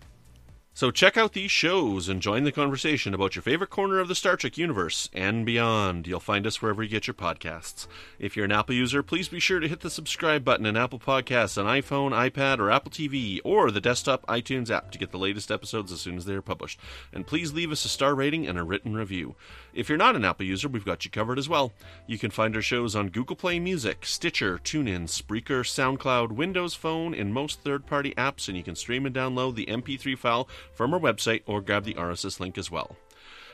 So 0.77 0.91
check 0.91 1.15
out 1.15 1.31
these 1.31 1.51
shows 1.51 2.09
and 2.09 2.21
join 2.21 2.43
the 2.43 2.51
conversation 2.51 3.13
about 3.13 3.33
your 3.33 3.43
favorite 3.43 3.69
corner 3.69 3.99
of 3.99 4.09
the 4.09 4.13
Star 4.13 4.35
Trek 4.35 4.57
universe 4.57 5.09
and 5.13 5.45
beyond. 5.45 6.05
You'll 6.05 6.19
find 6.19 6.45
us 6.45 6.61
wherever 6.61 6.83
you 6.83 6.89
get 6.89 7.07
your 7.07 7.13
podcasts. 7.13 7.87
If 8.19 8.35
you're 8.35 8.43
an 8.43 8.51
Apple 8.51 8.75
user, 8.75 9.01
please 9.01 9.29
be 9.29 9.39
sure 9.39 9.61
to 9.61 9.69
hit 9.69 9.79
the 9.79 9.89
subscribe 9.89 10.43
button 10.43 10.65
in 10.65 10.75
Apple 10.75 10.99
Podcasts 10.99 11.57
on 11.57 11.81
iPhone, 11.81 12.11
iPad, 12.11 12.59
or 12.59 12.69
Apple 12.69 12.91
TV, 12.91 13.39
or 13.45 13.71
the 13.71 13.79
desktop 13.79 14.25
iTunes 14.27 14.69
app 14.69 14.91
to 14.91 14.99
get 14.99 15.11
the 15.11 15.17
latest 15.17 15.49
episodes 15.49 15.93
as 15.93 16.01
soon 16.01 16.17
as 16.17 16.25
they 16.25 16.33
are 16.33 16.41
published. 16.41 16.77
And 17.13 17.25
please 17.25 17.53
leave 17.53 17.71
us 17.71 17.85
a 17.85 17.87
star 17.87 18.13
rating 18.13 18.45
and 18.45 18.59
a 18.59 18.63
written 18.63 18.95
review. 18.95 19.35
If 19.75 19.89
you're 19.89 19.97
not 19.97 20.15
an 20.15 20.23
Apple 20.23 20.45
user, 20.45 20.69
we've 20.69 20.85
got 20.85 21.03
you 21.03 21.11
covered 21.11 21.37
as 21.37 21.49
well. 21.49 21.73
You 22.07 22.17
can 22.17 22.31
find 22.31 22.55
our 22.55 22.61
shows 22.61 22.95
on 22.95 23.09
Google 23.09 23.35
Play 23.35 23.59
Music, 23.59 24.05
Stitcher, 24.05 24.57
TuneIn, 24.57 25.09
Spreaker, 25.09 25.65
SoundCloud, 25.65 26.31
Windows 26.31 26.73
Phone, 26.73 27.13
and 27.13 27.33
most 27.33 27.59
third 27.59 27.85
party 27.85 28.13
apps, 28.13 28.47
and 28.47 28.55
you 28.55 28.63
can 28.63 28.75
stream 28.75 29.05
and 29.05 29.13
download 29.13 29.55
the 29.55 29.65
MP3 29.65 30.17
file 30.17 30.47
from 30.73 30.93
our 30.93 30.99
website 30.99 31.41
or 31.45 31.59
grab 31.59 31.83
the 31.83 31.93
RSS 31.95 32.39
link 32.39 32.57
as 32.57 32.71
well. 32.71 32.95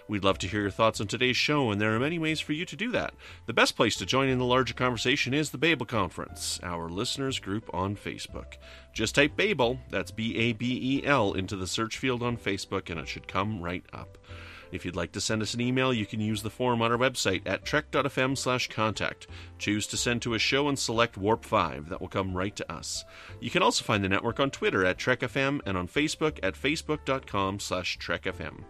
We'd 0.07 0.23
love 0.23 0.37
to 0.39 0.47
hear 0.47 0.61
your 0.61 0.69
thoughts 0.69 1.01
on 1.01 1.07
today's 1.07 1.37
show, 1.37 1.71
and 1.71 1.81
there 1.81 1.95
are 1.95 1.99
many 1.99 2.19
ways 2.19 2.39
for 2.39 2.53
you 2.53 2.65
to 2.65 2.75
do 2.75 2.91
that. 2.91 3.15
The 3.47 3.53
best 3.53 3.75
place 3.75 3.95
to 3.95 4.05
join 4.05 4.29
in 4.29 4.37
the 4.37 4.45
larger 4.45 4.75
conversation 4.75 5.33
is 5.33 5.49
the 5.49 5.57
Babel 5.57 5.87
Conference, 5.87 6.59
our 6.61 6.87
listeners 6.87 7.39
group 7.39 7.67
on 7.73 7.95
Facebook. 7.95 8.57
Just 8.93 9.15
type 9.15 9.35
Babel, 9.35 9.79
that's 9.89 10.11
B 10.11 10.37
A 10.37 10.53
B 10.53 10.99
E 10.99 11.07
L, 11.07 11.33
into 11.33 11.55
the 11.55 11.65
search 11.65 11.97
field 11.97 12.21
on 12.21 12.37
Facebook, 12.37 12.91
and 12.91 12.99
it 12.99 13.07
should 13.07 13.27
come 13.27 13.61
right 13.61 13.85
up. 13.91 14.19
If 14.71 14.85
you'd 14.85 14.95
like 14.95 15.11
to 15.13 15.21
send 15.21 15.41
us 15.41 15.53
an 15.53 15.61
email, 15.61 15.93
you 15.93 16.05
can 16.05 16.21
use 16.21 16.41
the 16.41 16.49
form 16.49 16.81
on 16.81 16.91
our 16.91 16.97
website 16.97 17.41
at 17.45 17.65
trek.fm 17.65 18.37
slash 18.37 18.69
contact. 18.69 19.27
Choose 19.57 19.87
to 19.87 19.97
send 19.97 20.21
to 20.21 20.33
a 20.33 20.39
show 20.39 20.67
and 20.67 20.77
select 20.77 21.17
Warp 21.17 21.43
5. 21.45 21.89
That 21.89 22.01
will 22.01 22.07
come 22.07 22.35
right 22.35 22.55
to 22.55 22.71
us. 22.71 23.03
You 23.39 23.49
can 23.49 23.63
also 23.63 23.83
find 23.83 24.03
the 24.03 24.09
network 24.09 24.39
on 24.39 24.51
Twitter 24.51 24.85
at 24.85 24.97
TrekFM 24.97 25.61
and 25.65 25.77
on 25.77 25.87
Facebook 25.87 26.39
at 26.43 26.55
facebook.com 26.55 27.59
slash 27.59 27.97
TrekFM. 27.97 28.63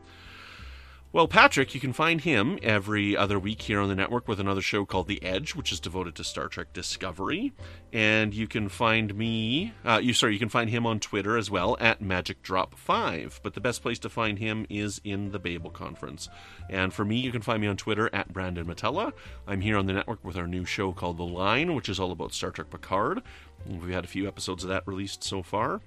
Well, 1.13 1.27
Patrick, 1.27 1.75
you 1.75 1.81
can 1.81 1.91
find 1.91 2.21
him 2.21 2.57
every 2.63 3.17
other 3.17 3.37
week 3.37 3.63
here 3.63 3.81
on 3.81 3.89
the 3.89 3.95
network 3.95 4.29
with 4.29 4.39
another 4.39 4.61
show 4.61 4.85
called 4.85 5.09
The 5.09 5.21
Edge, 5.21 5.55
which 5.55 5.73
is 5.73 5.81
devoted 5.81 6.15
to 6.15 6.23
Star 6.23 6.47
Trek 6.47 6.71
Discovery. 6.71 7.51
And 7.91 8.33
you 8.33 8.47
can 8.47 8.69
find 8.69 9.13
me, 9.13 9.73
uh, 9.83 9.99
you 10.01 10.13
sorry, 10.13 10.31
you 10.31 10.39
can 10.39 10.47
find 10.47 10.69
him 10.69 10.85
on 10.85 11.01
Twitter 11.01 11.35
as 11.35 11.51
well 11.51 11.75
at 11.81 12.01
Magic 12.01 12.41
Drop 12.41 12.75
Five. 12.75 13.41
But 13.43 13.55
the 13.55 13.59
best 13.59 13.81
place 13.81 13.99
to 13.99 14.09
find 14.09 14.39
him 14.39 14.65
is 14.69 15.01
in 15.03 15.31
the 15.31 15.39
Babel 15.39 15.69
Conference. 15.69 16.29
And 16.69 16.93
for 16.93 17.03
me, 17.03 17.17
you 17.17 17.33
can 17.33 17.41
find 17.41 17.61
me 17.61 17.67
on 17.67 17.75
Twitter 17.75 18.09
at 18.13 18.31
Brandon 18.31 18.65
Mutala. 18.65 19.11
I'm 19.45 19.59
here 19.59 19.75
on 19.75 19.87
the 19.87 19.93
network 19.93 20.23
with 20.23 20.37
our 20.37 20.47
new 20.47 20.63
show 20.63 20.93
called 20.93 21.17
The 21.17 21.23
Line, 21.23 21.75
which 21.75 21.89
is 21.89 21.99
all 21.99 22.13
about 22.13 22.33
Star 22.33 22.51
Trek 22.51 22.69
Picard. 22.69 23.21
We've 23.65 23.89
had 23.89 24.05
a 24.05 24.07
few 24.07 24.29
episodes 24.29 24.63
of 24.63 24.69
that 24.69 24.87
released 24.87 25.25
so 25.25 25.43
far. 25.43 25.81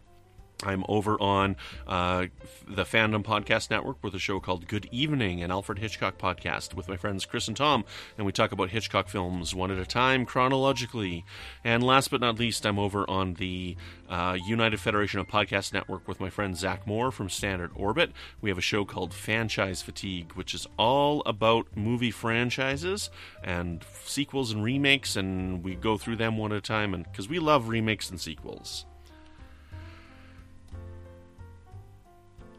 I'm 0.62 0.84
over 0.88 1.20
on 1.20 1.56
uh, 1.86 2.26
the 2.66 2.84
Fandom 2.84 3.24
Podcast 3.24 3.70
Network 3.70 4.02
with 4.02 4.14
a 4.14 4.18
show 4.18 4.40
called 4.40 4.68
Good 4.68 4.88
Evening, 4.92 5.42
an 5.42 5.50
Alfred 5.50 5.78
Hitchcock 5.78 6.16
podcast 6.16 6.74
with 6.74 6.88
my 6.88 6.96
friends 6.96 7.24
Chris 7.24 7.48
and 7.48 7.56
Tom, 7.56 7.84
and 8.16 8.24
we 8.24 8.32
talk 8.32 8.52
about 8.52 8.70
Hitchcock 8.70 9.08
films 9.08 9.54
one 9.54 9.70
at 9.70 9.78
a 9.78 9.86
time 9.86 10.24
chronologically. 10.24 11.24
And 11.64 11.82
last 11.82 12.10
but 12.10 12.20
not 12.20 12.38
least, 12.38 12.64
I'm 12.64 12.78
over 12.78 13.08
on 13.10 13.34
the 13.34 13.76
uh, 14.08 14.38
United 14.46 14.80
Federation 14.80 15.20
of 15.20 15.26
Podcast 15.26 15.72
Network 15.72 16.06
with 16.06 16.20
my 16.20 16.30
friend 16.30 16.56
Zach 16.56 16.86
Moore 16.86 17.10
from 17.10 17.28
Standard 17.28 17.72
Orbit. 17.74 18.12
We 18.40 18.48
have 18.48 18.58
a 18.58 18.62
show 18.62 18.84
called 18.84 19.12
Franchise 19.12 19.82
Fatigue, 19.82 20.32
which 20.34 20.54
is 20.54 20.66
all 20.78 21.22
about 21.26 21.76
movie 21.76 22.12
franchises 22.12 23.10
and 23.42 23.84
sequels 24.04 24.52
and 24.52 24.62
remakes, 24.62 25.16
and 25.16 25.64
we 25.64 25.74
go 25.74 25.98
through 25.98 26.16
them 26.16 26.38
one 26.38 26.52
at 26.52 26.58
a 26.58 26.60
time, 26.60 26.94
and 26.94 27.04
because 27.04 27.28
we 27.28 27.38
love 27.38 27.68
remakes 27.68 28.08
and 28.08 28.20
sequels. 28.20 28.86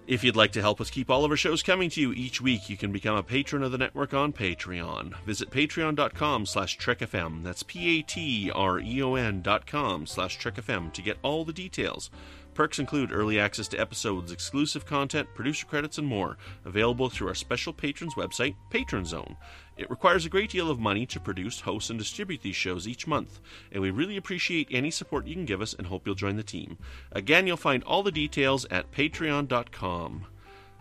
If 0.08 0.24
you'd 0.24 0.36
like 0.36 0.52
to 0.52 0.62
help 0.62 0.80
us 0.80 0.92
keep 0.92 1.10
all 1.10 1.26
of 1.26 1.32
our 1.32 1.38
shows 1.38 1.64
coming 1.64 1.90
to 1.90 2.00
you 2.00 2.14
each 2.14 2.40
week, 2.40 2.70
you 2.70 2.78
can 2.78 2.92
become 2.92 3.16
a 3.16 3.24
patron 3.24 3.64
of 3.64 3.72
the 3.72 3.78
network 3.80 4.14
on 4.14 4.34
Patreon. 4.34 5.16
Visit 5.24 5.50
patreon.com 5.50 6.46
slash 6.46 6.78
trekfm. 6.78 7.42
That's 7.42 7.64
P-A-T-R-E-O-N 7.64 9.42
dot 9.42 9.66
com 9.66 10.06
slash 10.06 10.38
trekfm 10.38 10.94
to 10.94 11.02
get 11.02 11.18
all 11.24 11.44
the 11.44 11.52
details. 11.52 12.12
Perks 12.54 12.78
include 12.78 13.12
early 13.12 13.40
access 13.40 13.68
to 13.70 13.80
episodes, 13.80 14.32
exclusive 14.32 14.86
content, 14.86 15.28
producer 15.34 15.66
credits, 15.66 15.98
and 15.98 16.08
more, 16.08 16.38
available 16.66 17.10
through 17.10 17.30
our 17.30 17.36
special 17.36 17.74
patrons 17.74 18.14
website, 18.14 18.56
Patron 18.70 19.06
Zone. 19.06 19.36
It 19.78 19.90
requires 19.90 20.26
a 20.26 20.30
great 20.30 20.52
deal 20.52 20.70
of 20.70 20.80
money 20.80 21.06
to 21.08 21.20
produce, 21.20 21.62
host, 21.62 21.90
and 21.90 22.00
distribute 22.00 22.42
these 22.42 22.56
shows 22.56 22.88
each 22.88 23.08
month, 23.08 23.40
and 23.72 23.82
we 23.82 23.92
really 23.92 24.18
appreciate 24.18 24.68
any 24.72 24.92
support 24.92 25.28
you 25.28 25.36
can 25.36 25.46
give 25.46 25.62
us 25.62 25.74
and 25.74 25.88
hope 25.88 26.06
you'll 26.06 26.16
join 26.16 26.38
the 26.38 26.44
team. 26.44 26.78
Again, 27.12 27.46
you'll 27.48 27.58
find 27.58 27.84
all 27.84 28.04
the 28.04 28.12
details 28.12 28.66
at 28.72 28.92
patreon.com 28.92 30.26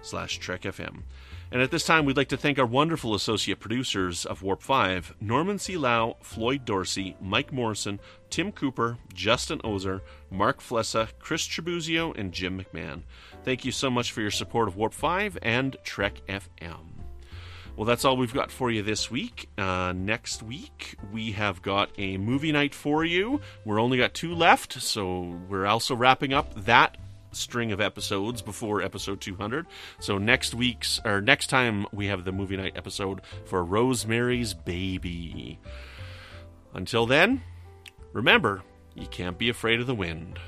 slash 0.02 0.38
trekfm. 0.38 1.02
And 1.50 1.62
at 1.62 1.70
this 1.70 1.84
time, 1.84 2.04
we'd 2.04 2.16
like 2.16 2.28
to 2.28 2.36
thank 2.36 2.58
our 2.58 2.66
wonderful 2.66 3.14
associate 3.14 3.60
producers 3.60 4.26
of 4.26 4.42
Warp 4.42 4.62
5 4.62 5.14
Norman 5.20 5.58
C. 5.58 5.76
Lao, 5.76 6.16
Floyd 6.20 6.64
Dorsey, 6.64 7.16
Mike 7.20 7.52
Morrison, 7.52 8.00
Tim 8.28 8.50
Cooper, 8.50 8.98
Justin 9.12 9.60
Oser, 9.62 10.02
Mark 10.30 10.60
Flessa, 10.60 11.10
Chris 11.20 11.46
Tribuzio, 11.46 12.16
and 12.18 12.32
Jim 12.32 12.60
McMahon. 12.60 13.02
Thank 13.44 13.64
you 13.64 13.72
so 13.72 13.88
much 13.88 14.10
for 14.10 14.20
your 14.20 14.32
support 14.32 14.68
of 14.68 14.76
Warp 14.76 14.94
5 14.94 15.38
and 15.42 15.76
Trek 15.84 16.22
FM. 16.28 16.93
Well, 17.76 17.84
that's 17.86 18.04
all 18.04 18.16
we've 18.16 18.32
got 18.32 18.52
for 18.52 18.70
you 18.70 18.82
this 18.82 19.10
week. 19.10 19.48
Uh, 19.58 19.92
next 19.96 20.44
week, 20.44 20.96
we 21.12 21.32
have 21.32 21.60
got 21.60 21.90
a 21.98 22.16
movie 22.18 22.52
night 22.52 22.72
for 22.72 23.04
you. 23.04 23.40
We're 23.64 23.80
only 23.80 23.98
got 23.98 24.14
two 24.14 24.32
left, 24.34 24.74
so 24.74 25.36
we're 25.48 25.66
also 25.66 25.96
wrapping 25.96 26.32
up 26.32 26.54
that 26.66 26.96
string 27.32 27.72
of 27.72 27.80
episodes 27.80 28.42
before 28.42 28.80
episode 28.80 29.20
200. 29.20 29.66
So 29.98 30.18
next 30.18 30.54
week's 30.54 31.00
or 31.04 31.20
next 31.20 31.48
time 31.48 31.86
we 31.92 32.06
have 32.06 32.24
the 32.24 32.30
movie 32.30 32.56
night 32.56 32.74
episode 32.76 33.22
for 33.44 33.64
Rosemary's 33.64 34.54
Baby. 34.54 35.58
Until 36.74 37.06
then, 37.06 37.42
remember, 38.12 38.62
you 38.94 39.08
can't 39.08 39.36
be 39.36 39.48
afraid 39.48 39.80
of 39.80 39.88
the 39.88 39.96
wind. 39.96 40.38